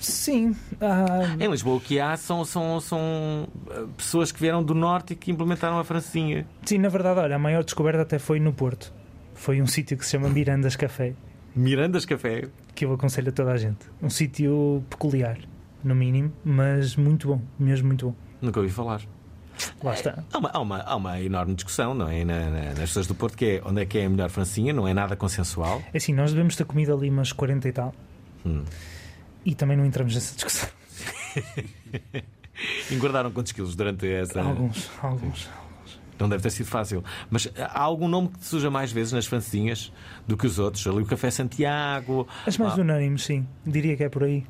Sim. 0.00 0.54
há- 0.80 1.36
Em 1.44 1.50
Lisboa 1.50 1.76
o 1.76 1.80
que 1.80 1.98
há 1.98 2.16
são, 2.16 2.44
são, 2.44 2.80
são 2.80 3.48
eh, 3.70 3.84
pessoas 3.96 4.30
que 4.32 4.40
vieram 4.40 4.62
do 4.62 4.74
norte 4.74 5.12
e 5.12 5.16
que 5.16 5.30
implementaram 5.30 5.78
a 5.78 5.84
francinha. 5.84 6.46
Sim, 6.64 6.78
na 6.78 6.88
verdade, 6.88 7.18
olha, 7.20 7.36
a 7.36 7.38
maior 7.38 7.64
descoberta 7.64 8.02
até 8.02 8.18
foi 8.18 8.38
no 8.40 8.52
Porto. 8.52 8.92
Foi 9.34 9.60
um 9.60 9.66
sítio 9.66 9.96
que 9.96 10.04
se 10.04 10.12
chama 10.12 10.28
Mirandas 10.28 10.76
Café. 10.76 11.14
Mirandas 11.56 12.04
Café? 12.04 12.48
Que 12.74 12.84
eu 12.84 12.92
aconselho 12.92 13.30
a 13.30 13.32
toda 13.32 13.52
a 13.52 13.56
gente. 13.56 13.78
Um 14.02 14.10
sítio 14.10 14.84
peculiar, 14.90 15.38
no 15.82 15.94
mínimo, 15.94 16.30
mas 16.44 16.94
muito 16.96 17.28
bom, 17.28 17.40
mesmo 17.58 17.86
muito 17.88 18.08
bom. 18.10 18.14
Nunca 18.42 18.60
ouvi 18.60 18.70
falar. 18.70 19.00
Lá 19.82 19.94
está. 19.94 20.22
Há 20.32 20.38
uma, 20.38 20.50
há 20.50 20.58
uma, 20.60 20.78
há 20.82 20.96
uma 20.96 21.20
enorme 21.22 21.54
discussão 21.54 21.94
não 21.94 22.08
é? 22.08 22.24
Na- 22.26 22.50
na- 22.50 22.64
nas 22.74 22.78
pessoas 22.80 23.06
do 23.06 23.14
Porto 23.14 23.38
que 23.38 23.44
é 23.46 23.62
onde 23.64 23.80
é 23.80 23.86
que 23.86 23.96
é 23.96 24.04
a 24.04 24.10
melhor 24.10 24.28
francinha, 24.28 24.70
não 24.74 24.86
é 24.86 24.92
nada 24.92 25.16
consensual. 25.16 25.82
É 25.94 25.96
assim, 25.96 26.12
nós 26.12 26.30
devemos 26.32 26.54
ter 26.56 26.66
comido 26.66 26.92
ali 26.94 27.08
umas 27.08 27.32
40 27.32 27.66
e 27.66 27.72
tal. 27.72 27.94
Hum. 28.44 28.62
E 29.46 29.54
também 29.54 29.74
não 29.76 29.86
entramos 29.86 30.14
nessa 30.14 30.34
discussão. 30.34 30.68
Engordaram 32.90 33.30
quantos 33.30 33.52
quilos 33.52 33.74
durante 33.74 34.06
essa. 34.10 34.40
Alguns, 34.42 34.90
alguns. 35.02 35.48
Não 36.18 36.28
deve 36.28 36.42
ter 36.42 36.50
sido 36.50 36.66
fácil. 36.66 37.04
Mas 37.30 37.48
há 37.58 37.80
algum 37.80 38.08
nome 38.08 38.28
que 38.28 38.44
surja 38.44 38.70
mais 38.70 38.90
vezes 38.92 39.12
nas 39.12 39.26
francinhas 39.26 39.92
do 40.26 40.36
que 40.36 40.46
os 40.46 40.58
outros? 40.58 40.86
Ali 40.86 41.02
o 41.02 41.06
Café 41.06 41.30
Santiago. 41.30 42.26
As 42.46 42.56
mais 42.58 42.72
Ah, 42.78 42.80
unânimes, 42.80 43.24
sim. 43.24 43.46
Diria 43.66 43.96
que 43.96 44.04
é 44.04 44.08
por 44.08 44.24
aí. 44.24 44.44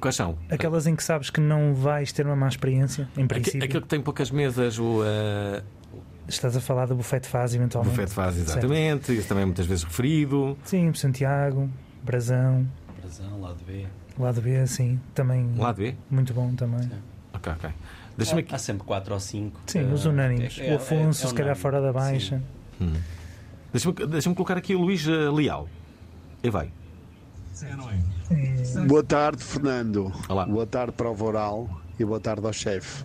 Quais 0.00 0.16
são? 0.16 0.36
Aquelas 0.50 0.86
em 0.86 0.94
que 0.94 1.02
sabes 1.02 1.30
que 1.30 1.40
não 1.40 1.72
vais 1.74 2.12
ter 2.12 2.26
uma 2.26 2.36
má 2.36 2.48
experiência, 2.48 3.08
em 3.16 3.26
princípio. 3.26 3.64
Aquele 3.64 3.80
que 3.82 3.88
tem 3.88 4.00
poucas 4.02 4.30
mesas, 4.30 4.78
o. 4.78 5.02
eh, 5.04 5.62
Estás 6.28 6.54
a 6.54 6.60
falar 6.60 6.84
do 6.86 6.94
buffet 6.94 7.20
de 7.20 7.28
fase, 7.28 7.56
eventualmente. 7.56 7.92
Buffet 7.94 8.08
de 8.08 8.12
fase, 8.14 8.36
Certo. 8.44 8.50
exatamente. 8.58 9.12
Esse 9.12 9.26
também 9.26 9.42
é 9.44 9.46
muitas 9.46 9.64
vezes 9.64 9.82
referido. 9.84 10.58
Sim, 10.62 10.92
Santiago, 10.92 11.70
Brasão, 12.04 12.68
Brasão, 13.00 13.40
lado 13.40 13.56
B. 13.66 13.86
lado 14.18 14.40
B, 14.42 14.66
sim. 14.66 15.00
Também. 15.14 15.54
Lado 15.56 15.76
B? 15.76 15.94
Muito 16.10 16.34
bom 16.34 16.54
também. 16.54 16.90
Ok, 17.32 17.50
ok. 17.52 17.70
Deixa-me 18.18 18.40
aqui. 18.40 18.52
Há 18.52 18.58
sempre 18.58 18.84
4 18.84 19.14
ou 19.14 19.20
5. 19.20 19.60
Sim, 19.66 19.92
os 19.92 20.04
unânimes. 20.04 20.58
o 20.58 20.74
Afonso, 20.74 21.28
se 21.28 21.34
calhar 21.34 21.54
fora 21.54 21.80
da 21.80 21.92
baixa. 21.92 22.42
Hum. 22.80 22.92
Deixa-me 23.72 23.94
deixa 24.08 24.34
colocar 24.34 24.56
aqui 24.56 24.74
o 24.74 24.80
Luís 24.80 25.06
eh, 25.06 25.30
Leal. 25.30 25.68
E 26.42 26.50
vai. 26.50 26.72
Boa 28.88 29.04
tarde, 29.04 29.42
Fernando. 29.42 30.12
Olá. 30.28 30.46
Boa 30.46 30.66
tarde 30.66 30.92
para 30.92 31.08
o 31.08 31.14
Voral 31.14 31.68
e 31.98 32.04
boa 32.04 32.18
tarde 32.18 32.44
ao 32.44 32.52
chefe. 32.52 33.04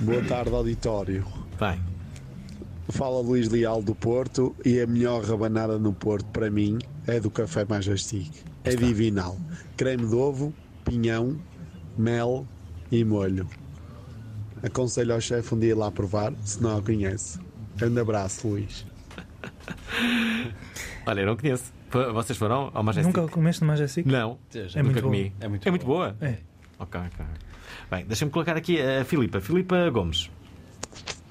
Boa 0.00 0.22
tarde, 0.24 0.54
auditório. 0.54 1.26
Vai. 1.58 1.78
Fala 2.88 3.20
Luís 3.20 3.48
Leal 3.50 3.82
do 3.82 3.94
Porto 3.94 4.54
e 4.64 4.80
a 4.80 4.86
melhor 4.86 5.22
rabanada 5.22 5.78
no 5.78 5.92
Porto 5.92 6.26
para 6.26 6.50
mim 6.50 6.78
é 7.06 7.20
do 7.20 7.30
Café 7.30 7.66
Majestic. 7.66 8.30
É 8.64 8.74
divinal. 8.74 9.36
Creme 9.76 10.06
de 10.06 10.14
ovo, 10.14 10.52
pinhão, 10.84 11.38
mel 11.96 12.46
e 12.90 13.04
molho. 13.04 13.46
Aconselho 14.64 15.12
ao 15.12 15.20
chefe 15.20 15.54
um 15.54 15.58
dia 15.58 15.70
ir 15.70 15.74
lá 15.74 15.90
provar, 15.90 16.32
se 16.42 16.62
não 16.62 16.78
a 16.78 16.82
conhece. 16.82 17.38
Grande 17.76 18.00
abraço, 18.00 18.48
Luís. 18.48 18.86
Olha, 21.06 21.20
eu 21.20 21.26
não 21.26 21.36
conheço. 21.36 21.72
Vocês 22.12 22.38
foram 22.38 22.70
ao 22.72 22.82
Majestic? 22.82 23.14
Nunca 23.14 23.30
comeste 23.32 23.60
no 23.62 23.68
Majestic? 23.68 24.06
Não, 24.06 24.38
É 24.54 24.58
nunca 24.62 24.82
muito 24.82 25.02
comi. 25.02 25.32
É 25.40 25.48
muito 25.48 25.68
é 25.68 25.70
muito 25.70 25.86
boa? 25.86 26.16
É. 26.20 26.38
Ok, 26.78 27.00
ok. 27.00 27.26
Bem, 27.90 28.06
deixa-me 28.06 28.30
colocar 28.30 28.56
aqui 28.56 28.80
a 28.80 29.04
Filipa. 29.04 29.40
Filipa 29.40 29.88
Gomes. 29.90 30.30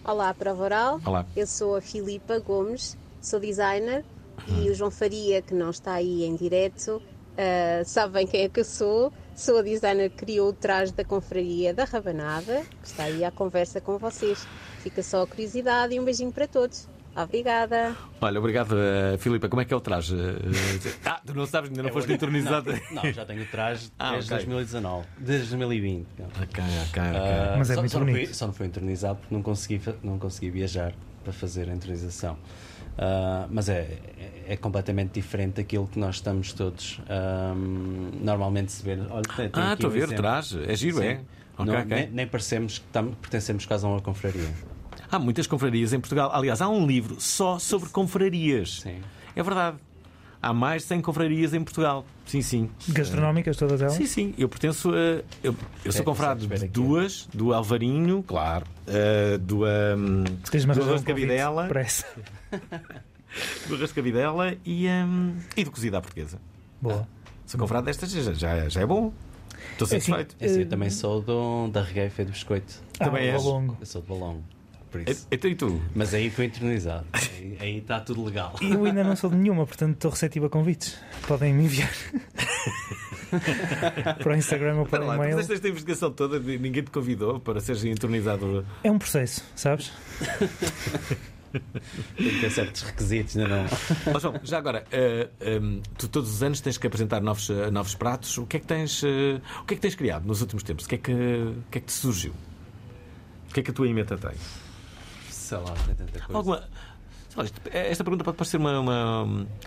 Olá, 0.06 0.34
Prova 0.34 0.64
Oral. 0.64 1.02
Olá. 1.04 1.26
Eu 1.36 1.48
sou 1.48 1.76
a 1.76 1.82
Filipa 1.82 2.40
Gomes, 2.40 2.98
sou 3.22 3.40
designer 3.40 4.06
e 4.48 4.70
o 4.70 4.76
João 4.76 4.92
Faria, 4.92 5.42
que 5.42 5.54
não 5.54 5.70
está 5.72 5.94
aí 5.94 6.24
em 6.24 6.36
direto, 6.36 7.02
ah, 7.38 7.84
sabem 7.86 8.28
quem 8.28 8.42
é 8.42 8.50
que 8.50 8.60
eu 8.60 8.66
sou. 8.66 9.12
Sou 9.36 9.58
a 9.58 9.62
designer 9.64 10.10
que 10.12 10.18
criou 10.18 10.50
o 10.50 10.54
traje 10.54 10.94
da 10.94 11.04
confraria 11.04 11.74
da 11.74 11.86
Rabanada, 11.86 12.62
que 12.82 12.88
está 12.88 13.04
aí 13.06 13.24
à 13.26 13.32
conversa 13.32 13.82
com 13.82 13.98
vocês. 13.98 14.48
Fica 14.80 15.02
só 15.02 15.24
a 15.24 15.28
curiosidade 15.28 15.96
e 15.96 16.00
um 16.00 16.06
beijinho 16.06 16.32
para 16.32 16.48
todos. 16.48 16.88
Obrigada. 17.16 17.96
Olha, 18.22 18.40
obrigado, 18.40 18.76
eh, 18.76 19.18
Filipa. 19.20 19.48
Como 19.48 19.62
é 19.62 19.66
que 19.66 19.74
é 19.74 19.78
o 19.78 19.80
traje? 19.82 20.16
Eh, 20.16 20.92
ah, 21.06 21.22
tu 21.26 21.34
não 21.36 21.46
sabes, 21.46 21.70
ainda 21.70 21.84
não 21.84 21.90
É 21.90 21.94
foste 21.94 22.12
entronizada. 22.12 22.74
Não, 22.92 23.04
não, 23.04 23.14
já 23.14 23.24
tenho 23.26 23.46
traje 23.48 23.92
Ah, 24.00 24.12
desde 24.14 24.34
ok. 24.34 24.46
2019. 24.46 25.08
Desde 25.20 25.48
2020. 25.50 26.08
Ok, 26.22 26.42
ok, 26.42 26.64
ok. 26.90 27.02
Ah, 27.02 27.56
Mas 27.58 27.70
é 27.70 27.76
só, 27.76 27.82
muito 27.82 27.92
só 27.92 28.00
não 28.00 28.06
bonito. 28.08 28.26
fui, 28.26 28.34
só 28.34 28.48
não 28.48 28.54
fui 28.54 28.66
entronizado 28.66 29.20
porque 29.20 29.34
não 29.34 29.42
consegui, 29.44 29.82
não 30.02 30.18
consegui 30.20 30.50
viajar 30.50 30.94
para 31.24 31.34
fazer 31.34 31.70
a 31.70 31.74
entronização. 31.74 32.38
Ah, 32.98 33.48
mas 33.50 33.70
é, 33.70 33.98
é, 34.48 34.54
é 34.54 34.58
completamente 34.58 35.14
diferente 35.14 35.56
daquilo 35.56 35.88
que 35.88 35.98
nós 35.98 36.16
estamos 36.16 36.54
todos 36.54 37.00
ahm, 37.10 38.12
normalmente 38.22 38.72
se 38.72 38.84
ver. 38.84 39.00
Olha, 39.10 39.24
tem- 39.36 39.50
tem 39.50 39.64
Ah, 39.64 39.74
estou 39.74 39.88
a 39.88 39.90
um 39.90 39.94
ver, 39.94 40.04
exemplo. 40.04 40.18
traz. 40.18 40.56
É 40.68 40.76
giro, 40.76 40.98
Sim. 40.98 41.04
é? 41.06 41.20
Ok, 41.58 41.66
Não- 41.66 41.80
ok. 41.82 41.86
Nem, 41.98 42.10
nem 42.10 42.28
parecemos 42.28 42.80
que 42.80 42.86
tam- 42.88 43.12
pertencemos 43.14 43.66
quase 43.66 43.86
a 43.86 43.90
uma 43.90 44.02
confraria. 44.02 44.50
Há 45.12 45.20
muitas 45.20 45.46
confrarias 45.48 45.94
em 45.94 46.00
Portugal. 46.00 46.32
Aliás, 46.34 46.62
há 46.62 46.70
um 46.70 46.86
livro 46.88 47.20
só 47.20 47.60
sobre 47.60 47.90
confrarias. 47.90 48.82
Sim. 48.82 49.02
É 49.36 49.44
verdade. 49.44 49.78
Há 50.44 50.54
mais 50.54 50.82
de 50.82 50.90
100 50.90 51.02
confrarias 51.02 51.54
em 51.54 51.64
Portugal. 51.64 52.06
Sim, 52.26 52.42
sim. 52.42 52.70
Gastronómicas, 52.90 53.56
todas 53.56 53.82
elas? 53.82 53.94
Sim, 53.94 54.06
sim. 54.06 54.34
Eu 54.38 54.50
pertenço 54.50 54.92
a. 54.92 55.24
Eu, 55.42 55.56
eu 55.86 55.92
sou 55.94 56.02
É, 56.02 56.04
confrado 56.04 56.46
de 56.46 56.68
duas: 56.68 57.30
do 57.34 57.54
Alvarinho, 57.54 58.22
claro, 58.24 58.66
eh, 58.86 59.38
do. 59.38 59.64
Um, 59.64 60.24
Tens-me 60.52 60.74
do 60.74 60.82
arroz 60.84 61.00
de 61.00 61.08
cabidela. 61.08 61.68
para 61.68 61.80
essa. 61.80 62.06
do 63.68 63.76
arroz 63.76 63.90
de 63.90 63.96
cabidela 63.96 64.54
e, 64.66 64.86
um, 64.88 65.36
e 65.56 65.64
do 65.64 65.72
cozido 65.72 65.96
à 65.98 66.02
portuguesa. 66.02 66.38
Boa. 66.82 67.08
Sou 67.46 67.60
confrado 67.60 67.86
destas, 67.86 68.12
já, 68.12 68.34
já, 68.34 68.68
já 68.70 68.82
é 68.82 68.86
bom. 68.86 69.14
Estou 69.72 69.88
É 69.88 69.96
assim, 69.96 70.12
satisfeito. 70.12 70.36
É 70.42 70.46
assim, 70.46 70.60
eu 70.62 70.68
também 70.70 70.90
sou 70.90 71.22
do, 71.22 71.68
da 71.70 71.82
regueifa 71.82 72.22
e 72.22 72.26
do 72.26 72.32
biscoito. 72.32 72.82
Ah, 73.00 73.06
Também 73.06 73.30
és. 73.30 73.42
Balongo. 73.42 73.78
Eu 73.80 73.86
sou 73.86 74.02
de 74.02 74.08
balão. 74.10 74.44
Por 74.94 75.10
isso. 75.10 75.28
Então 75.32 75.50
e 75.50 75.56
tu? 75.56 75.82
Mas 75.96 76.14
aí 76.14 76.30
foi 76.30 76.46
internalizado. 76.46 77.08
Aí- 77.60 77.80
está 77.80 78.00
tudo 78.00 78.24
legal. 78.24 78.56
E 78.62 78.72
eu 78.72 78.86
ainda 78.86 79.04
não 79.04 79.16
sou 79.16 79.28
de 79.28 79.36
nenhuma, 79.36 79.66
portanto 79.66 79.96
estou 79.96 80.12
receptivo 80.12 80.46
a 80.46 80.50
convites. 80.52 81.00
Podem 81.28 81.52
me 81.52 81.64
enviar. 81.64 81.92
para 84.22 84.34
o 84.34 84.36
Instagram 84.36 84.76
ou 84.78 84.86
para 84.86 85.04
o 85.04 85.14
e-mail. 85.16 85.32
fizeste 85.32 85.54
esta 85.54 85.68
investigação 85.68 86.12
toda, 86.12 86.40
ninguém 86.40 86.84
te 86.84 86.92
convidou 86.92 87.40
para 87.40 87.60
seres 87.60 87.84
entronizado. 87.84 88.64
É 88.84 88.92
um 88.92 89.00
processo, 89.00 89.44
sabes? 89.56 89.92
Tem 91.52 92.30
que 92.30 92.40
ter 92.42 92.52
certos 92.52 92.84
requisitos, 92.84 93.36
ainda 93.36 93.50
não. 93.50 93.66
Ó, 94.14 94.20
João, 94.20 94.40
já 94.44 94.60
agora, 94.60 94.86
eh, 94.92 95.28
ehm, 95.42 95.82
tu 95.98 96.08
todos 96.08 96.32
os 96.32 96.44
anos 96.44 96.62
tens 96.62 96.78
que 96.78 96.86
apresentar 96.86 97.20
novos, 97.20 97.50
eh, 97.50 97.72
novos 97.72 97.96
pratos. 97.96 98.38
O 98.38 98.46
que 98.46 98.58
é 98.58 98.60
que 98.60 98.68
tens, 98.68 99.04
eh, 99.04 99.42
o 99.60 99.66
que 99.66 99.74
é 99.74 99.78
que 99.78 99.82
tens 99.82 99.96
criado 99.96 100.28
nos 100.28 100.42
últimos 100.42 100.62
tempos? 100.62 100.86
O 100.86 100.90
que 100.90 100.96
é 100.96 100.98
que, 101.00 101.12
o 101.12 101.64
que, 101.72 101.78
é 101.80 101.82
que 101.82 101.88
te 101.88 101.94
surgiu? 101.94 102.34
O 103.50 103.54
que 103.54 103.60
é 103.60 103.64
que 103.64 103.72
a 103.72 103.74
tua 103.74 103.88
emenda 103.88 104.16
tem? 104.18 104.36
Sei 105.58 105.66
lá, 105.70 105.74
tem 105.86 105.96
tanta 105.96 106.20
coisa. 106.20 106.38
Alguma... 106.38 106.64
lá, 107.36 107.44
isto- 107.44 107.62
Esta 107.72 108.04
pergunta 108.04 108.24
pode 108.24 108.38
parecer 108.38 108.58
uma, 108.58 108.80
uma, 108.80 109.24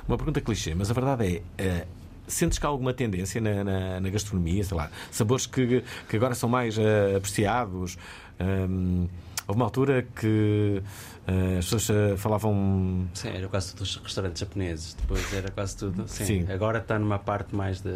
uma 0.08 0.16
pergunta 0.16 0.40
clichê, 0.40 0.74
mas 0.74 0.90
a 0.90 0.94
verdade 0.94 1.42
é. 1.58 1.62
eh, 1.62 1.86
Sentes 2.28 2.58
que 2.58 2.66
há 2.66 2.68
alguma 2.68 2.92
tendência 2.92 3.40
na, 3.40 3.62
na- 3.62 4.00
na 4.00 4.10
gastronomia, 4.10 4.64
sei 4.64 4.76
lá, 4.76 4.90
sabores 5.12 5.46
que, 5.46 5.84
que 6.08 6.16
agora 6.16 6.34
são 6.34 6.48
mais 6.48 6.76
eh, 6.76 7.14
apreciados? 7.16 7.96
Ehm, 8.40 9.06
houve 9.46 9.60
uma 9.60 9.64
altura 9.66 10.02
que 10.02 10.82
eh, 11.26 11.58
as 11.58 11.64
pessoas 11.66 11.90
eh, 11.90 12.16
falavam. 12.16 13.06
Sim, 13.14 13.28
era 13.28 13.48
quase 13.48 13.72
tudo 13.72 13.82
os 13.82 13.96
restaurantes 13.96 14.40
japoneses. 14.40 14.94
Depois 14.94 15.32
era 15.32 15.50
quase 15.50 15.76
tudo. 15.76 16.06
Sim. 16.08 16.24
Sim. 16.24 16.52
Agora 16.52 16.78
está 16.78 16.98
numa 16.98 17.18
parte 17.18 17.54
mais 17.54 17.80
de 17.80 17.90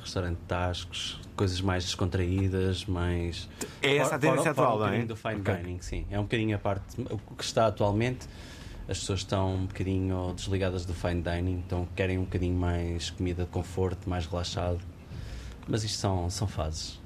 restaurante 0.00 0.38
de 0.38 0.44
tascos, 0.44 1.20
coisas 1.36 1.60
mais 1.60 1.84
descontraídas, 1.84 2.84
mais. 2.86 3.48
É 3.82 3.96
essa 3.96 4.16
a 4.16 4.18
tendência 4.18 4.50
atual, 4.52 4.76
um 4.76 4.78
não 4.78 4.84
é? 4.86 4.88
bocadinho 4.88 5.08
do 5.08 5.16
fine 5.16 5.40
Ok. 5.40 5.56
dining, 5.56 5.80
sim. 5.80 6.06
É 6.10 6.18
um 6.18 6.22
bocadinho 6.22 6.56
a 6.56 6.58
parte. 6.58 6.84
O 7.10 7.34
que 7.34 7.44
está 7.44 7.66
atualmente, 7.66 8.26
as 8.88 8.98
pessoas 8.98 9.20
estão 9.20 9.54
um 9.54 9.66
bocadinho 9.66 10.32
desligadas 10.34 10.84
do 10.84 10.94
fine 10.94 11.22
dining, 11.22 11.62
então 11.66 11.88
querem 11.96 12.18
um 12.18 12.24
bocadinho 12.24 12.56
mais 12.56 13.10
comida 13.10 13.44
de 13.44 13.50
conforto, 13.50 14.08
mais 14.08 14.26
relaxado. 14.26 14.80
Mas 15.66 15.82
isto 15.82 15.98
são, 15.98 16.28
são 16.28 16.46
fases. 16.46 17.00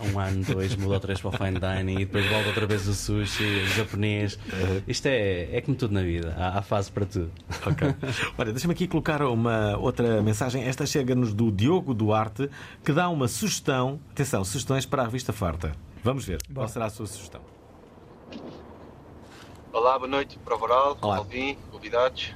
Há 0.00 0.04
um 0.04 0.18
ano, 0.18 0.44
dois, 0.44 0.74
muda 0.76 0.94
outra 0.94 1.08
vez 1.08 1.20
para 1.20 1.28
o 1.28 1.32
fine 1.32 1.58
dining 1.60 2.00
e 2.00 2.04
depois 2.04 2.26
volta 2.26 2.48
outra 2.48 2.66
vez 2.66 2.86
o 2.88 2.94
sushi, 2.94 3.42
o 3.42 3.66
japonês. 3.68 4.38
Isto 4.86 5.06
é, 5.06 5.56
é 5.56 5.60
como 5.60 5.76
tudo 5.76 5.94
na 5.94 6.02
vida, 6.02 6.34
há, 6.36 6.58
há 6.58 6.62
fase 6.62 6.90
para 6.90 7.06
tudo. 7.06 7.30
Ok. 7.64 7.94
Olha, 8.36 8.52
deixa-me 8.52 8.74
aqui 8.74 8.88
colocar 8.88 9.22
uma 9.22 9.76
outra 9.78 10.20
mensagem. 10.22 10.64
Esta 10.64 10.84
chega-nos 10.84 11.32
do 11.32 11.50
Diogo 11.50 11.94
Duarte, 11.94 12.50
que 12.84 12.92
dá 12.92 13.08
uma 13.08 13.28
sugestão. 13.28 14.00
Atenção, 14.10 14.44
sugestões 14.44 14.84
para 14.84 15.02
a 15.02 15.04
revista 15.06 15.32
Farta. 15.32 15.72
Vamos 16.02 16.24
ver. 16.24 16.38
Qual 16.52 16.68
será 16.68 16.86
a 16.86 16.90
sua 16.90 17.06
sugestão? 17.06 17.40
Olá, 19.72 19.98
boa 19.98 20.08
noite, 20.08 20.38
Prova 20.44 20.64
Oral, 20.64 20.98
Olá. 21.00 21.16
Alvin, 21.18 21.56
convidados. 21.70 22.34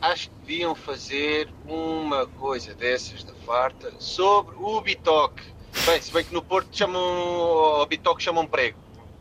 Acho 0.00 0.30
que 0.30 0.34
deviam 0.46 0.74
fazer 0.74 1.48
uma 1.66 2.26
coisa 2.26 2.72
dessas 2.74 3.24
da 3.24 3.34
farta 3.34 3.92
sobre 3.98 4.54
o 4.56 4.80
bitoque. 4.80 5.42
Bem, 5.86 6.02
se 6.02 6.12
bem 6.12 6.24
que 6.24 6.34
no 6.34 6.42
Porto 6.42 6.68
chamam 6.76 7.00
ao 7.02 7.86
bitoque 7.86 8.22
chamam 8.22 8.46
prego. 8.46 8.76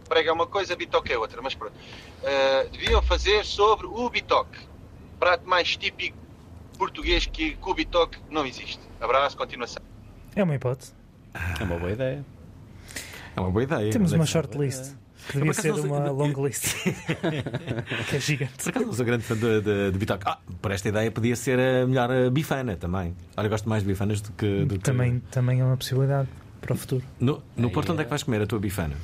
Prego 0.07 0.29
é 0.29 0.31
uma 0.33 0.47
coisa, 0.47 0.75
bitoque 0.75 1.13
é 1.13 1.17
outra, 1.17 1.41
mas 1.41 1.53
pronto. 1.55 1.73
Uh, 1.73 2.69
deviam 2.71 3.01
fazer 3.01 3.45
sobre 3.45 3.87
o 3.87 4.09
bitoque. 4.09 4.57
Prato 5.19 5.47
mais 5.47 5.75
típico 5.77 6.17
português 6.77 7.25
que, 7.25 7.51
que 7.55 7.69
o 7.69 7.73
bitoque 7.73 8.17
não 8.29 8.45
existe. 8.45 8.79
Abraço, 9.01 9.35
continuação. 9.37 9.81
É 10.35 10.43
uma 10.43 10.55
hipótese. 10.55 10.93
É 11.59 11.63
uma 11.63 11.77
boa 11.77 11.91
ideia. 11.91 12.25
É 13.35 13.39
uma 13.39 13.49
boa 13.51 13.63
ideia. 13.63 13.91
Temos 13.91 14.11
Deve 14.11 14.21
uma 14.21 14.25
ser. 14.25 14.31
shortlist. 14.33 14.93
Que 15.29 15.37
devia 15.39 15.53
ser 15.53 15.69
não 15.69 15.77
sei- 15.77 15.85
uma 15.91 16.09
long 16.11 16.45
list. 16.45 16.75
que 18.09 18.15
é 18.15 18.19
gigante. 18.19 18.53
Por 18.63 18.69
acaso 18.69 18.85
não 18.85 18.93
sou 18.93 19.05
grande 19.05 19.23
fã 19.23 19.35
de, 19.35 19.61
de, 19.61 19.91
de 19.91 19.97
bitoque. 19.97 20.23
Ah, 20.25 20.37
por 20.61 20.71
esta 20.71 20.87
ideia 20.87 21.11
podia 21.11 21.35
ser 21.35 21.59
a 21.59 21.85
melhor 21.85 22.29
bifana 22.29 22.77
também. 22.77 23.13
Olha, 23.35 23.47
eu 23.47 23.49
gosto 23.49 23.67
mais 23.67 23.83
de 23.83 23.89
bifanas 23.89 24.21
do 24.21 24.31
que. 24.33 24.63
Do 24.65 24.75
que- 24.75 24.83
Também, 24.83 25.19
também 25.31 25.59
é 25.59 25.63
uma 25.65 25.75
possibilidade 25.75 26.29
para 26.67 26.75
o 26.75 26.77
futuro. 26.77 27.03
No, 27.19 27.41
no 27.55 27.71
Porto, 27.71 27.91
onde 27.91 27.99
é 27.99 28.01
é- 28.01 28.05
que 28.05 28.09
vais 28.09 28.21
comer 28.23 28.41
a 28.41 28.45
tua 28.45 28.59
bifana? 28.59 28.95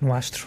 No 0.00 0.12
Astro. 0.14 0.46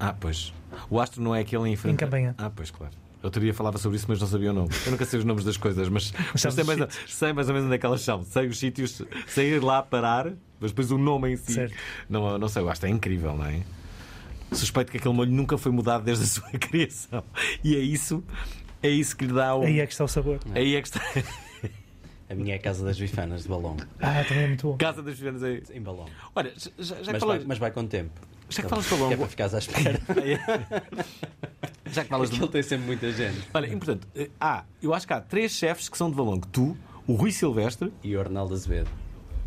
Ah, 0.00 0.14
pois. 0.18 0.52
O 0.90 1.00
Astro 1.00 1.22
não 1.22 1.34
é 1.34 1.40
aquele 1.40 1.68
em 1.68 1.76
frente. 1.76 1.94
Em 1.94 1.96
Campanha. 1.96 2.34
Ah, 2.38 2.50
pois, 2.50 2.70
claro. 2.70 2.92
Outro 3.22 3.40
dia 3.40 3.52
falava 3.54 3.76
sobre 3.78 3.96
isso, 3.96 4.06
mas 4.08 4.20
não 4.20 4.26
sabia 4.28 4.50
o 4.50 4.54
nome. 4.54 4.68
Eu 4.84 4.92
nunca 4.92 5.04
sei 5.04 5.18
os 5.18 5.24
nomes 5.24 5.42
das 5.44 5.56
coisas, 5.56 5.88
mas, 5.88 6.12
mas 6.32 6.54
sei, 6.54 6.64
mais, 6.64 6.78
sítios. 6.78 7.14
sei 7.14 7.32
mais 7.32 7.48
ou 7.48 7.54
menos 7.54 7.66
onde 7.66 7.74
é 7.74 7.78
que 7.78 7.86
elas 7.86 8.00
são. 8.02 8.22
Sei 8.22 8.46
os 8.46 8.58
sítios, 8.58 9.02
sei 9.26 9.54
ir 9.54 9.62
lá 9.62 9.82
parar, 9.82 10.26
mas 10.60 10.70
depois 10.70 10.90
o 10.90 10.98
nome 10.98 11.32
em 11.32 11.36
si. 11.36 11.54
Certo. 11.54 11.74
Não, 12.08 12.38
não 12.38 12.48
sei, 12.48 12.62
eu 12.62 12.68
acho 12.70 12.80
que 12.80 12.86
é 12.86 12.90
incrível, 12.90 13.34
não 13.36 13.46
é? 13.46 13.62
Suspeito 14.52 14.92
que 14.92 14.98
aquele 14.98 15.14
molho 15.14 15.32
nunca 15.32 15.58
foi 15.58 15.72
mudado 15.72 16.04
desde 16.04 16.24
a 16.24 16.26
sua 16.26 16.50
criação. 16.60 17.24
E 17.64 17.74
é 17.74 17.80
isso, 17.80 18.22
é 18.82 18.90
isso 18.90 19.16
que 19.16 19.24
lhe 19.26 19.32
dá 19.32 19.56
o. 19.56 19.62
Aí 19.62 19.80
é 19.80 19.86
que 19.86 19.92
está 19.92 20.04
o 20.04 20.08
sabor. 20.08 20.38
Aí 20.54 20.76
é 20.76 20.82
que 20.82 20.88
está. 20.88 21.00
A 22.28 22.34
minha 22.34 22.54
é 22.54 22.56
a 22.56 22.60
Casa 22.60 22.84
das 22.84 22.98
Bifanas 22.98 23.44
de 23.44 23.48
Balão. 23.48 23.76
Ah, 24.00 24.24
também 24.26 24.44
é 24.44 24.46
muito 24.48 24.66
bom. 24.66 24.76
Casa 24.76 25.02
das 25.02 25.18
Vianas 25.18 25.42
aí. 25.42 25.62
Em 25.72 25.80
Balão. 25.80 26.06
Olha, 26.34 26.52
já, 26.56 26.96
já 26.96 27.04
que 27.04 27.12
Mas, 27.12 27.20
falas, 27.20 27.36
vai, 27.38 27.46
mas 27.46 27.58
vai 27.58 27.70
com 27.70 27.86
tempo. 27.86 28.20
Já 28.48 28.62
que 28.62 28.66
Então, 28.66 28.82
falas 28.82 28.84
de 28.84 28.90
Balão. 28.90 29.12
É 29.12 29.16
para 29.16 29.26
ficares 29.28 29.54
à 29.54 29.58
espera. 29.58 30.00
já 31.92 32.02
que 32.04 32.08
falas 32.10 32.30
de 32.30 32.36
Aquilo 32.36 32.48
tem 32.50 32.62
sempre 32.62 32.86
muita 32.86 33.12
gente. 33.12 33.42
Olha, 33.54 33.66
importante. 33.72 34.06
eh, 34.14 34.30
Há, 34.40 34.64
eu 34.82 34.92
acho 34.92 35.06
que 35.06 35.12
há 35.12 35.20
três 35.20 35.52
chefes 35.52 35.88
que 35.88 35.96
são 35.96 36.10
de 36.10 36.16
Valongo. 36.16 36.46
Tu, 36.48 36.76
o 37.06 37.14
Rui 37.14 37.30
Silvestre. 37.32 37.92
E 38.02 38.16
o 38.16 38.20
Arnaldo 38.20 38.54
Azevedo. 38.54 38.90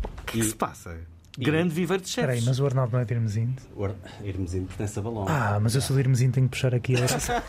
O 0.02 0.22
que, 0.24 0.38
é 0.38 0.42
que 0.42 0.48
se 0.48 0.56
passa? 0.56 0.98
Grande 1.44 1.74
viveiro 1.74 2.02
de 2.02 2.08
Espera 2.08 2.32
aí, 2.32 2.38
chefes. 2.38 2.48
mas 2.48 2.60
o 2.60 2.66
Arnaldo 2.66 2.92
não 2.92 3.00
é 3.00 3.04
de 3.04 3.14
Irmesinde? 3.14 3.56
O 3.74 3.84
Ar- 3.84 3.94
Irmesinho 4.22 4.66
pertence 4.66 4.98
a 4.98 5.02
Balão. 5.02 5.26
Ah, 5.28 5.58
mas 5.60 5.74
eu 5.74 5.80
sou 5.80 5.94
de 5.96 6.02
Irmesinde, 6.02 6.32
tenho 6.32 6.46
que 6.48 6.50
puxar 6.56 6.74
aqui 6.74 6.96
a 6.96 7.00
oração. 7.00 7.42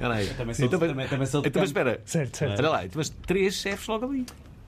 Olha 0.00 0.14
aí. 0.14 0.28
Também 0.34 0.54
sou- 0.54 0.66
Então, 0.66 0.78
também- 0.80 1.08
também 1.08 1.26
sou 1.26 1.42
de 1.42 1.48
então, 1.48 1.60
mas 1.60 1.70
espera. 1.70 2.00
Certo, 2.04 2.36
certo. 2.36 2.58
Olha 2.58 2.68
lá, 2.70 2.82
mas 2.94 3.08
três 3.08 3.54
chefes 3.54 3.86
logo 3.86 4.06
ali. 4.06 4.26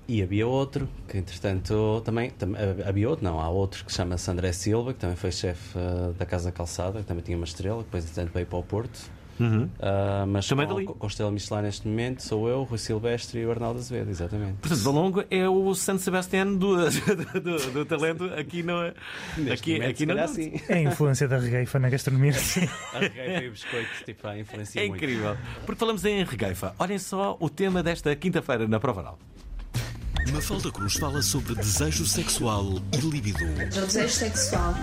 E 0.09 0.21
havia 0.21 0.47
outro, 0.47 0.89
que 1.09 1.17
entretanto 1.19 2.03
também, 2.05 2.31
tam- 2.31 2.55
havia 2.87 3.09
outro, 3.09 3.25
não, 3.25 3.41
há 3.41 3.49
outro 3.49 3.85
que 3.85 3.93
chama-se 3.93 4.29
André 4.31 4.53
Silva, 4.53 4.93
que 4.93 4.99
também 4.99 5.17
foi 5.17 5.31
chefe 5.31 5.79
ah, 5.79 6.13
da 6.19 6.27
Casa 6.27 6.51
Calçada, 6.51 7.01
que 7.01 7.07
também 7.07 7.23
tinha 7.23 7.37
uma 7.37 7.45
estrela, 7.47 7.79
que 7.79 7.85
depois 7.85 8.05
entretanto 8.05 8.33
veio 8.33 8.47
para 8.47 8.59
o 8.59 8.63
Porto. 8.63 8.99
Ah, 9.81 10.25
mas 10.27 10.47
Também 10.49 10.67
com, 10.67 10.75
dali. 10.75 10.87
com 10.87 11.07
estrela 11.07 11.31
Michelin 11.33 11.63
neste 11.63 11.87
momento 11.89 12.23
sou 12.23 12.49
eu, 12.49 12.61
o 12.61 12.63
Rui 12.65 12.79
Silvestre 12.79 13.41
e 13.41 13.47
o 13.47 13.51
Arnaldo 13.51 13.79
Azevedo, 13.79 14.11
exatamente. 14.11 14.55
Portanto, 14.61 14.81
Valongo 14.83 15.25
é 15.31 15.49
o 15.49 15.75
San 15.75 15.99
Sebastián 15.99 16.55
do, 16.55 16.77
do, 16.77 17.41
do- 17.41 17.71
do 17.73 17.85
talento 17.85 18.25
aqui 18.37 18.63
no. 18.63 18.79
Aqui, 19.53 19.73
momento, 19.75 19.91
aqui 19.91 20.07
no. 20.07 20.15
calhar 20.15 20.29
sim. 20.29 20.53
É 20.69 20.75
a 20.75 20.81
influência 20.83 21.27
da 21.29 21.39
regueifa 21.39 21.79
na 21.79 21.89
gastronomia. 21.89 22.33
A 22.95 22.99
regueifa 22.99 23.45
e 23.45 23.49
o 23.49 23.51
biscoito, 23.53 23.89
tipo, 24.05 24.27
a 24.29 24.39
influencia 24.39 24.83
É 24.85 24.89
muito. 24.89 25.03
incrível. 25.03 25.37
Porque 25.67 25.79
falamos 25.79 26.05
em 26.05 26.25
regueifa. 26.25 26.75
Olhem 26.79 26.99
só 26.99 27.37
o 27.41 27.49
tema 27.49 27.83
desta 27.83 28.15
quinta-feira 28.17 28.67
na 28.69 28.79
Prova 28.81 29.01
Oral. 29.01 29.19
Mafalda 30.31 30.71
Cruz 30.71 30.95
fala 30.95 31.21
sobre 31.21 31.55
desejo 31.55 32.07
sexual 32.07 32.81
e 32.93 32.97
libido. 32.99 33.45
O 33.45 33.87
desejo 33.87 34.15
sexual 34.15 34.75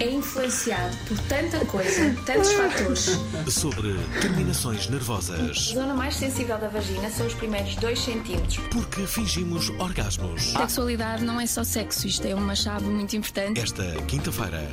é 0.00 0.10
influenciado 0.10 0.96
por 1.08 1.18
tanta 1.20 1.64
coisa, 1.66 2.14
tantos 2.26 2.52
fatores. 2.52 3.18
Sobre 3.50 3.94
terminações 4.20 4.88
nervosas. 4.88 5.70
A 5.70 5.74
zona 5.74 5.94
mais 5.94 6.14
sensível 6.16 6.58
da 6.58 6.68
vagina 6.68 7.10
são 7.10 7.26
os 7.26 7.34
primeiros 7.34 7.74
2 7.76 7.98
centímetros. 7.98 8.58
Porque 8.70 9.06
fingimos 9.06 9.70
orgasmos. 9.78 10.54
A 10.56 10.60
sexualidade 10.60 11.24
não 11.24 11.40
é 11.40 11.46
só 11.46 11.64
sexo, 11.64 12.06
isto 12.06 12.26
é 12.26 12.34
uma 12.34 12.54
chave 12.54 12.86
muito 12.86 13.16
importante. 13.16 13.60
Esta 13.60 13.84
quinta-feira, 14.02 14.68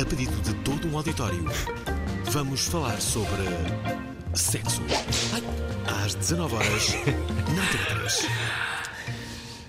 a 0.00 0.04
pedido 0.04 0.40
de 0.42 0.54
todo 0.62 0.88
um 0.88 0.96
auditório, 0.96 1.44
vamos 2.30 2.66
falar 2.66 3.00
sobre 3.00 3.44
sexo. 4.34 4.82
Às 6.04 6.14
19 6.14 6.54
horas, 6.54 6.94
na 7.54 7.94
3. 8.00 8.26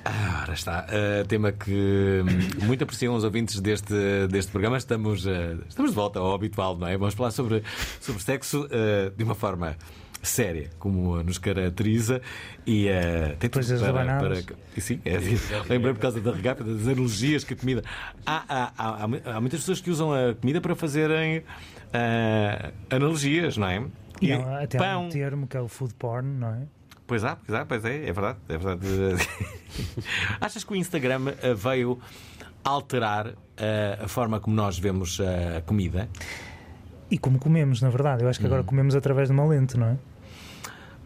Ah, 0.05 0.41
ora 0.43 0.53
está. 0.53 0.85
Uh, 0.85 1.27
tema 1.27 1.51
que 1.51 1.71
hum, 1.71 2.65
muito 2.67 2.83
apreciam 2.83 3.15
os 3.15 3.23
ouvintes 3.23 3.59
deste, 3.59 3.93
deste 4.29 4.51
programa. 4.51 4.77
Estamos, 4.77 5.25
uh, 5.25 5.63
estamos 5.67 5.91
de 5.91 5.95
volta 5.95 6.19
ao 6.19 6.35
habitual, 6.35 6.77
não 6.77 6.87
é? 6.87 6.95
Vamos 6.95 7.15
falar 7.15 7.31
sobre, 7.31 7.63
sobre 7.99 8.21
sexo 8.21 8.65
uh, 8.65 9.09
de 9.17 9.23
uma 9.23 9.33
forma 9.33 9.75
séria, 10.21 10.69
como 10.77 11.23
nos 11.23 11.39
caracteriza. 11.39 12.21
E 12.67 12.87
uh, 12.87 13.35
tem 13.37 13.49
tudo 13.49 13.65
para, 13.79 14.19
para, 14.19 14.35
Sim, 14.79 15.01
é, 15.03 15.15
assim. 15.15 15.37
lembrei 15.67 15.93
por 15.95 15.99
causa 15.99 16.21
da 16.21 16.31
regata, 16.31 16.63
das 16.63 16.87
analogias 16.87 17.43
que 17.43 17.55
a 17.55 17.57
comida. 17.57 17.83
Há, 18.23 18.43
há, 18.47 18.73
há, 18.77 19.35
há, 19.35 19.41
muitas 19.41 19.61
pessoas 19.61 19.81
que 19.81 19.89
usam 19.89 20.13
a 20.13 20.35
comida 20.35 20.61
para 20.61 20.75
fazerem 20.75 21.43
analogias, 22.91 23.57
não 23.57 23.67
é? 23.67 23.83
E 24.21 24.29
não, 24.29 24.55
até 24.55 24.77
pão. 24.77 24.87
há 24.87 24.97
um 24.99 25.09
termo 25.09 25.47
que 25.47 25.57
é 25.57 25.61
o 25.61 25.67
food 25.67 25.93
porn, 25.95 26.27
não 26.27 26.49
é? 26.49 26.61
Pois 27.07 27.23
há, 27.23 27.35
pois 27.35 27.53
há, 27.59 27.65
pois 27.65 27.85
é, 27.85 28.07
é 28.09 28.13
verdade. 28.13 28.39
É 28.49 28.57
verdade. 28.57 28.87
Achas 30.41 30.63
que 30.63 30.73
o 30.73 30.75
Instagram 30.75 31.33
eh, 31.41 31.53
veio 31.53 31.99
alterar 32.63 33.33
eh, 33.57 33.99
a 34.01 34.07
forma 34.07 34.39
como 34.39 34.55
nós 34.55 34.79
vemos 34.79 35.19
a 35.21 35.61
comida? 35.61 36.09
E 37.11 37.17
como 37.17 37.37
comemos, 37.37 37.81
na 37.81 37.89
verdade. 37.89 38.23
Eu 38.23 38.29
acho 38.29 38.39
que 38.39 38.45
agora 38.47 38.61
Hum. 38.61 38.65
comemos 38.65 38.95
através 38.95 39.27
de 39.29 39.33
uma 39.33 39.45
lente, 39.45 39.77
não 39.77 39.87
é? 39.87 39.97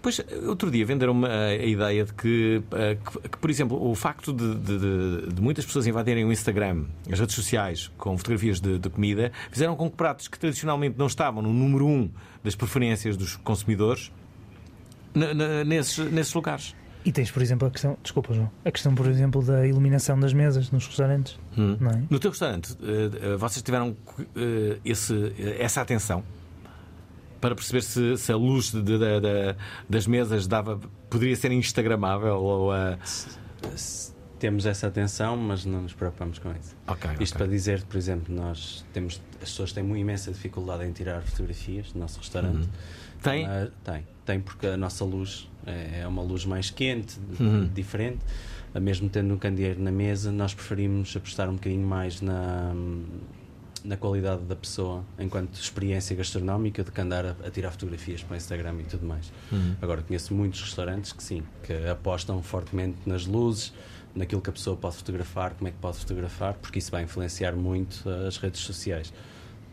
Pois, 0.02 0.22
outro 0.48 0.72
dia 0.72 0.86
venderam-me 0.86 1.28
a, 1.28 1.56
ideia 1.66 2.06
de 2.06 2.14
que, 2.14 2.62
eh, 2.72 2.96
que, 2.96 3.28
que, 3.28 3.38
por 3.38 3.50
exemplo, 3.50 3.86
o 3.86 3.94
facto 3.94 4.32
de, 4.32 4.56
de- 4.56 4.80
de- 4.80 5.34
de 5.34 5.42
muitas 5.42 5.66
pessoas 5.66 5.86
invadirem 5.86 6.24
o 6.24 6.32
Instagram, 6.32 6.86
as 7.12 7.20
redes 7.20 7.36
sociais, 7.36 7.92
com 7.98 8.18
fotografias 8.18 8.62
de, 8.62 8.80
de 8.80 8.90
comida, 8.90 9.34
fizeram 9.52 9.76
com 9.76 9.90
que 9.90 9.98
pratos 9.98 10.30
que 10.30 10.40
tradicionalmente 10.40 10.98
não 10.98 11.08
estavam 11.08 11.42
no 11.42 11.52
número 11.52 11.86
um 11.86 12.10
das 12.42 12.56
preferências 12.56 13.18
dos 13.18 13.36
consumidores, 13.36 14.10
nesses, 15.66 15.98
nesses 16.12 16.34
lugares. 16.34 16.76
E 17.06 17.12
tens, 17.14 17.32
por 17.32 17.42
exemplo, 17.42 17.68
a 17.68 17.72
questão, 17.72 17.98
desculpa, 18.04 18.34
João, 18.34 18.52
a 18.66 18.72
questão, 18.72 18.94
por 18.94 19.08
exemplo, 19.08 19.42
da 19.42 19.66
iluminação 19.66 20.20
das 20.20 20.34
mesas 20.34 20.70
nos 20.70 20.86
restaurantes. 20.86 21.40
Hum. 21.58 21.78
Não 21.80 21.92
é? 21.92 22.04
No 22.10 22.20
teu 22.20 22.30
restaurante, 22.32 22.76
eh, 22.84 23.34
eh, 23.34 23.36
vocês 23.38 23.64
tiveram 23.64 23.96
eh, 24.36 24.80
esse- 24.84 25.34
essa 25.60 25.82
atenção 25.82 26.24
para 27.40 27.56
perceber 27.56 27.82
se, 27.84 28.18
se 28.18 28.32
a 28.34 28.36
luz 28.36 28.72
de- 28.74 28.82
de- 28.84 28.98
de- 28.98 29.56
das 29.90 30.06
mesas 30.08 30.46
dava, 30.46 30.78
poderia 31.10 31.36
ser 31.38 31.52
instagramável 31.54 32.36
ou 32.36 32.76
eh, 32.76 32.98
Temos 34.40 34.66
essa 34.66 34.88
atenção, 34.88 35.36
mas 35.36 35.66
não 35.66 35.82
nos 35.82 35.94
preocupamos 35.94 36.40
com 36.40 36.50
isso. 36.52 36.74
Ok, 36.88 37.10
Isto 37.20 37.36
ok. 37.36 37.46
para 37.46 37.48
dizer, 37.48 37.84
por 37.84 37.98
exemplo, 37.98 38.34
nós 38.34 38.86
temos 38.94 39.22
as 39.42 39.50
pessoas 39.50 39.74
têm 39.74 39.84
uma 39.84 39.98
imensa 40.00 40.32
dificuldade 40.32 40.86
em 40.86 40.94
tirar 40.94 41.22
fotografias 41.24 41.92
do 41.92 42.00
nosso 42.00 42.20
restaurante. 42.20 42.64
Uhum. 42.64 42.70
Tem? 43.22 43.46
Mas- 43.46 43.70
tem, 43.84 44.08
tem 44.30 44.40
porque 44.40 44.68
a 44.68 44.78
nossa 44.78 45.04
luz 45.04 45.48
é 45.66 46.02
é 46.02 46.08
uma 46.08 46.22
luz 46.22 46.46
mais 46.46 46.70
quente, 46.70 47.18
Uhum. 47.40 47.68
diferente. 47.74 48.20
Mesmo 48.80 49.10
tendo 49.10 49.34
um 49.34 49.38
candeeiro 49.38 49.82
na 49.82 49.92
mesa, 49.92 50.32
nós 50.32 50.54
preferimos 50.54 51.16
apostar 51.16 51.50
um 51.50 51.54
bocadinho 51.54 51.86
mais 51.88 52.22
na 52.22 52.74
na 53.84 53.96
qualidade 53.96 54.42
da 54.44 54.58
pessoa 54.58 55.06
enquanto 55.18 55.54
experiência 55.56 56.14
gastronómica 56.14 56.84
do 56.84 56.92
que 56.92 57.00
andar 57.00 57.26
a, 57.26 57.36
a 57.46 57.50
tirar 57.50 57.72
fotografias 57.72 58.22
para 58.22 58.34
o 58.34 58.38
Instagram 58.38 58.76
e 58.82 58.84
tudo 58.84 59.06
mais. 59.06 59.32
Uhum. 59.52 59.76
Agora 59.82 60.02
conheço 60.02 60.34
muitos 60.34 60.62
restaurantes 60.62 61.14
que 61.14 61.24
sim, 61.24 61.42
que 61.64 61.74
apostam 61.88 62.44
fortemente 62.44 62.98
nas 63.06 63.26
luzes, 63.26 63.72
naquilo 64.14 64.42
que 64.42 64.50
a 64.50 64.54
pessoa 64.54 64.76
pode 64.76 64.98
fotografar, 64.98 65.54
como 65.54 65.70
é 65.70 65.72
que 65.72 65.78
pode 65.78 65.98
fotografar, 65.98 66.56
porque 66.56 66.78
isso 66.78 66.92
vai 66.92 67.04
influenciar 67.04 67.54
muito 67.56 68.08
as 68.28 68.36
redes 68.38 68.60
sociais. 68.62 69.14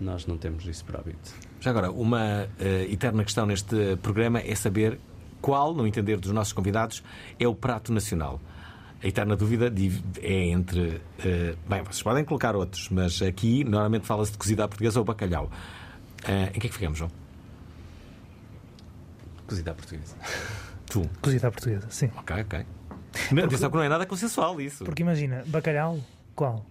Nós 0.00 0.24
não 0.24 0.38
temos 0.38 0.64
isso 0.66 0.84
por 0.84 0.94
hábito. 0.96 1.32
Já 1.66 1.70
agora, 1.70 1.90
uma 1.90 2.46
eh, 2.60 2.86
eterna 2.92 3.24
questão 3.24 3.44
neste 3.44 3.96
programa 4.00 4.38
é 4.38 4.54
saber 4.54 5.00
qual, 5.40 5.74
no 5.74 5.84
entender 5.84 6.16
dos 6.16 6.30
nossos 6.30 6.52
convidados, 6.52 7.02
é 7.40 7.48
o 7.48 7.56
prato 7.56 7.92
nacional. 7.92 8.40
A 9.02 9.06
eterna 9.08 9.34
dúvida 9.34 9.66
é 10.22 10.44
entre. 10.44 11.00
eh, 11.18 11.56
bem, 11.68 11.82
vocês 11.82 12.00
podem 12.04 12.24
colocar 12.24 12.54
outros, 12.54 12.88
mas 12.88 13.20
aqui 13.20 13.64
normalmente 13.64 14.06
fala-se 14.06 14.30
de 14.30 14.38
cozida 14.38 14.62
à 14.62 14.68
portuguesa 14.68 15.00
ou 15.00 15.04
bacalhau. 15.04 15.50
Eh, 16.28 16.52
em 16.54 16.60
que 16.60 16.68
é 16.68 16.70
que 16.70 16.74
ficamos, 16.74 16.98
João? 16.98 17.10
Cozida 19.48 19.72
à 19.72 19.74
portuguesa. 19.74 20.14
Tu? 20.86 21.02
Cozida 21.20 21.48
à 21.48 21.50
portuguesa, 21.50 21.88
sim. 21.90 22.12
Ok, 22.16 22.42
ok. 22.42 22.64
Não, 23.32 23.42
atenção 23.42 23.70
que 23.70 23.76
não 23.76 23.82
é 23.82 23.88
nada 23.88 24.06
consensual 24.06 24.60
isso. 24.60 24.84
Porque 24.84 25.02
imagina, 25.02 25.42
bacalhau, 25.48 25.98
qual? 26.36 26.64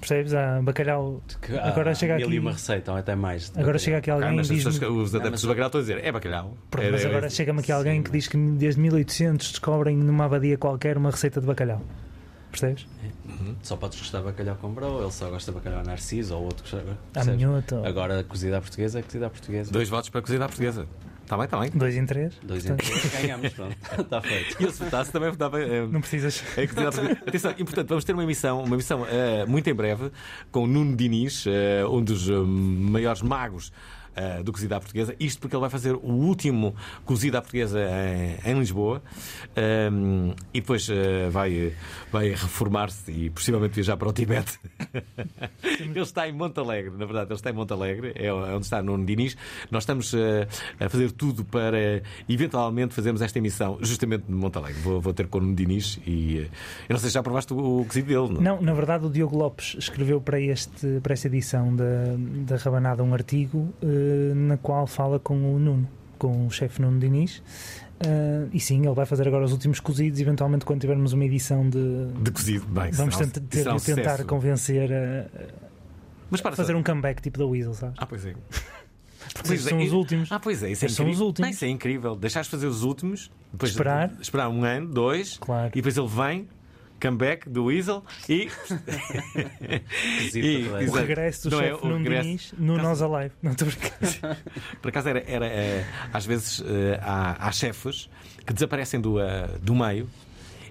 Percebes? 0.00 0.32
Há 0.34 0.60
bacalhau. 0.62 1.20
Agora 1.62 1.90
Ah, 1.90 1.94
chega 1.94 2.16
mil 2.16 2.26
aqui. 2.26 2.36
e 2.36 2.38
uma 2.38 2.52
receita, 2.52 2.92
ou 2.92 2.98
até 2.98 3.14
mais. 3.16 3.46
Agora 3.50 3.60
bacalhau. 3.64 3.78
chega 3.80 3.98
aqui 3.98 4.10
alguém 4.10 4.28
Ah, 4.28 4.32
mas 4.32 4.48
e 4.48 4.52
as 4.52 4.56
pessoas, 4.58 4.74
diz-me. 4.78 4.96
os 5.02 5.14
adeptos 5.14 5.42
do 5.42 5.48
bacalhau 5.48 5.66
estão 5.68 5.78
a 5.80 5.82
dizer 5.82 6.04
é 6.04 6.12
bacalhau. 6.12 6.56
Pronto, 6.70 6.86
É- 6.86 6.90
mas 6.92 7.04
é- 7.04 7.08
agora 7.08 7.30
chega-me 7.30 7.60
aqui 7.60 7.72
alguém 7.72 8.02
que 8.02 8.10
diz 8.10 8.28
que 8.28 8.36
desde 8.36 8.80
1800 8.80 9.50
descobrem 9.50 9.96
numa 9.96 10.24
abadia 10.26 10.56
qualquer 10.56 10.96
uma 10.96 11.10
receita 11.10 11.40
de 11.40 11.46
bacalhau. 11.46 11.82
Percebes? 12.50 12.86
Só 13.62 13.76
podes 13.76 13.98
gostar 13.98 14.18
de 14.20 14.24
bacalhau 14.24 14.56
com 14.56 14.70
brou, 14.70 15.02
ele 15.02 15.12
só 15.12 15.28
gosta 15.28 15.52
de 15.52 15.58
bacalhau 15.58 15.84
narciso 15.84 16.34
ou 16.34 16.44
outro 16.44 16.64
que 16.64 16.70
percebes? 16.70 17.36
minhota, 17.36 17.76
ou- 17.76 17.84
Agora, 17.86 18.24
cozida 18.24 18.56
à 18.56 18.60
portuguesa 18.60 19.00
é 19.00 19.02
cozida 19.02 19.26
à 19.26 19.30
portuguesa. 19.30 19.70
Dois 19.70 19.88
votos 19.88 20.08
para 20.08 20.22
cozida 20.22 20.44
à 20.44 20.48
portuguesa. 20.48 20.86
Está 21.28 21.36
bem, 21.36 21.44
está 21.44 21.58
bem. 21.60 21.70
Dois 21.74 21.94
em 21.94 22.06
três. 22.06 22.32
Dois 22.42 22.64
em 22.64 22.74
três, 22.74 23.04
ganhamos, 23.20 23.52
pronto. 23.52 23.76
Está 23.98 24.20
feito. 24.22 24.56
E 24.58 24.64
eu 24.64 24.70
se 24.72 24.82
votasse 24.82 25.12
também 25.12 25.30
votava. 25.30 25.60
eh, 25.60 25.86
Não 25.86 26.00
precisas. 26.00 26.42
É 26.56 26.66
que 26.66 26.74
dá 26.74 26.90
para- 26.90 27.12
Atenção, 27.12 27.50
e 27.58 27.64
portanto 27.64 27.88
vamos 27.90 28.04
ter 28.04 28.14
uma 28.14 28.22
emissão, 28.24 28.64
uma 28.64 28.74
emissão 28.74 29.06
eh, 29.06 29.44
muito 29.46 29.68
em 29.68 29.74
breve 29.74 30.10
com 30.50 30.64
o 30.64 30.66
Nuno 30.66 30.96
Diniz, 30.96 31.44
eh, 31.46 31.84
um 31.86 32.02
dos 32.02 32.30
eh, 32.30 32.32
maiores 32.32 33.20
magos 33.20 33.70
eh, 34.18 34.42
do 34.42 34.52
Cozido 34.52 34.74
à 34.74 34.80
Portuguesa. 34.80 35.14
Isto 35.20 35.40
porque 35.40 35.54
ele 35.54 35.60
vai 35.60 35.70
fazer 35.70 35.94
o 35.94 36.10
último 36.12 36.74
Cozido 37.04 37.38
à 37.38 37.40
Portuguesa 37.40 37.80
em, 37.80 38.50
em 38.50 38.58
Lisboa 38.58 39.02
Um, 39.58 40.34
e 40.54 40.60
depois 40.60 40.88
eh, 40.88 41.28
vai, 41.30 41.72
vai 42.12 42.30
reformar-se 42.30 43.10
e 43.10 43.30
possivelmente 43.30 43.74
viajar 43.74 43.96
para 43.96 44.08
o 44.08 44.12
Tibete. 44.12 44.58
ele 45.80 46.00
está 46.00 46.28
em 46.28 46.32
Monte 46.32 46.60
Alegre, 46.60 46.92
na 46.96 47.04
verdade, 47.04 47.30
ele 47.30 47.34
está 47.34 47.50
em 47.50 47.52
Monte 47.52 47.72
Alegre, 47.72 48.12
é 48.14 48.32
onde 48.32 48.64
está 48.64 48.82
Nuno 48.82 49.04
Diniz. 49.04 49.36
Nós 49.70 49.82
estamos 49.82 50.14
eh, 50.14 50.46
a 50.78 50.88
fazer 50.88 51.10
tudo 51.12 51.44
para 51.44 52.02
eventualmente 52.28 52.94
fazermos 52.94 53.20
esta 53.20 53.38
emissão 53.38 53.78
justamente 53.80 54.26
de 54.26 54.32
Monte 54.32 54.58
Alegre. 54.58 54.80
Vou, 54.80 55.00
vou 55.00 55.12
ter 55.12 55.26
com 55.26 55.38
o 55.38 55.40
Nuno 55.40 55.56
Diniz 55.56 55.98
e 56.06 56.48
eu 56.88 56.92
não 56.94 56.98
sei 56.98 57.10
se 57.10 57.14
já 57.14 57.22
provaste 57.22 57.52
o, 57.52 57.80
o 57.80 57.84
cozido 57.84 58.06
dele. 58.06 58.34
Não? 58.34 58.40
Não, 58.40 58.62
na 58.62 58.72
verdade 58.72 59.06
o 59.06 59.10
Diogo 59.10 59.36
Lopes 59.36 59.76
escreveu 59.78 60.20
para, 60.20 60.40
este, 60.40 61.00
para 61.02 61.14
esta 61.14 61.26
edição 61.26 61.74
da, 61.74 61.84
da 62.46 62.56
Rabanada 62.56 63.02
um 63.02 63.12
artigo 63.12 63.74
eh, 63.82 64.07
na 64.34 64.56
qual 64.56 64.86
fala 64.86 65.18
com 65.18 65.54
o 65.54 65.58
Nuno, 65.58 65.88
com 66.18 66.46
o 66.46 66.50
chefe 66.50 66.80
Nuno 66.82 66.98
Diniz. 66.98 67.42
Eh, 68.00 68.46
e 68.52 68.60
sim, 68.60 68.84
ele 68.84 68.94
vai 68.94 69.04
fazer 69.06 69.26
agora 69.26 69.44
os 69.44 69.52
últimos 69.52 69.80
cozidos, 69.80 70.20
eventualmente 70.20 70.64
quando 70.64 70.80
tivermos 70.80 71.12
uma 71.12 71.24
edição 71.24 71.68
de, 71.68 72.06
De 72.22 72.30
cozido, 72.30 72.64
bem, 72.66 72.90
vamos 72.92 73.16
um- 73.16 73.18
tentar, 73.18 73.32
ter 73.34 73.40
de 73.40 73.46
tentar 73.64 73.78
sucesso. 73.78 74.24
convencer 74.26 74.92
a, 74.92 75.26
Mas 76.30 76.40
para 76.40 76.54
fazer 76.54 76.72
só. 76.74 76.78
um 76.78 76.82
comeback 76.82 77.20
tipo 77.22 77.38
da 77.38 77.46
Weasel, 77.46 77.74
sabes? 77.74 77.96
Ah, 77.98 78.06
pois 78.06 78.24
é. 78.24 78.34
Porque 79.34 79.52
estes 79.54 79.68
são 79.68 79.78
os 79.78 79.92
últimos. 79.92 80.32
Ah, 80.32 80.38
pois 80.40 80.62
é, 80.62 80.70
isso 80.70 80.84
é 80.84 80.88
são 80.88 81.04
incrível. 81.04 81.22
os 81.22 81.26
últimos. 81.26 81.48
Não, 81.48 81.54
isso 81.54 81.64
é 81.64 81.68
incrível. 81.68 82.16
Deixares 82.16 82.48
fazer 82.48 82.66
os 82.66 82.82
últimos, 82.82 83.30
depois 83.52 83.72
Esperar. 83.72 84.12
esperar 84.20 84.48
um 84.48 84.64
ano, 84.64 84.86
dois, 84.88 85.38
e 85.68 85.70
depois 85.82 85.96
ele 85.98 86.08
vem, 86.08 86.48
comeback 87.00 87.48
do 87.48 87.64
Weasel 87.64 88.04
e. 88.28 88.48
Visita 90.18 90.72
o 90.74 90.80
exato. 90.80 90.98
regresso 90.98 91.50
do 91.50 91.56
Não 91.56 91.62
é, 91.62 91.68
chefe 91.68 91.84
o 91.84 91.88
Nuno 91.88 91.98
regresso. 91.98 92.22
Diniz 92.24 92.54
no 92.58 92.76
Nós 92.78 93.02
Alive. 93.02 93.34
Não 93.42 93.52
estou. 93.52 93.68
Por 94.82 94.88
acaso 94.88 95.08
era, 95.08 95.24
era 95.26 95.46
eh, 95.46 95.84
às 96.12 96.26
vezes 96.26 96.62
eh, 96.66 97.00
há, 97.02 97.48
há 97.48 97.52
chefes 97.52 98.08
que 98.46 98.52
desaparecem 98.52 99.00
do, 99.00 99.20
eh, 99.20 99.48
do 99.62 99.74
meio 99.74 100.08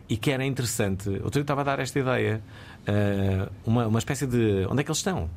e 0.09 0.17
que 0.17 0.31
era 0.31 0.45
interessante. 0.45 1.09
Outro 1.09 1.31
dia 1.31 1.39
eu 1.39 1.41
estava 1.41 1.61
a 1.61 1.63
dar 1.63 1.79
esta 1.79 1.99
ideia, 1.99 2.41
eh, 2.85 3.49
uma, 3.65 3.87
uma 3.87 3.99
espécie 3.99 4.25
de 4.25 4.65
onde 4.69 4.81
é 4.81 4.83
que 4.83 4.89
eles 4.89 4.97
estão? 4.97 5.29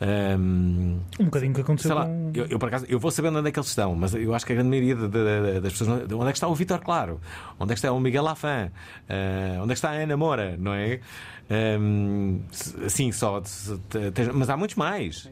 Um, 0.00 0.98
Um 1.18 1.24
bocadinho 1.26 1.52
que 1.52 1.60
aconteceu 1.60 1.90
Sei 1.90 1.98
lá, 1.98 2.06
com- 2.06 2.32
eu, 2.34 2.46
eu, 2.46 2.58
por 2.58 2.68
acaso, 2.68 2.86
eu 2.88 2.98
vou 2.98 3.10
sabendo 3.10 3.38
onde 3.38 3.48
é 3.48 3.52
que 3.52 3.58
eles 3.58 3.68
estão, 3.68 3.94
mas 3.94 4.14
eu 4.14 4.34
acho 4.34 4.46
que 4.46 4.52
a 4.52 4.54
grande 4.54 4.70
maioria 4.70 4.94
de- 4.94 5.08
de- 5.08 5.52
de- 5.54 5.60
das 5.60 5.72
pessoas. 5.72 5.90
Onde 6.10 6.28
é 6.28 6.32
que 6.32 6.38
está 6.38 6.48
o 6.48 6.54
Vitor 6.54 6.80
Claro? 6.80 7.20
Onde 7.58 7.72
é 7.72 7.74
que 7.74 7.78
está 7.78 7.92
o 7.92 8.00
Miguel 8.00 8.22
Lafan? 8.22 8.70
Eh, 9.08 9.58
onde 9.60 9.64
é 9.64 9.74
que 9.74 9.78
está 9.78 9.90
a 9.90 9.94
Ana 9.94 10.16
Moura? 10.16 10.56
Não 10.58 10.72
é? 10.72 11.00
Um, 11.78 12.40
sim, 12.88 13.12
só. 13.12 13.42
mas 14.34 14.48
há 14.48 14.56
muitos 14.56 14.76
mais. 14.76 15.28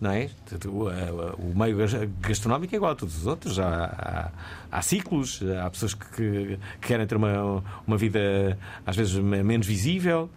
Não 0.00 0.10
é? 0.10 0.28
O, 0.68 1.58
meio 1.58 1.78
gas- 1.78 1.94
gastronómico 2.20 2.74
é 2.74 2.76
igual 2.76 2.92
a 2.92 2.94
todos 2.94 3.16
os 3.16 3.26
outros. 3.26 3.58
Há, 3.58 4.30
há, 4.70 4.78
há 4.78 4.82
ciclos, 4.82 5.40
há 5.64 5.70
pessoas 5.70 5.94
que, 5.94 6.06
que 6.10 6.58
querem 6.80 7.06
ter 7.06 7.16
uma, 7.16 7.64
uma 7.86 7.96
vida 7.96 8.58
às 8.86 8.94
vezes 8.96 9.14
me- 9.14 9.42
menos 9.42 9.66
visível. 9.66 10.28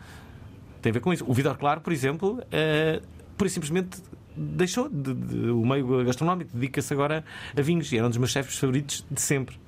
Tem 0.81 0.89
a 0.91 0.93
ver 0.93 0.99
com 1.01 1.11
isso. 1.11 1.25
O 1.27 1.33
Vitor 1.33 1.57
Claro, 1.57 1.81
por 1.81 1.91
exemplo, 1.91 2.41
eh, 2.51 3.01
pura 3.37 3.47
e 3.47 3.51
simplesmente 3.51 4.01
deixou 4.35 4.89
de, 4.89 5.13
de- 5.13 5.49
o 5.49 5.65
meio 5.65 6.03
gastronómico, 6.05 6.51
dedica-se 6.53 6.93
agora 6.93 7.23
a 7.55 7.61
vinhos 7.61 7.91
e 7.91 7.97
era 7.97 8.05
um 8.05 8.09
dos 8.09 8.17
meus 8.17 8.31
chefes 8.31 8.57
favoritos 8.57 9.05
de 9.09 9.21
sempre. 9.21 9.59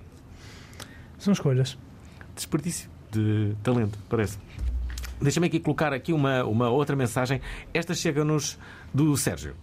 São 1.17 1.34
escolhas. 1.34 1.78
Desperdício 2.36 2.89
de 3.11 3.53
talento, 3.63 3.97
parece. 4.09 4.38
Deixa-me 5.22 5.47
aqui 5.47 5.59
colocar 5.59 5.91
aqui 5.93 6.13
uma, 6.13 6.43
uma 6.45 6.70
outra 6.70 6.95
mensagem. 6.95 7.41
Esta 7.74 7.93
chega-nos 7.93 8.57
do 8.93 9.17
Sérgio. 9.17 9.53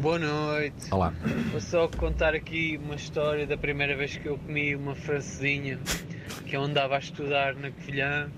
Boa 0.00 0.18
noite. 0.18 0.88
Olá. 0.90 1.12
Vou 1.52 1.60
só 1.60 1.86
contar 1.88 2.34
aqui 2.34 2.80
uma 2.82 2.94
história 2.96 3.46
da 3.46 3.56
primeira 3.56 3.96
vez 3.96 4.16
que 4.16 4.26
eu 4.26 4.38
comi 4.38 4.74
uma 4.74 4.94
francesinha, 4.94 5.78
que 6.46 6.56
eu 6.56 6.62
andava 6.62 6.96
a 6.96 6.98
estudar 6.98 7.54
na 7.54 7.70
Covilhã 7.70 8.28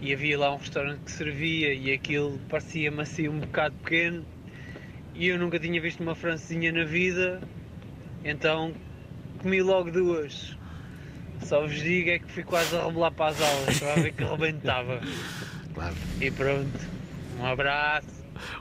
E 0.00 0.12
havia 0.12 0.38
lá 0.38 0.52
um 0.54 0.58
restaurante 0.58 1.00
que 1.00 1.10
servia 1.10 1.74
e 1.74 1.92
aquilo 1.92 2.38
parecia-me 2.48 3.00
assim 3.02 3.28
um 3.28 3.40
bocado 3.40 3.74
pequeno. 3.82 4.24
E 5.14 5.26
eu 5.28 5.38
nunca 5.38 5.58
tinha 5.58 5.80
visto 5.80 6.00
uma 6.00 6.14
francesinha 6.14 6.70
na 6.70 6.84
vida, 6.84 7.40
então 8.24 8.72
comi 9.42 9.60
logo 9.60 9.90
duas. 9.90 10.56
Só 11.42 11.60
vos 11.62 11.74
digo 11.74 12.10
é 12.10 12.18
que 12.20 12.30
fui 12.30 12.42
quase 12.44 12.76
a 12.76 12.84
rebolar 12.84 13.12
para 13.12 13.30
as 13.30 13.40
aulas, 13.40 13.78
para 13.80 13.94
ver 14.02 14.12
que 14.12 14.24
rebentava. 14.24 15.00
Claro. 15.74 15.94
E 16.20 16.28
pronto, 16.28 16.76
um 17.38 17.46
abraço. 17.46 18.08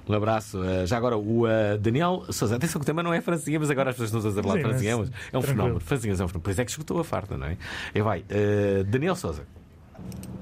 Um 0.07 0.13
abraço. 0.13 0.59
Uh, 0.59 0.85
já 0.85 0.97
agora, 0.97 1.17
o 1.17 1.45
uh, 1.45 1.75
Daniel 1.79 2.25
Sousa, 2.29 2.57
atenção 2.57 2.79
que 2.79 2.83
o 2.83 2.85
tema 2.85 3.01
não 3.01 3.11
é 3.11 3.21
francinha, 3.21 3.59
mas 3.59 3.71
agora 3.71 3.89
as 3.89 3.95
pessoas 3.95 4.23
estão 4.23 4.39
a 4.39 4.43
falar 4.43 4.61
francinha. 4.61 4.97
mas 4.97 5.09
É 5.09 5.11
um 5.11 5.41
tranquilo. 5.41 5.47
fenómeno. 5.47 5.79
Francinhas 5.79 6.19
é 6.19 6.23
um 6.23 6.27
fenómeno. 6.27 6.43
Por 6.43 6.51
isso 6.51 6.61
é 6.61 6.65
que 6.65 6.69
escutou 6.69 6.99
a 6.99 7.03
farta, 7.03 7.35
não 7.35 7.47
é? 7.47 7.57
E 7.95 8.01
vai. 8.03 8.19
uh, 8.19 8.83
Daniel 8.83 9.15
Sousa. 9.15 9.47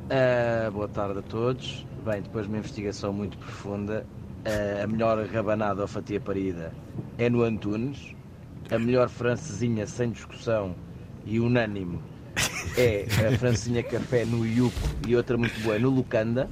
Ah, 0.10 0.70
boa 0.72 0.88
tarde 0.88 1.20
a 1.20 1.22
todos. 1.22 1.86
Bem, 2.06 2.22
depois 2.22 2.46
de 2.46 2.52
uma 2.52 2.60
investigação 2.60 3.12
muito 3.12 3.38
profunda, 3.38 4.06
ah, 4.46 4.84
a 4.84 4.88
melhor 4.88 5.26
rabanada 5.26 5.82
ou 5.82 5.88
fatia 5.88 6.20
parida 6.20 6.72
é 7.18 7.30
no 7.30 7.44
Antunes. 7.44 8.14
A 8.72 8.80
melhor 8.80 9.10
francesinha 9.10 9.86
sem 9.86 10.12
discussão 10.12 10.76
e 11.24 11.40
unânime 11.40 12.00
é 12.78 13.06
a 13.28 13.38
francesinha 13.38 13.84
café 13.84 14.26
no 14.26 14.46
Iuco 14.46 14.76
e 15.08 15.16
outra 15.16 15.38
muito 15.38 15.60
boa 15.62 15.78
no 15.80 15.90
Lucanda. 15.90 16.50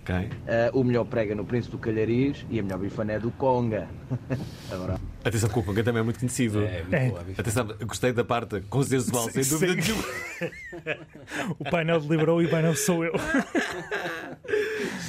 Ok. 0.00 0.14
Ah, 0.48 0.70
o 0.72 0.82
melhor 0.82 1.04
prega 1.04 1.34
no 1.34 1.44
Príncipe 1.44 1.76
do 1.76 1.78
Calhariz 1.78 2.44
e 2.50 2.58
a 2.58 2.62
melhor 2.62 2.78
bifané 2.78 3.18
do 3.18 3.30
Conga. 3.32 3.88
Agora. 4.70 4.98
Atenção 5.24 5.48
que 5.48 5.58
o 5.58 5.62
Conga 5.62 5.84
também 5.84 6.00
é 6.00 6.02
muito 6.02 6.18
conhecido. 6.18 6.62
É, 6.64 6.80
muito 6.82 6.94
É. 6.94 7.08
boa 7.08 7.20
bifané. 7.22 7.34
Atenção, 7.38 7.68
gostei 7.86 8.12
da 8.12 8.24
parte 8.24 8.60
consensual, 8.62 9.30
sem 9.30 9.42
Sim, 9.42 9.50
dúvida 9.50 9.82
sim. 9.82 9.92
nenhuma. 9.92 10.04
O 11.58 11.64
painel 11.70 12.00
deliberou 12.00 12.42
e 12.42 12.46
o 12.46 12.50
painel 12.50 12.74
sou 12.74 13.04
eu. 13.04 13.12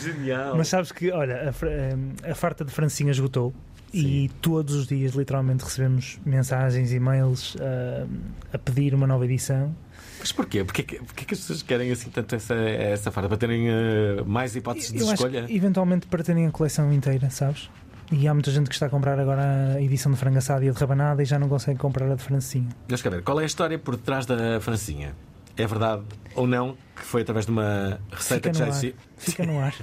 Genial. 0.04 0.56
Mas 0.58 0.68
sabes 0.68 0.92
que, 0.92 1.12
olha, 1.12 1.50
a, 1.50 1.66
eh, 1.66 2.32
a 2.32 2.36
farta 2.36 2.64
de 2.64 2.72
Francinha 2.72 3.12
esgotou 3.12 3.54
e 3.94 4.30
todos 4.42 4.74
os 4.76 4.88
dias, 4.88 5.14
literalmente, 5.14 5.64
recebemos 5.64 6.20
mensagens, 6.26 6.92
e-mails 6.92 7.56
ah, 7.60 8.06
a 8.52 8.58
pedir 8.58 8.94
uma 8.96 9.06
nova 9.08 9.24
edição. 9.26 9.76
Mas 10.20 10.32
porquê? 10.32 10.64
Porquê, 10.64 10.84
que- 10.84 10.98
porquê 11.00 11.26
que 11.26 11.34
as 11.34 11.40
pessoas 11.42 11.62
querem 11.62 11.92
assim 11.92 12.10
tanto 12.10 12.34
essa, 12.36 12.56
essa 12.56 13.12
farta? 13.12 13.28
Para 13.28 13.38
terem 13.38 13.68
uh, 13.70 14.26
mais 14.26 14.56
hipóteses 14.56 14.92
de 14.92 15.00
Eu 15.00 15.06
acho 15.06 15.14
escolha? 15.16 15.44
que, 15.46 15.56
eventualmente, 15.56 16.08
para 16.08 16.24
terem 16.24 16.48
a 16.48 16.52
coleção 16.52 16.92
inteira, 16.94 17.30
sabes? 17.30 17.70
E 18.12 18.28
há 18.28 18.34
muita 18.34 18.52
gente 18.52 18.68
que 18.70 18.76
está 18.76 18.86
a 18.86 18.90
comprar 18.90 19.20
agora 19.20 19.74
a 19.76 19.82
edição 19.82 20.12
de 20.12 20.18
frango 20.18 20.38
assado 20.38 20.64
e 20.64 20.70
a 20.70 20.72
de 20.72 20.80
rabanada 20.80 21.22
e 21.22 21.26
já 21.26 21.40
não 21.40 21.50
consegue 21.50 21.80
comprar 21.80 22.12
a 22.12 22.16
de 22.16 22.22
Francinha. 22.24 22.70
Deixa 22.88 23.04
cá 23.04 23.10
ver, 23.10 23.24
qual 23.24 23.40
é 23.40 23.44
a 23.44 23.46
história 23.46 23.80
por 23.80 23.96
detrás 23.96 24.26
da 24.26 24.60
francinha? 24.62 25.16
É 25.58 25.66
verdade 25.66 26.04
ou 26.36 26.46
não 26.48 26.76
que 26.96 27.02
foi 27.04 27.22
através 27.22 27.46
de 27.46 27.52
uma 27.52 28.00
receita 28.12 28.50
Fica 28.50 28.52
que 28.52 28.58
já 28.58 28.68
existia? 28.68 28.94
Fica 29.18 29.46
no 29.46 29.60
ar. 29.60 29.74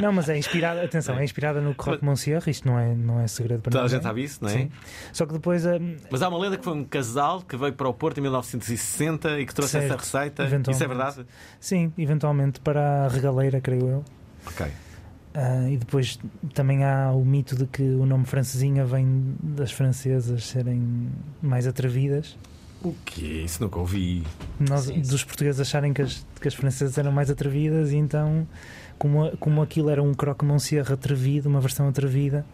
Não, 0.00 0.10
mas 0.12 0.30
é 0.30 0.38
inspirada, 0.38 0.82
atenção, 0.82 1.18
é 1.18 1.24
inspirada 1.24 1.60
no 1.60 1.74
Croque 1.74 2.02
Monsieur, 2.02 2.42
isto 2.46 2.66
não 2.66 2.78
é, 2.78 2.94
não 2.94 3.20
é 3.20 3.26
segredo 3.28 3.60
para 3.60 3.70
Toda 3.70 3.82
a 3.82 3.84
ninguém. 3.84 3.96
gente 3.98 4.02
sabe 4.02 4.24
isso, 4.24 4.38
não 4.42 4.48
é? 4.48 4.52
Sim. 4.54 4.70
Só 5.12 5.26
que 5.26 5.34
depois 5.34 5.66
a. 5.66 5.72
Mas 6.10 6.22
há 6.22 6.28
uma 6.30 6.38
lenda 6.38 6.56
que 6.56 6.64
foi 6.64 6.72
um 6.72 6.84
casal 6.84 7.42
que 7.42 7.54
veio 7.54 7.74
para 7.74 7.86
o 7.86 7.92
Porto 7.92 8.16
em 8.16 8.22
1960 8.22 9.40
e 9.40 9.44
que 9.44 9.54
trouxe 9.54 9.76
essa 9.76 9.88
Certo, 9.88 10.00
receita. 10.00 10.42
eventualmente. 10.44 10.70
Isso 10.72 10.84
é 10.84 10.88
verdade? 10.88 11.26
Sim, 11.60 11.92
eventualmente 11.98 12.60
para 12.60 13.04
a 13.04 13.08
regaleira, 13.08 13.60
creio 13.60 13.88
eu. 13.88 14.04
Ok. 14.46 14.66
Ah, 15.40 15.70
e 15.70 15.76
depois 15.76 16.18
também 16.52 16.82
há 16.82 17.12
o 17.12 17.24
mito 17.24 17.54
de 17.54 17.64
que 17.64 17.80
o 17.80 18.04
nome 18.04 18.24
francesinha 18.24 18.84
vem 18.84 19.36
das 19.40 19.70
francesas 19.70 20.44
serem 20.44 21.10
mais 21.40 21.64
atrevidas. 21.64 22.36
O 22.82 22.92
quê? 23.04 23.42
Isso 23.44 23.62
nunca 23.62 23.78
ouvi. 23.78 24.24
Nós, 24.58 24.86
dos 24.86 25.22
portugueses 25.22 25.60
acharem 25.60 25.92
que 25.92 26.02
as, 26.02 26.26
que 26.40 26.48
as 26.48 26.54
francesas 26.54 26.98
eram 26.98 27.12
mais 27.12 27.30
atrevidas 27.30 27.92
e 27.92 27.96
então, 27.96 28.48
como, 28.98 29.30
como 29.36 29.62
aquilo 29.62 29.90
era 29.90 30.02
um 30.02 30.12
croque 30.12 30.44
monsieur 30.44 30.92
atrevido, 30.92 31.48
uma 31.48 31.60
versão 31.60 31.86
atrevida, 31.86 32.44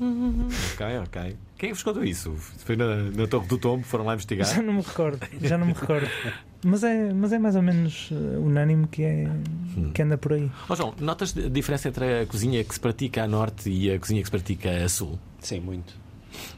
Ok, 0.00 0.86
ok. 1.04 1.36
Quem 1.60 1.72
vos 1.74 1.82
contou 1.82 2.02
isso? 2.02 2.32
Foi 2.64 2.74
na, 2.74 2.96
na 2.96 3.26
Torre 3.26 3.46
do 3.46 3.58
Tombo, 3.58 3.84
foram 3.84 4.06
lá 4.06 4.14
investigar. 4.14 4.46
já 4.48 4.62
não 4.62 4.72
me 4.72 4.80
recordo, 4.80 5.20
já 5.42 5.58
não 5.58 5.66
me 5.66 5.74
recordo. 5.74 6.08
Mas 6.64 6.82
é, 6.84 7.10
mas 7.14 7.32
é 7.32 7.38
mais 7.38 7.56
ou 7.56 7.62
menos 7.62 8.10
eh, 8.12 8.38
unânime 8.38 8.86
que, 8.86 9.02
é, 9.02 9.30
que 9.94 10.02
anda 10.02 10.18
por 10.18 10.34
aí. 10.34 10.50
Ó 10.68 10.74
João, 10.76 10.94
notas 11.00 11.34
a 11.34 11.48
diferença 11.48 11.88
entre 11.88 12.20
a 12.20 12.26
cozinha 12.26 12.62
que 12.62 12.74
se 12.74 12.78
pratica 12.80 13.24
a 13.24 13.26
norte 13.28 13.70
e 13.70 13.90
a 13.90 13.98
cozinha 13.98 14.20
que 14.20 14.26
se 14.26 14.30
pratica 14.30 14.70
a 14.84 14.86
sul? 14.88 15.18
Sim, 15.38 15.60
muito. 15.60 15.94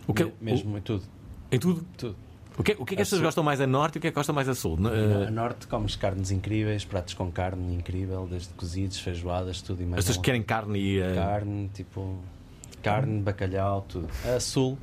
O 0.07 0.13
que, 0.13 0.25
Me- 0.25 0.33
mesmo 0.41 0.77
em 0.77 0.81
tudo. 0.81 1.05
Em 1.53 1.59
tudo? 1.59 1.87
Tudo. 1.97 2.17
O 2.59 2.65
que, 2.65 2.73
o 2.79 2.85
que 2.85 2.95
é 2.95 2.97
que 2.97 3.01
A 3.01 3.05
as 3.05 3.09
pessoas 3.11 3.23
gostam 3.23 3.45
mais 3.45 3.61
a 3.61 3.67
norte 3.69 3.95
e 3.95 3.99
o 3.99 4.01
que 4.01 4.09
é 4.09 4.11
que 4.11 4.15
gostam 4.17 4.35
mais 4.35 4.49
a 4.49 4.57
sul? 4.57 4.77
A 4.85 5.29
Uh, 5.29 5.31
norte 5.31 5.69
comes 5.69 5.95
carnes 5.95 6.33
incríveis, 6.33 6.85
pratos 6.85 7.15
com 7.15 7.31
carne 7.31 7.73
incrível, 7.73 8.27
desde 8.29 8.53
cozidos, 8.55 8.99
feijoadas, 8.99 9.63
tudo 9.63 9.83
e 9.83 9.87
mais. 9.87 10.01
as 10.01 10.05
pessoas 10.07 10.25
querem 10.25 10.43
carne 10.43 10.81
e. 10.81 11.01
uh, 11.01 11.15
Carne, 11.15 11.71
tipo. 11.73 12.19
Carne, 12.83 13.21
bacalhau, 13.21 13.83
tudo. 13.89 14.09
A 14.25 14.39
sul, 14.41 14.77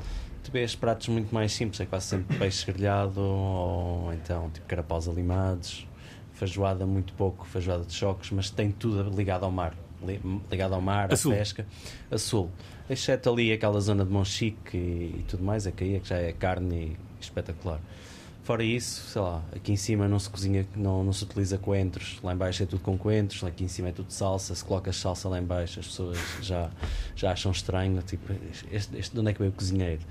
tu 0.43 0.51
vês 0.51 0.75
pratos 0.75 1.07
muito 1.09 1.33
mais 1.33 1.51
simples, 1.51 1.79
é 1.81 1.85
quase 1.85 2.05
sempre 2.07 2.37
peixe 2.37 2.65
grelhado 2.71 3.19
ou 3.21 4.13
então 4.13 4.49
tipo 4.51 4.65
carapaus 4.67 5.07
alimados, 5.07 5.85
feijoada 6.33 6.85
muito 6.85 7.13
pouco, 7.13 7.45
feijoada 7.45 7.83
de 7.83 7.93
choques, 7.93 8.31
mas 8.31 8.49
tem 8.49 8.71
tudo 8.71 9.09
ligado 9.15 9.43
ao 9.43 9.51
mar. 9.51 9.73
li- 10.01 10.21
Ligado 10.49 10.73
ao 10.75 10.81
mar, 10.81 11.09
A 11.11 11.13
à 11.13 11.17
sul. 11.17 11.33
pesca, 11.33 11.65
a 12.09 12.17
sul. 12.17 12.49
Exceto 12.89 13.29
ali 13.31 13.51
aquela 13.51 13.79
zona 13.81 14.03
de 14.05 14.11
Monchique 14.11 14.75
e, 14.77 15.15
e 15.19 15.25
tudo 15.27 15.43
mais, 15.43 15.67
é 15.67 15.71
que 15.71 15.83
aí 15.83 15.95
é 15.95 15.99
que 15.99 16.07
já 16.09 16.17
é 16.17 16.31
carne 16.31 16.97
e 17.19 17.21
espetacular. 17.21 17.79
Fora 18.49 18.63
isso, 18.63 19.03
sei 19.11 19.21
lá, 19.21 19.43
aqui 19.55 19.71
em 19.71 19.75
cima 19.75 20.07
não 20.07 20.17
se 20.17 20.27
cozinha, 20.27 20.65
não, 20.75 21.03
não 21.03 21.13
se 21.13 21.23
utiliza 21.23 21.55
coentros, 21.59 22.17
lá 22.23 22.33
em 22.33 22.35
baixo 22.35 22.63
é 22.63 22.65
tudo 22.65 22.81
com 22.81 22.97
coentros, 22.97 23.43
lá 23.43 23.49
aqui 23.49 23.63
em 23.63 23.67
cima 23.67 23.89
é 23.89 23.91
tudo 23.91 24.11
salsa, 24.11 24.55
se 24.55 24.65
colocas 24.65 24.95
salsa 24.95 25.29
lá 25.29 25.37
em 25.37 25.43
baixo 25.43 25.79
as 25.79 25.85
pessoas 25.85 26.17
já, 26.41 26.71
já 27.15 27.31
acham 27.31 27.51
estranho, 27.51 28.01
tipo, 28.01 28.33
este, 28.71 28.97
este, 28.97 29.13
de 29.13 29.19
onde 29.19 29.29
é 29.29 29.33
que 29.33 29.39
veio 29.39 29.51
o 29.51 29.53
cozinheiro? 29.53 30.01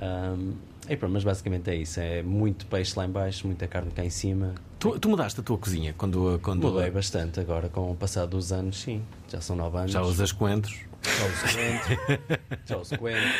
Ahm, 0.00 0.52
e 0.88 0.96
pronto, 0.96 1.12
mas 1.12 1.24
basicamente 1.24 1.70
é 1.70 1.74
isso, 1.74 1.98
é 1.98 2.22
muito 2.22 2.66
peixe 2.66 2.96
lá 2.96 3.04
em 3.04 3.10
baixo, 3.10 3.48
muita 3.48 3.66
carne 3.66 3.90
cá 3.90 4.04
em 4.04 4.10
cima. 4.10 4.54
tu, 4.78 4.96
tu 5.00 5.08
mudaste 5.08 5.40
a 5.40 5.42
tua 5.42 5.58
cozinha 5.58 5.92
quando. 5.98 6.38
quando 6.40 6.70
Mudei 6.70 6.88
bastante 6.88 7.40
agora, 7.40 7.68
com 7.68 7.90
o 7.90 7.96
passar 7.96 8.26
dos 8.26 8.52
anos, 8.52 8.80
sim, 8.80 9.02
já 9.28 9.40
são 9.40 9.56
nove 9.56 9.76
anos. 9.78 9.90
Já 9.90 10.02
usas 10.02 10.30
coentros? 10.30 10.91
Já 11.04 11.24
uso 11.26 11.54
coentro. 11.54 11.98
Já 12.66 12.76
uso 12.78 12.98
coentro. 12.98 13.30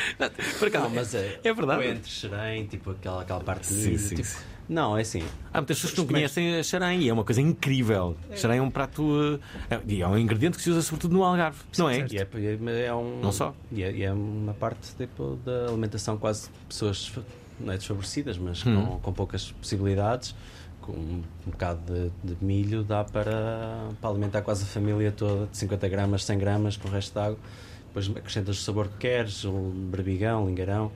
Por 0.58 0.68
acaso, 0.68 0.84
não, 0.84 0.90
mas 0.94 1.14
é, 1.14 1.40
é 1.44 1.54
verdade. 1.54 1.82
Coentro, 1.82 2.10
xerém, 2.10 2.66
tipo 2.66 2.90
aquela, 2.90 3.22
aquela 3.22 3.40
parte 3.40 3.68
de 3.68 3.74
Sim, 3.74 3.86
milho, 3.88 3.98
sim, 3.98 4.14
tipo- 4.16 4.28
sim. 4.28 4.38
Não, 4.68 4.96
é 4.96 5.02
assim. 5.02 5.22
Há 5.52 5.58
muitas 5.58 5.76
pessoas 5.76 5.92
que 5.92 5.98
não 6.00 6.06
conhecem 6.06 6.58
a 6.58 6.62
xarém 6.62 7.00
e 7.02 7.08
é 7.08 7.12
uma 7.12 7.24
coisa 7.24 7.40
incrível. 7.40 8.16
Xarém 8.34 8.58
é 8.58 8.62
um 8.62 8.70
prato. 8.70 9.38
é- 9.70 9.80
E 9.86 10.00
é 10.00 10.06
um 10.08 10.16
ingrediente 10.16 10.56
que 10.56 10.62
se 10.62 10.70
usa 10.70 10.80
sobretudo 10.82 11.12
no 11.14 11.22
Algarve, 11.24 11.58
não 11.76 11.90
é? 11.90 11.98
E 12.10 12.16
é, 12.18 12.26
e 12.34 12.84
é 12.86 12.94
um, 12.94 13.20
Não 13.20 13.32
só. 13.32 13.54
E 13.70 13.82
é, 13.82 14.02
é 14.02 14.12
uma 14.12 14.54
parte 14.54 14.94
tipo, 14.96 15.38
da 15.44 15.66
alimentação 15.68 16.16
quase 16.16 16.44
de 16.44 16.58
pessoas 16.68 17.12
não 17.60 17.72
é 17.72 17.76
desfavorecidas, 17.76 18.38
mas 18.38 18.64
Hum. 18.64 18.86
com, 18.86 18.98
com 19.00 19.12
poucas 19.12 19.50
possibilidades. 19.52 20.34
Com 20.82 20.92
um 20.92 21.22
bocado 21.46 21.80
de, 22.24 22.34
de 22.34 22.44
milho 22.44 22.82
dá 22.82 23.02
para, 23.04 23.88
para 24.00 24.10
alimentar 24.10 24.42
quase 24.42 24.64
a 24.64 24.66
família 24.66 25.10
toda, 25.12 25.46
de 25.46 25.56
50 25.56 25.88
gramas, 25.88 26.24
100 26.24 26.38
gramas, 26.38 26.76
com 26.76 26.88
o 26.88 26.90
resto 26.90 27.12
de 27.14 27.18
água. 27.24 27.38
Depois 27.86 28.10
acrescentas 28.16 28.58
o 28.58 28.62
sabor 28.62 28.88
que 28.88 28.96
queres, 28.98 29.44
o 29.44 29.52
berbigão, 29.52 30.46
lingueirão. 30.46 30.90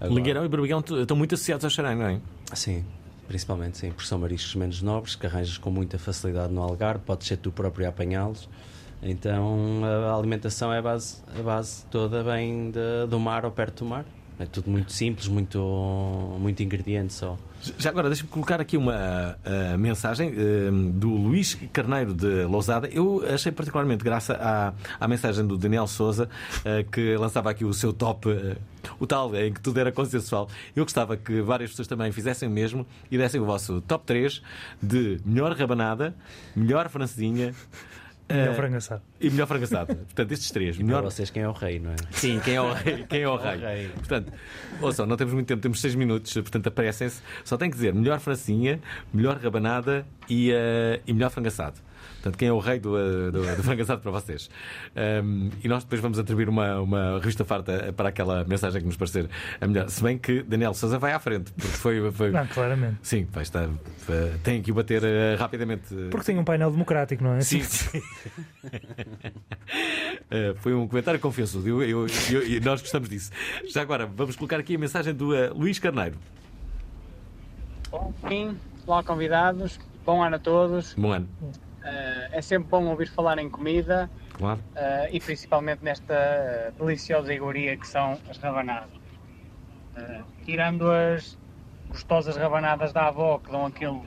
Agora- 0.00 0.14
Lingueirão 0.14 0.44
e 0.44 0.48
Berbigão 0.48 0.78
estão 0.80 1.16
muito 1.16 1.34
associados 1.34 1.64
ao 1.64 1.70
xarém, 1.70 1.96
não 1.96 2.06
é? 2.06 2.20
Sim, 2.54 2.84
principalmente 3.26 3.76
sim, 3.78 3.90
porque 3.90 4.06
são 4.06 4.18
mariscos 4.18 4.54
menos 4.54 4.80
nobres 4.80 5.14
que 5.16 5.26
arranjas 5.26 5.58
com 5.58 5.70
muita 5.70 5.98
facilidade 5.98 6.52
no 6.52 6.62
Algarve, 6.62 7.02
podes 7.04 7.26
ser 7.26 7.36
tu 7.38 7.50
próprio 7.52 7.86
a 7.86 7.88
apanhá-los. 7.90 8.48
Então 9.02 9.82
a 9.84 10.14
alimentação 10.16 10.72
é 10.72 10.78
a 10.78 10.82
base, 10.82 11.16
a 11.38 11.42
base 11.42 11.84
toda 11.86 12.22
vem 12.22 12.70
de- 12.70 13.06
do 13.08 13.18
mar 13.20 13.44
ou 13.44 13.50
perto 13.50 13.84
do 13.84 13.90
mar. 13.90 14.04
É 14.38 14.46
tudo 14.46 14.70
muito 14.70 14.92
simples, 14.92 15.26
muito, 15.26 15.58
muito 16.38 16.62
ingrediente 16.62 17.12
só. 17.12 17.36
Já 17.76 17.90
agora, 17.90 18.08
deixa-me 18.08 18.28
colocar 18.28 18.60
aqui 18.60 18.76
uma 18.76 19.36
uh, 19.44 19.76
mensagem 19.76 20.30
uh, 20.30 20.90
do 20.92 21.08
Luís 21.08 21.58
Carneiro 21.72 22.14
de 22.14 22.44
Lousada. 22.44 22.86
Eu 22.86 23.24
achei 23.28 23.50
particularmente 23.50 24.04
graça 24.04 24.34
à, 24.34 24.72
à 25.04 25.08
mensagem 25.08 25.44
do 25.44 25.58
Daniel 25.58 25.88
Souza, 25.88 26.28
uh, 26.60 26.88
que 26.88 27.16
lançava 27.16 27.50
aqui 27.50 27.64
o 27.64 27.74
seu 27.74 27.92
top, 27.92 28.28
uh, 28.28 28.56
o 29.00 29.08
tal 29.08 29.34
em 29.34 29.52
que 29.52 29.60
tudo 29.60 29.80
era 29.80 29.90
consensual. 29.90 30.48
Eu 30.76 30.84
gostava 30.84 31.16
que 31.16 31.40
várias 31.40 31.70
pessoas 31.70 31.88
também 31.88 32.12
fizessem 32.12 32.48
o 32.48 32.52
mesmo 32.52 32.86
e 33.10 33.18
dessem 33.18 33.40
o 33.40 33.44
vosso 33.44 33.80
top 33.80 34.04
3 34.06 34.40
de 34.80 35.18
melhor 35.24 35.52
rabanada, 35.56 36.14
melhor 36.54 36.88
francesinha. 36.88 37.52
Melhor 38.30 38.52
uh, 38.52 38.54
frango 38.54 38.76
assado. 38.76 39.02
E 39.20 39.30
melhor 39.30 39.46
frango 39.46 39.64
assado. 39.64 39.94
Portanto, 39.94 40.32
estes 40.32 40.50
três. 40.50 40.76
E 40.76 40.82
melhor... 40.82 41.00
para 41.00 41.10
vocês 41.10 41.30
quem 41.30 41.42
é 41.42 41.48
o 41.48 41.52
rei, 41.52 41.78
não 41.78 41.92
é? 41.92 41.96
Sim, 42.10 42.40
quem 42.40 42.54
é 42.54 42.60
o 42.60 42.72
rei? 42.72 43.04
Quem 43.08 43.22
é 43.22 43.28
o 43.28 43.36
rei? 43.36 43.56
rei. 43.58 43.88
Portanto, 43.88 44.32
ouçam, 44.80 45.06
não 45.06 45.16
temos 45.16 45.32
muito 45.32 45.46
tempo, 45.46 45.62
temos 45.62 45.80
6 45.80 45.94
minutos, 45.94 46.32
portanto 46.34 46.66
aparecem-se. 46.66 47.22
Só 47.44 47.56
tem 47.56 47.70
que 47.70 47.76
dizer 47.76 47.94
melhor 47.94 48.20
francinha, 48.20 48.80
melhor 49.12 49.38
rabanada 49.38 50.06
e, 50.28 50.52
eh, 50.52 51.00
e 51.06 51.12
melhor 51.12 51.30
frango 51.30 51.48
assado. 51.48 51.80
Portanto, 52.14 52.36
quem 52.36 52.48
é 52.48 52.52
o 52.52 52.58
rei 52.58 52.80
do, 52.80 52.98
eh, 52.98 53.30
do, 53.30 53.56
do 53.56 53.62
frango 53.62 53.82
assado 53.82 54.00
para 54.00 54.10
vocês? 54.10 54.50
Um, 55.24 55.50
e 55.62 55.68
nós 55.68 55.84
depois 55.84 56.00
vamos 56.00 56.18
atribuir 56.18 56.48
uma, 56.48 56.80
uma 56.80 57.18
revista 57.18 57.44
farta 57.44 57.92
para 57.96 58.08
aquela 58.08 58.44
mensagem 58.44 58.80
que 58.80 58.86
nos 58.86 58.96
parecer 58.96 59.28
a 59.60 59.66
melhor. 59.66 59.88
Se 59.88 60.02
bem 60.02 60.18
que 60.18 60.42
Daniel 60.42 60.74
Souza 60.74 60.98
vai 60.98 61.12
à 61.12 61.18
frente, 61.18 61.52
porque 61.52 61.68
foi. 61.76 62.10
foi... 62.10 62.30
Não, 62.30 62.46
claramente. 62.46 62.96
Sim, 63.02 63.26
vai 63.30 63.42
estar, 63.44 63.68
eh, 64.08 64.34
tem 64.42 64.60
que 64.62 64.70
o 64.70 64.74
bater 64.74 65.02
eh, 65.04 65.36
rapidamente. 65.38 65.94
Porque 66.10 66.26
tem 66.26 66.38
um 66.38 66.44
painel 66.44 66.70
democrático, 66.70 67.22
não 67.22 67.34
é? 67.34 67.40
Sim, 67.40 67.62
sim. 67.62 68.02
Eh, 70.30 70.54
foi 70.58 70.74
um 70.74 70.86
comentário 70.86 71.18
confiançudo 71.18 71.66
eu, 71.68 71.82
eu, 71.82 72.06
eu- 72.30 72.46
e 72.46 72.60
nós 72.60 72.82
gostamos 72.82 73.08
disso. 73.08 73.30
Já 73.66 73.80
agora, 73.80 74.04
vamos 74.06 74.36
colocar 74.36 74.58
aqui 74.58 74.74
a 74.74 74.78
mensagem 74.78 75.14
do 75.14 75.34
eh, 75.34 75.48
Luís 75.48 75.78
Carneiro. 75.78 76.16
Bom 77.90 78.12
fim, 78.28 78.54
olá 78.86 79.02
convidados, 79.02 79.80
bom 80.04 80.22
ano 80.22 80.36
a 80.36 80.38
todos. 80.38 80.92
Bom 80.94 81.12
ano. 81.12 81.26
Eh, 81.88 82.28
é 82.32 82.42
sempre 82.42 82.68
bom 82.68 82.86
ouvir 82.86 83.08
falar 83.08 83.38
em 83.38 83.48
comida 83.48 84.10
Claro. 84.34 84.60
eh, 84.76 85.08
e 85.12 85.20
principalmente 85.20 85.82
nesta 85.82 86.14
eh, 86.14 86.72
deliciosa 86.78 87.32
iguaria 87.32 87.76
que 87.78 87.86
são 87.86 88.20
as 88.28 88.36
rabanadas. 88.38 88.98
Tirando 90.44 90.90
as 90.90 91.36
gostosas 91.88 92.36
rabanadas 92.36 92.92
da 92.92 93.06
avó 93.08 93.38
que 93.38 93.50
dão 93.50 93.66
aquele 93.66 94.00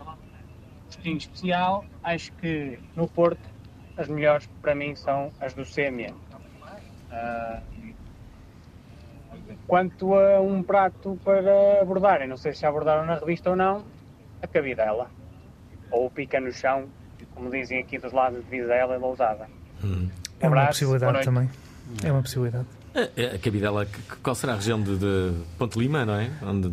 gostinho 0.86 1.18
especial, 1.18 1.86
acho 2.04 2.32
que 2.34 2.80
no 2.96 3.10
Porto 3.10 3.50
as 3.98 4.08
melhores 4.08 4.48
para 4.62 4.74
mim 4.74 4.96
são 4.96 5.34
as 5.40 5.54
do 5.54 5.66
Sêmia. 5.66 6.14
Quanto 9.68 10.16
a 10.16 10.40
um 10.40 10.64
prato 10.64 11.20
para 11.24 11.82
abordarem, 11.82 12.28
não 12.28 12.38
sei 12.38 12.54
se 12.54 12.62
já 12.62 12.70
abordaram 12.70 13.06
na 13.06 13.16
revista 13.16 13.50
ou 13.50 13.56
não, 13.56 13.86
a 14.42 14.48
cabidela. 14.48 15.12
Ou 15.90 16.06
o 16.06 16.12
pica 16.12 16.40
no 16.40 16.52
chão, 16.54 16.90
como 17.42 17.50
dizem 17.52 17.80
aqui 17.80 17.98
dos 17.98 18.14
lados 18.14 18.44
de 18.44 18.50
Vizela 18.52 18.96
e 18.96 19.00
Lousada. 19.00 19.48
É 20.40 20.48
uma 20.48 20.68
possibilidade 20.68 21.26
também. 21.26 21.50
É 22.04 22.12
uma 22.12 22.22
possibilidade. 22.22 22.66
A, 22.94 23.36
a 23.36 23.40
cabidela, 23.40 23.86
que- 23.86 24.02
que- 24.02 24.16
qual 24.18 24.36
será 24.36 24.54
a 24.54 24.56
região 24.58 24.80
de, 24.82 24.98
de 24.98 25.34
Ponte 25.58 25.80
Lima, 25.80 26.06
não 26.06 26.14
é? 26.16 26.30
Onde 26.44 26.72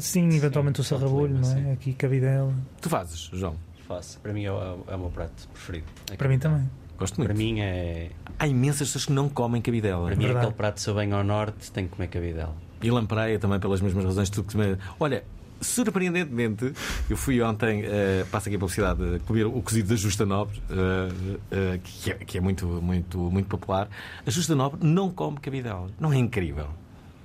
Sim, 0.00 0.28
eventualmente 0.36 0.80
o 0.80 0.84
sarrabulho, 0.84 1.38
não 1.38 1.56
é? 1.56 1.72
Aqui, 1.72 1.92
cabidela. 1.94 2.52
tu 2.80 2.90
fazes, 2.90 3.30
João? 3.32 3.56
Faço. 3.88 4.18
Para 4.20 4.32
mim 4.32 4.44
é 4.44 4.52
o, 4.52 4.84
é 4.88 4.94
o 4.96 4.98
meu 4.98 5.08
prato 5.10 5.48
preferido. 5.52 5.86
É 6.12 6.16
Para 6.16 6.28
mim 6.28 6.38
também. 6.38 6.68
Gosto 6.98 7.16
muito. 7.18 7.28
Para 7.28 7.38
mim 7.38 7.60
é. 7.60 8.10
Há 8.38 8.46
imensas 8.48 8.88
pessoas 8.88 9.06
que 9.06 9.12
não 9.12 9.28
comem 9.28 9.62
cabidela. 9.62 10.06
Para 10.08 10.16
mim, 10.16 10.26
aquele 10.28 10.52
prato 10.52 10.80
se 10.80 10.90
eu 10.90 10.94
venho 10.94 11.14
ao 11.16 11.22
norte, 11.24 11.70
tenho 11.70 11.88
que 11.88 11.94
comer 11.94 12.08
cabidela. 12.08 12.54
E 12.82 12.90
lampreia 12.90 13.38
também 13.38 13.58
pelas 13.60 13.80
mesmas 13.80 14.04
razões 14.04 14.28
que 14.28 14.36
tu 14.36 14.44
comer. 14.44 14.78
Olha, 14.98 15.22
surpreendentemente, 15.60 16.72
eu 17.08 17.16
fui 17.16 17.40
ontem, 17.42 17.82
eh, 17.84 18.24
passo 18.30 18.48
aqui 18.48 18.56
a 18.56 18.58
publicidade, 18.58 19.02
eh, 19.02 19.18
comer 19.26 19.44
o 19.46 19.62
cozido 19.62 19.88
da 19.88 19.96
Justa 19.96 20.24
Nobre, 20.26 20.60
eh, 20.70 21.36
eh, 21.50 21.80
que, 21.82 22.10
é, 22.10 22.14
que 22.14 22.38
é 22.38 22.40
muito, 22.40 22.66
muito, 22.66 23.18
muito 23.18 23.48
popular. 23.48 23.88
A 24.26 24.30
Justa 24.30 24.54
Nobre 24.54 24.86
não 24.86 25.10
come 25.10 25.38
cabidela. 25.38 25.88
Não 25.98 26.12
é 26.12 26.16
incrível? 26.18 26.68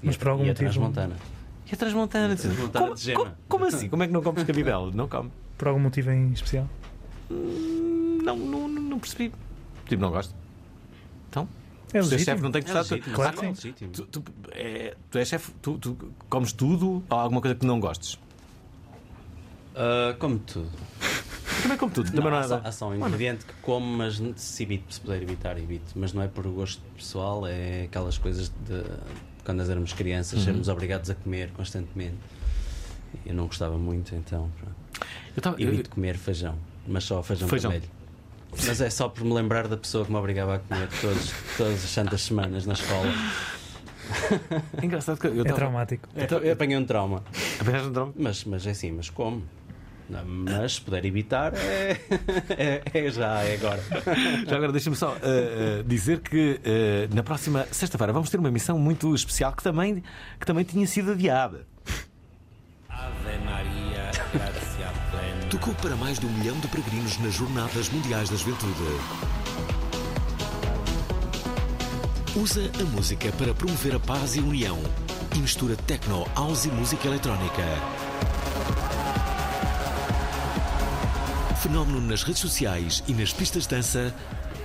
Mas 0.04 0.18
por 0.18 0.30
algum 0.30 0.44
e 0.44 0.48
a 0.48 0.50
motivo. 0.50 0.70
Transmontana. 0.72 1.16
E 1.70 1.74
a 1.74 1.78
Transmontana? 1.78 2.36
Transmontana 2.36 2.86
como, 2.86 2.96
de 2.96 3.02
Gema. 3.02 3.20
como- 3.20 3.36
como 3.48 3.66
assim? 3.66 3.88
Como 3.90 4.04
é 4.04 4.08
que 4.08 4.14
não 4.14 4.22
comes 4.24 4.44
cabidela? 4.44 4.92
Não 4.92 5.08
come. 5.08 5.32
Por 5.58 5.68
algum 5.68 5.80
motivo 5.80 6.12
em 6.12 6.32
especial? 6.34 6.68
Não, 7.30 8.36
não, 8.38 8.68
não, 8.68 8.82
não 8.82 9.00
percebi. 9.00 9.32
Tipo, 9.88 10.02
não 10.02 10.10
gosto. 10.12 10.34
Então? 11.30 11.48
É 11.94 11.98
legítimo. 11.98 12.20
chefe, 12.26 12.42
não 12.42 12.52
tem 12.52 12.62
que 12.64 12.72
É 12.72 12.74
gostar. 12.74 12.94
legítimo, 12.96 13.16
claro 13.16 13.38
que 13.38 13.46
Ah, 13.46 13.56
sim. 13.56 13.74
Tu, 13.74 14.06
tu, 14.06 14.24
é, 14.52 14.96
tu 15.10 15.18
és 15.18 15.28
chefe, 15.28 15.52
tu, 15.62 15.78
tu 15.78 15.98
comes 16.30 16.54
tudo 16.54 17.04
ou 17.10 17.18
há 17.18 17.22
alguma 17.22 17.42
coisa 17.42 17.56
que 17.56 17.66
não 17.66 17.80
gostes? 17.80 18.18
Ah, 19.76 20.16
como 20.20 20.40
tudo. 20.40 20.70
Também 21.62 21.78
como 21.78 21.92
tudo. 21.92 22.08
Também 22.12 22.24
Não, 22.26 22.32
não 22.32 22.38
há, 22.38 22.42
é 22.42 22.48
só, 22.48 22.56
nada. 22.56 22.70
há 22.70 22.72
só 22.72 22.90
um 22.90 22.96
ingrediente 22.96 23.46
que 23.46 23.54
como, 23.62 23.86
mas 23.98 24.22
se, 24.36 24.64
evito, 24.64 24.94
se 24.94 25.00
puder 25.02 25.22
evitar, 25.22 25.58
evito. 25.58 25.92
Mas 25.96 26.12
não 26.14 26.22
é 26.24 26.28
por 26.28 26.48
gosto 26.48 26.82
pessoal, 26.98 27.46
é 27.48 27.84
aquelas 27.84 28.18
coisas 28.18 28.50
de 28.50 28.84
quando 29.46 29.60
nós 29.60 29.70
éramos 29.70 29.94
crianças, 29.94 30.40
Uhum. 30.40 30.46
sermos 30.46 30.68
obrigados 30.70 31.10
a 31.10 31.16
comer 31.16 31.52
constantemente. 31.52 32.18
Eu 33.26 33.34
não 33.36 33.46
gostava 33.48 33.78
muito, 33.78 34.16
então. 34.16 34.50
Eu 35.36 35.42
tava- 35.42 35.62
evito 35.62 35.90
eu- 35.90 35.94
comer 35.94 36.18
feijão, 36.18 36.56
mas 36.88 37.04
só 37.04 37.22
feijão, 37.22 37.48
Feijão. 37.48 37.72
vermelho. 37.72 37.92
Mas 38.66 38.82
é 38.82 38.90
só 38.90 39.08
por 39.08 39.24
me 39.24 39.34
lembrar 39.34 39.68
da 39.68 39.78
pessoa 39.78 40.04
que 40.06 40.12
me 40.12 40.18
obrigava 40.18 40.56
a 40.56 40.60
comer 40.60 40.88
todos, 41.00 41.32
todas 41.58 41.74
as 41.84 41.90
santas 41.90 42.22
semanas 42.22 42.66
na 42.66 42.74
escola. 42.74 43.08
É 44.82 44.86
engraçado 44.86 45.20
que 45.20 45.28
eu 45.28 45.40
É 45.42 45.44
tava- 45.44 45.56
traumático. 45.56 46.08
Então, 46.16 46.40
eu 46.40 46.52
apanhei 46.54 46.78
um 46.78 46.86
trauma. 46.86 47.24
Apanhaste 47.60 47.88
um 47.90 47.94
trauma? 47.94 48.14
Mas, 48.18 48.44
mas 48.44 48.68
é 48.68 48.72
assim, 48.72 48.92
mas 48.92 49.10
como? 49.10 49.44
Não, 50.12 50.26
Mas 50.26 50.74
se 50.74 50.82
puder 50.82 51.06
evitar, 51.06 51.54
é, 51.56 52.02
é, 52.58 52.82
é 52.94 53.12
já, 53.12 53.42
é 53.44 53.54
agora. 53.54 53.82
Já 54.46 54.56
agora 54.58 54.72
deixa-me 54.74 54.96
só 54.96 55.16
eh, 55.16 55.80
eh, 55.80 55.84
dizer 55.86 56.20
que 56.20 56.60
eh, 56.64 57.08
na 57.14 57.24
próxima 57.24 57.66
sexta-feira 57.72 58.12
vamos 58.12 58.30
ter 58.30 58.38
uma 58.38 58.52
missão 58.52 58.78
muito 58.78 59.16
especial 59.16 59.54
que 59.54 59.64
também, 59.64 60.04
que 60.38 60.46
também 60.46 60.66
tinha 60.66 60.86
sido 60.86 61.12
adiada. 61.12 61.66
Ave 62.90 63.38
Maria, 63.46 64.12
gracia 64.34 64.92
plena. 65.12 65.50
Tocou 65.50 65.74
para 65.76 65.96
mais 65.96 66.20
de 66.20 66.26
um 66.26 66.30
milhão 66.30 66.60
de 66.60 66.68
peregrinos 66.68 67.18
nas 67.20 67.34
Jornadas 67.34 67.90
Mundiais 67.90 68.30
da 68.30 68.36
Juventude. 68.36 68.74
Usa 72.36 72.70
a 72.80 72.84
música 72.96 73.32
para 73.34 73.54
promover 73.54 73.96
a 73.96 74.00
paz 74.00 74.36
e 74.36 74.40
a 74.40 74.44
união 74.44 74.78
e 75.36 75.40
mistura 75.40 75.76
techno, 75.76 76.26
house 76.36 76.66
e 76.66 76.70
música 76.70 77.08
eletrónica. 77.08 77.64
Fenómeno 81.62 82.02
nas 82.02 82.24
redes 82.24 82.42
sociais 82.42 83.04
e 83.08 83.14
nas 83.14 83.32
pistas 83.32 83.68
de 83.68 83.76
dança, 83.76 84.12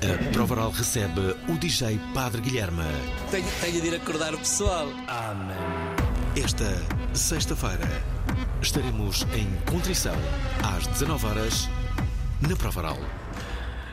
a 0.00 0.32
Provaral 0.32 0.70
recebe 0.70 1.36
o 1.46 1.58
DJ 1.58 2.00
Padre 2.14 2.40
Guilherme. 2.40 2.84
Tenho, 3.30 3.44
tenho 3.60 3.82
de 3.82 3.88
ir 3.88 3.94
acordar 3.96 4.32
o 4.34 4.38
pessoal. 4.38 4.88
Amém. 5.06 6.42
Esta 6.42 6.64
sexta-feira 7.12 7.86
estaremos 8.62 9.26
em 9.34 9.46
Contrição, 9.70 10.14
às 10.74 10.86
19 10.86 11.26
horas 11.26 11.68
na 12.40 12.56
Provaral. 12.56 12.98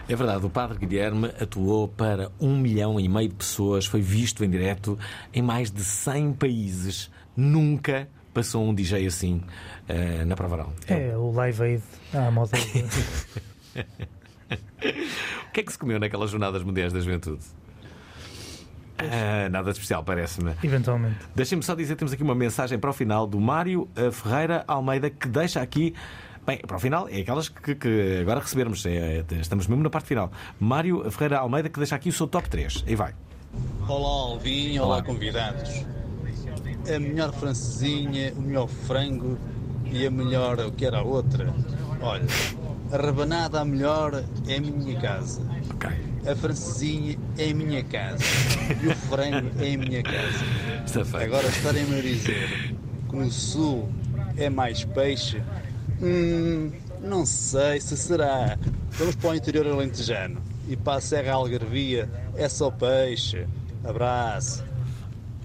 É 0.07 0.15
verdade, 0.15 0.45
o 0.45 0.49
Padre 0.49 0.77
Guilherme 0.77 1.27
atuou 1.41 1.89
para 1.89 2.31
um 2.39 2.57
milhão 2.57 2.97
e 2.97 3.09
meio 3.09 3.27
de 3.27 3.35
pessoas, 3.35 3.85
foi 3.85 3.99
visto 3.99 4.45
em 4.45 4.49
direto 4.49 4.97
em 5.33 5.41
mais 5.41 5.69
de 5.69 5.83
100 5.83 6.35
países. 6.35 7.11
Nunca 7.35 8.07
passou 8.33 8.67
um 8.67 8.73
DJ 8.73 9.05
assim 9.05 9.41
eh, 9.87 10.25
na 10.25 10.35
Provaral. 10.35 10.73
É 10.87 11.15
o 11.15 11.31
Live 11.31 11.61
Aid 11.61 11.83
à 12.13 12.31
moda. 12.31 12.51
O 15.47 15.51
que 15.53 15.59
é 15.59 15.63
que 15.63 15.71
se 15.71 15.77
comeu 15.77 15.99
naquelas 15.99 16.31
Jornadas 16.31 16.63
Mundiais 16.63 16.91
da 16.91 16.99
Juventude? 16.99 17.43
Ah, 18.97 19.49
nada 19.49 19.65
de 19.65 19.77
especial, 19.77 20.03
parece-me. 20.03 20.53
Eventualmente. 20.63 21.17
Deixem-me 21.35 21.63
só 21.63 21.75
dizer, 21.75 21.95
temos 21.95 22.13
aqui 22.13 22.23
uma 22.23 22.35
mensagem 22.35 22.77
para 22.79 22.89
o 22.89 22.93
final 22.93 23.27
do 23.27 23.39
Mário 23.39 23.89
eh, 23.95 24.11
Ferreira 24.11 24.63
Almeida 24.67 25.09
que 25.09 25.27
deixa 25.27 25.61
aqui. 25.61 25.93
Bem, 26.45 26.57
para 26.59 26.75
o 26.75 26.79
final, 26.79 27.07
é 27.07 27.21
aquelas 27.21 27.49
que, 27.49 27.75
que 27.75 28.19
agora 28.21 28.39
recebermos, 28.39 28.85
é, 28.85 29.19
é, 29.19 29.25
estamos 29.39 29.67
mesmo 29.67 29.83
na 29.83 29.89
parte 29.89 30.07
final. 30.07 30.31
Mário 30.59 31.09
Ferreira 31.11 31.39
Almeida 31.39 31.69
que 31.69 31.79
deixa 31.79 31.95
aqui 31.95 32.09
o 32.09 32.13
seu 32.13 32.27
top 32.27 32.49
3. 32.49 32.83
Aí 32.87 32.95
vai. 32.95 33.13
Olá 33.87 34.09
Alvin, 34.09 34.79
olá, 34.79 35.01
convidados. 35.03 35.85
A 36.95 36.99
melhor 36.99 37.31
francesinha, 37.33 38.33
o 38.35 38.41
melhor 38.41 38.67
frango 38.67 39.37
e 39.85 40.05
a 40.05 40.11
melhor, 40.11 40.59
o 40.59 40.71
que 40.71 40.85
era 40.85 40.99
a 40.99 41.01
outra? 41.03 41.53
Olha, 42.01 42.25
a 42.91 42.97
rabanada 42.97 43.61
a 43.61 43.65
melhor 43.65 44.23
é 44.47 44.55
a 44.57 44.61
minha 44.61 44.99
casa. 44.99 45.41
A 46.29 46.35
francesinha 46.35 47.17
é 47.37 47.49
a 47.51 47.53
minha 47.53 47.83
casa. 47.83 48.23
E 48.81 48.87
o 48.87 48.95
frango 48.95 49.49
é 49.61 49.73
a 49.73 49.77
minha 49.77 50.03
casa. 50.03 51.17
Agora 51.23 51.47
estarem-me 51.47 51.99
a 51.99 52.01
dizer 52.01 52.75
que 53.09 53.15
no 53.15 53.31
sul 53.31 53.89
é 54.37 54.49
mais 54.49 54.83
peixe, 54.83 55.41
hum, 56.01 56.71
não 57.01 57.25
sei 57.25 57.79
se 57.79 57.95
será. 57.95 58.57
Vamos 58.91 59.15
para 59.15 59.29
o 59.31 59.35
interior 59.35 59.67
alentejano 59.67 60.41
e 60.67 60.75
para 60.75 60.97
a 60.97 61.01
Serra 61.01 61.33
Algarvia 61.33 62.09
é 62.35 62.47
só 62.49 62.69
peixe. 62.71 63.45
Abraço. 63.83 64.63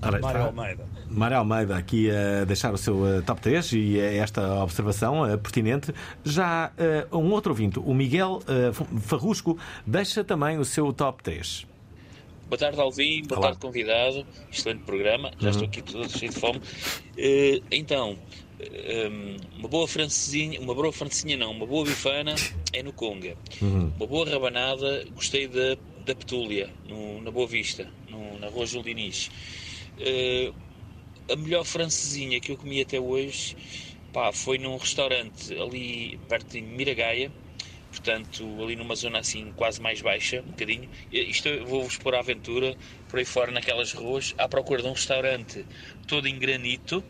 Ora, 0.01 0.21
Mário 0.21 0.39
está- 0.39 0.47
Almeida. 0.47 0.88
Mário 1.11 1.37
Almeida 1.39 1.77
aqui 1.77 2.11
a 2.11 2.45
deixar 2.45 2.73
o 2.73 2.79
seu 2.79 3.07
eh, 3.07 3.21
top 3.23 3.41
3 3.41 3.73
e 3.73 3.99
eh, 3.99 4.17
esta 4.19 4.63
observação 4.63 5.27
eh, 5.27 5.37
pertinente. 5.37 5.93
Já 6.25 6.71
eh, 6.77 7.07
um 7.13 7.31
outro 7.31 7.51
ouvinte, 7.53 7.79
o 7.79 7.95
Miguel 7.95 8.41
Farrusco, 9.01 9.59
deixa 9.87 10.23
também 10.23 10.59
o 10.59 10.65
seu 10.65 10.93
top 10.93 11.23
3. 11.23 11.67
Boa 12.49 12.59
tarde, 12.59 12.81
Alvin. 12.81 13.23
Boa 13.27 13.39
Olá. 13.39 13.49
tarde, 13.49 13.61
convidado. 13.61 14.27
Excelente 14.51 14.83
programa. 14.85 15.31
Já 15.39 15.45
Uhum. 15.49 15.51
estou 15.51 15.67
aqui 15.69 15.83
todo 15.83 16.09
cheio 16.19 16.33
de 16.33 16.39
fome. 16.41 16.61
Então, 17.71 18.17
uma 19.59 19.69
boa 19.69 19.87
francesinha, 19.87 20.59
uma 20.61 20.75
boa 20.75 20.93
francesinha 20.93 21.37
não, 21.37 21.51
uma 21.53 21.67
boa 21.67 21.85
bifana 21.85 22.35
é 22.73 22.83
no 22.83 22.93
Conga. 22.93 23.35
Uhum. 23.61 23.93
Uma 23.99 24.07
boa 24.07 24.29
rabanada, 24.31 25.05
gostei 25.15 25.47
da, 25.47 25.77
da 26.07 26.15
Petúlia, 26.15 26.71
no- 26.89 27.21
na 27.21 27.31
Boa 27.31 27.47
Vista, 27.47 27.87
no- 28.09 28.39
na 28.39 28.49
Rua 28.49 28.65
Júlio 28.67 28.95
Diniz. 28.95 29.31
Eh, 30.01 30.51
a 31.31 31.37
melhor 31.37 31.65
francesinha 31.65 32.41
que 32.41 32.51
eu 32.53 32.57
comi 32.57 32.81
até 32.81 32.99
hoje, 33.01 33.57
pá, 34.13 34.33
foi 34.33 34.59
num 34.59 34.77
restaurante 34.77 35.53
ali 35.59 36.19
perto 36.29 36.53
de 36.53 36.61
Miragaia, 36.61 37.31
portanto, 37.91 38.45
ali 38.63 38.77
numa 38.77 38.95
zona 38.95 39.19
assim 39.19 39.53
quase 39.53 39.81
mais 39.81 40.01
baixa, 40.01 40.41
um 40.41 40.51
bocadinho. 40.51 40.89
Isto 41.13 41.49
vou-vos 41.67 41.97
pôr 41.99 42.15
a 42.15 42.21
aventura 42.21 42.77
por 43.09 43.19
aí 43.19 43.25
fora 43.25 43.51
naquelas 43.51 43.93
ruas, 43.93 44.35
à 44.39 44.49
procura 44.49 44.83
de 44.83 44.89
um 44.89 44.93
restaurante 44.93 45.67
todo 46.07 46.27
em 46.29 46.39
granito, 46.39 47.05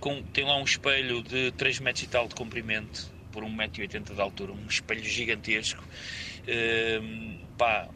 com, 0.00 0.22
tem 0.32 0.44
lá 0.44 0.56
um 0.56 0.64
espelho 0.64 1.22
de 1.22 1.52
3 1.52 1.80
metros 1.80 2.04
e 2.04 2.08
tal 2.08 2.28
de 2.28 2.34
comprimento, 2.34 3.12
por 3.32 3.42
1,80m 3.44 4.14
de 4.14 4.20
altura, 4.20 4.52
um 4.52 4.66
espelho 4.66 5.04
gigantesco. 5.04 5.84
Ehm, 6.46 7.38
pá, 7.56 7.88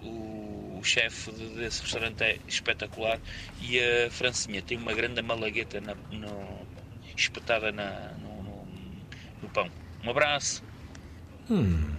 o, 0.00 0.53
o 0.84 0.86
chefe 0.86 1.32
de- 1.32 1.48
desse 1.56 1.80
restaurante 1.80 2.22
é 2.22 2.38
espetacular 2.46 3.18
e 3.62 3.80
a 3.80 4.10
Francinha 4.10 4.60
tem 4.60 4.76
uma 4.76 4.92
grande 4.92 5.22
malagueta 5.22 5.80
na- 5.80 5.96
no- 6.12 6.60
espetada 7.16 7.72
na- 7.72 8.12
no, 8.20 8.42
no- 8.42 8.66
no 9.42 9.48
pão. 9.48 9.68
Um 10.04 10.10
abraço. 10.10 10.62
Hum. 11.50 11.90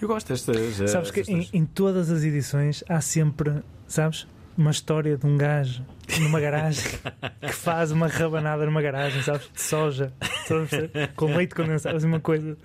Eu 0.00 0.06
gosto 0.06 0.28
destas. 0.28 0.80
eh, 0.80 0.86
Sabes 0.86 1.10
que 1.10 1.22
em, 1.22 1.48
em 1.52 1.66
todas 1.66 2.08
as 2.10 2.22
edições 2.22 2.84
há 2.88 3.00
sempre, 3.00 3.62
sabes, 3.88 4.28
uma 4.56 4.70
história 4.70 5.16
de 5.16 5.26
um 5.26 5.36
gajo 5.36 5.84
numa 6.20 6.38
garagem 6.40 6.84
que 7.40 7.52
faz 7.52 7.90
uma 7.90 8.06
rabanada 8.06 8.64
numa 8.64 8.80
garagem, 8.80 9.22
sabes, 9.22 9.50
de 9.52 9.60
soja, 9.60 10.12
sabes, 10.46 10.70
com 11.16 11.34
leite 11.34 11.54
condensado, 11.54 12.04
uma 12.06 12.20
coisa. 12.20 12.56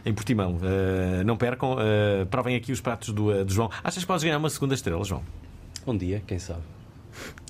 Em 0.04 0.12
Portimão. 0.12 0.58
Eh, 0.62 1.24
não 1.24 1.36
percam. 1.38 1.76
eh, 1.80 2.26
provem 2.26 2.54
aqui 2.54 2.70
os 2.70 2.80
pratos 2.82 3.14
do, 3.14 3.32
eh, 3.32 3.42
do 3.44 3.52
João. 3.52 3.70
Achas 3.82 4.02
que 4.02 4.06
podes 4.06 4.22
ganhar 4.22 4.36
uma 4.36 4.50
segunda 4.50 4.74
estrela, 4.74 5.02
João? 5.04 5.22
Um 5.86 5.96
dia, 5.96 6.22
quem 6.26 6.38
sabe? 6.38 6.60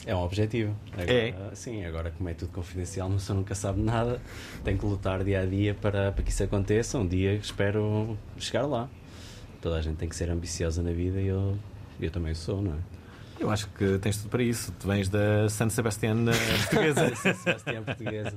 É 0.06 0.14
um 0.14 0.20
objetivo. 0.20 0.74
Agora, 0.92 1.12
É? 1.12 1.34
Sim, 1.54 1.84
agora 1.84 2.12
como 2.16 2.28
é 2.28 2.34
tudo 2.34 2.52
confidencial, 2.52 3.08
não 3.08 3.18
sou 3.18 3.34
nunca 3.34 3.54
sabe 3.56 3.80
nada. 3.80 4.20
Tenho 4.62 4.78
que 4.78 4.86
lutar 4.86 5.24
dia 5.24 5.40
a 5.40 5.44
dia 5.44 5.74
para, 5.74 6.12
para 6.12 6.22
que 6.22 6.30
isso 6.30 6.42
aconteça. 6.44 6.96
Um 6.98 7.06
dia 7.06 7.34
espero 7.34 8.16
chegar 8.38 8.64
lá. 8.66 8.88
Toda 9.60 9.76
a 9.76 9.82
gente 9.82 9.96
tem 9.96 10.08
que 10.08 10.14
ser 10.14 10.30
ambiciosa 10.30 10.82
na 10.84 10.92
vida 10.92 11.20
e 11.20 11.26
eu, 11.26 11.58
eu 12.00 12.10
também 12.12 12.32
sou, 12.34 12.62
não 12.62 12.72
é? 12.74 12.97
Eu 13.40 13.50
acho 13.50 13.68
que 13.68 13.98
tens 13.98 14.16
tudo 14.18 14.30
para 14.30 14.42
isso. 14.42 14.72
Tu 14.80 14.86
vens 14.88 15.08
da 15.08 15.48
San 15.48 15.68
Sebastián 15.68 16.16
portuguesa. 16.24 17.14
San 17.16 17.34
Sebastián 17.34 17.84
portuguesa. 17.84 18.32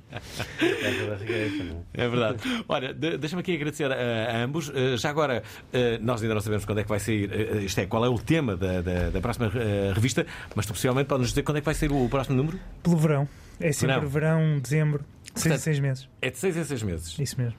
Não 0.61 1.85
é? 1.97 2.03
É 2.05 2.07
verdade. 2.09 2.37
Olha, 2.67 2.93
de- 2.93 3.17
deixa-me 3.17 3.41
aqui 3.41 3.55
agradecer 3.55 3.91
a, 3.91 3.95
a 3.95 4.43
ambos. 4.43 4.71
Eh, 4.73 4.97
já 4.97 5.09
agora, 5.09 5.43
eh, 5.73 5.97
nós 6.01 6.21
ainda 6.21 6.33
não 6.35 6.41
sabemos 6.41 6.65
quando 6.65 6.79
é 6.79 6.83
que 6.83 6.89
vai 6.89 6.99
sair, 6.99 7.29
eh, 7.31 7.63
isto 7.63 7.79
é, 7.79 7.85
qual 7.85 8.05
é 8.05 8.09
o 8.09 8.17
tema 8.19 8.55
da, 8.55 8.81
da, 8.81 9.09
da 9.09 9.21
próxima 9.21 9.49
revista, 9.93 10.25
mas 10.55 10.65
tu 10.65 10.73
possivelmente 10.73 11.07
podes 11.07 11.21
nos 11.21 11.29
dizer 11.29 11.43
quando 11.43 11.57
é 11.57 11.61
que 11.61 11.65
vai 11.65 11.73
sair 11.75 11.91
o 11.91 12.07
próximo 12.09 12.37
número? 12.37 12.59
Pelo 12.83 12.97
verão. 12.97 13.27
É 13.59 13.71
sempre 13.71 13.95
Verão. 14.07 14.09
verão, 14.09 14.59
dezembro, 14.59 15.03
seis 15.23 15.33
Portanto, 15.43 15.53
em 15.53 15.59
seis 15.61 15.79
meses. 15.79 16.09
É 16.21 16.29
de 16.31 16.37
seis 16.37 16.57
em 16.57 16.63
seis 16.63 16.83
meses. 16.83 17.17
Isso 17.19 17.39
mesmo. 17.39 17.55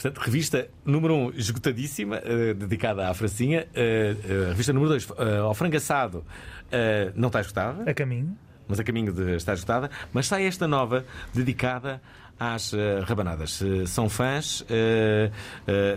Portanto, 0.00 0.18
revista 0.18 0.68
número 0.84 1.12
1 1.12 1.24
um, 1.24 1.30
esgotadíssima, 1.30 2.20
eh, 2.24 2.54
dedicada 2.54 3.08
à 3.08 3.14
Francinha. 3.14 3.66
Eh, 3.74 4.14
eh, 4.24 4.48
revista 4.50 4.72
número 4.72 4.90
2, 4.90 5.08
ao 5.42 5.52
frango 5.54 5.76
assado, 5.76 6.24
eh, 6.70 7.10
não 7.16 7.26
está 7.26 7.40
esgotada. 7.40 7.90
A 7.90 7.92
caminho. 7.92 8.38
Mas 8.68 8.78
a 8.78 8.84
caminho 8.84 9.12
de 9.12 9.34
estar 9.34 9.54
esgotada. 9.54 9.90
Mas 10.12 10.28
sai 10.28 10.46
esta 10.46 10.68
nova, 10.68 11.04
dedicada 11.34 12.00
às 12.38 12.72
rabanadas. 13.06 13.60
São 13.86 14.08
fãs, 14.08 14.64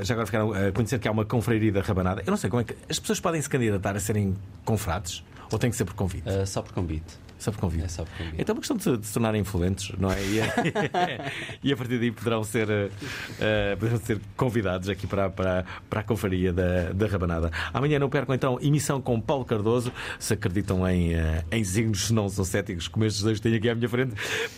já 0.01 0.13
agora 0.13 0.25
ficaram 0.25 0.53
a 0.53 0.71
conhecer 0.71 0.97
que 0.97 1.07
há 1.07 1.11
uma 1.11 1.25
confraria 1.25 1.71
da 1.71 1.81
rabanada. 1.81 2.23
Eu 2.25 2.31
não 2.31 2.37
sei 2.37 2.49
como 2.49 2.61
é 2.61 2.63
que. 2.63 2.75
As 2.89 2.97
pessoas 2.97 3.19
podem 3.19 3.39
se 3.39 3.49
candidatar 3.49 3.95
a 3.95 3.99
serem 3.99 4.35
confrades? 4.65 5.23
Ou 5.51 5.59
tem 5.59 5.69
que 5.69 5.75
ser 5.75 5.85
por 5.85 5.93
convite? 5.93 6.27
Uh, 6.27 6.47
só 6.47 6.61
por 6.61 6.71
convite. 6.71 7.19
Só 7.41 7.51
por 7.51 7.59
convite. 7.61 7.85
É 7.85 7.87
só 7.87 8.03
por 8.05 8.15
convite. 8.17 8.35
Então 8.39 8.53
é 8.53 8.55
uma 8.55 8.59
questão 8.61 8.77
de, 8.77 8.83
se- 8.83 8.97
de 8.97 9.07
se 9.07 9.13
tornarem 9.13 9.41
influentes, 9.41 9.91
não 9.97 10.11
é? 10.11 10.17
E, 10.21 10.39
e 11.69 11.73
a 11.73 11.75
partir 11.77 11.97
daí 11.97 12.11
poderão 12.11 12.43
ser, 12.43 12.69
eh, 13.39 13.75
poderão 13.79 13.99
ser 13.99 14.19
convidados 14.37 14.89
aqui 14.89 15.07
para, 15.07 15.27
para, 15.29 15.65
para 15.89 16.01
a 16.01 16.03
confraria 16.03 16.53
da, 16.53 16.91
da 16.93 17.07
Rabanada. 17.07 17.49
Amanhã 17.73 17.97
não 17.97 18.09
percam 18.09 18.35
então 18.35 18.59
emissão 18.61 19.01
com 19.01 19.19
Paulo 19.19 19.43
Cardoso. 19.43 19.91
Se 20.19 20.33
acreditam 20.35 20.87
em, 20.87 21.15
eh, 21.15 21.43
em 21.51 21.63
signos, 21.63 22.07
se 22.07 22.13
não 22.13 22.29
são 22.29 22.45
céticos, 22.45 22.87
como 22.87 23.05
estes 23.05 23.23
dois 23.23 23.39
tenho 23.39 23.55
aqui 23.57 23.69
à 23.69 23.73
minha 23.73 23.89
frente, 23.89 24.13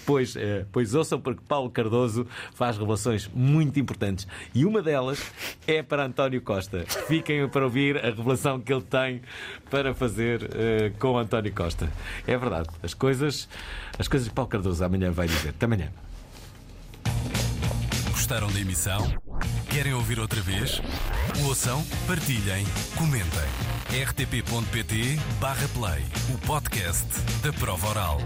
pois, 0.06 0.36
eh, 0.36 0.66
pois 0.70 0.94
ouçam, 0.94 1.22
porque 1.22 1.42
Paulo 1.48 1.70
Cardoso 1.70 2.28
faz 2.54 2.78
revelações 2.78 3.30
muito 3.34 3.80
importantes. 3.80 4.28
E 4.54 4.66
uma 4.66 4.82
delas 4.82 5.24
é 5.66 5.82
para 5.82 6.04
António 6.06 6.42
Costa. 6.42 6.84
Fiquem 7.08 7.48
para 7.48 7.64
ouvir 7.64 7.98
a 7.98 8.10
revelação 8.10 8.60
que 8.60 8.74
ele 8.74 8.82
tem 8.84 9.22
para 9.74 9.92
fazer 9.96 10.52
eh, 10.54 10.92
com 11.00 11.18
António 11.18 11.52
Costa. 11.52 11.92
É 12.28 12.38
verdade, 12.38 12.70
as 12.84 12.94
coisas, 12.94 13.50
as 13.98 14.08
coisas 14.08 14.28
que 14.30 14.34
Paulo 14.36 14.48
Cardoso 14.48 14.86
amanhã 14.86 15.12
vai 15.12 15.28
dizer. 15.28 15.50
Até 15.50 15.66
amanhã. 15.66 15.90
Gostaram 18.12 18.52
da 18.52 18.60
emissão? 18.60 19.12
Querem 19.72 19.96
ouvir 19.96 20.20
outra 20.20 20.40
vez? 20.42 20.80
Ouçam, 21.44 21.84
partilhem, 22.06 22.64
comentem. 22.96 23.50
rtp.pt/play 24.06 25.16
o 26.32 26.38
podcast 26.46 27.08
da 27.42 27.52
prova 27.52 27.88
oral. 27.90 28.22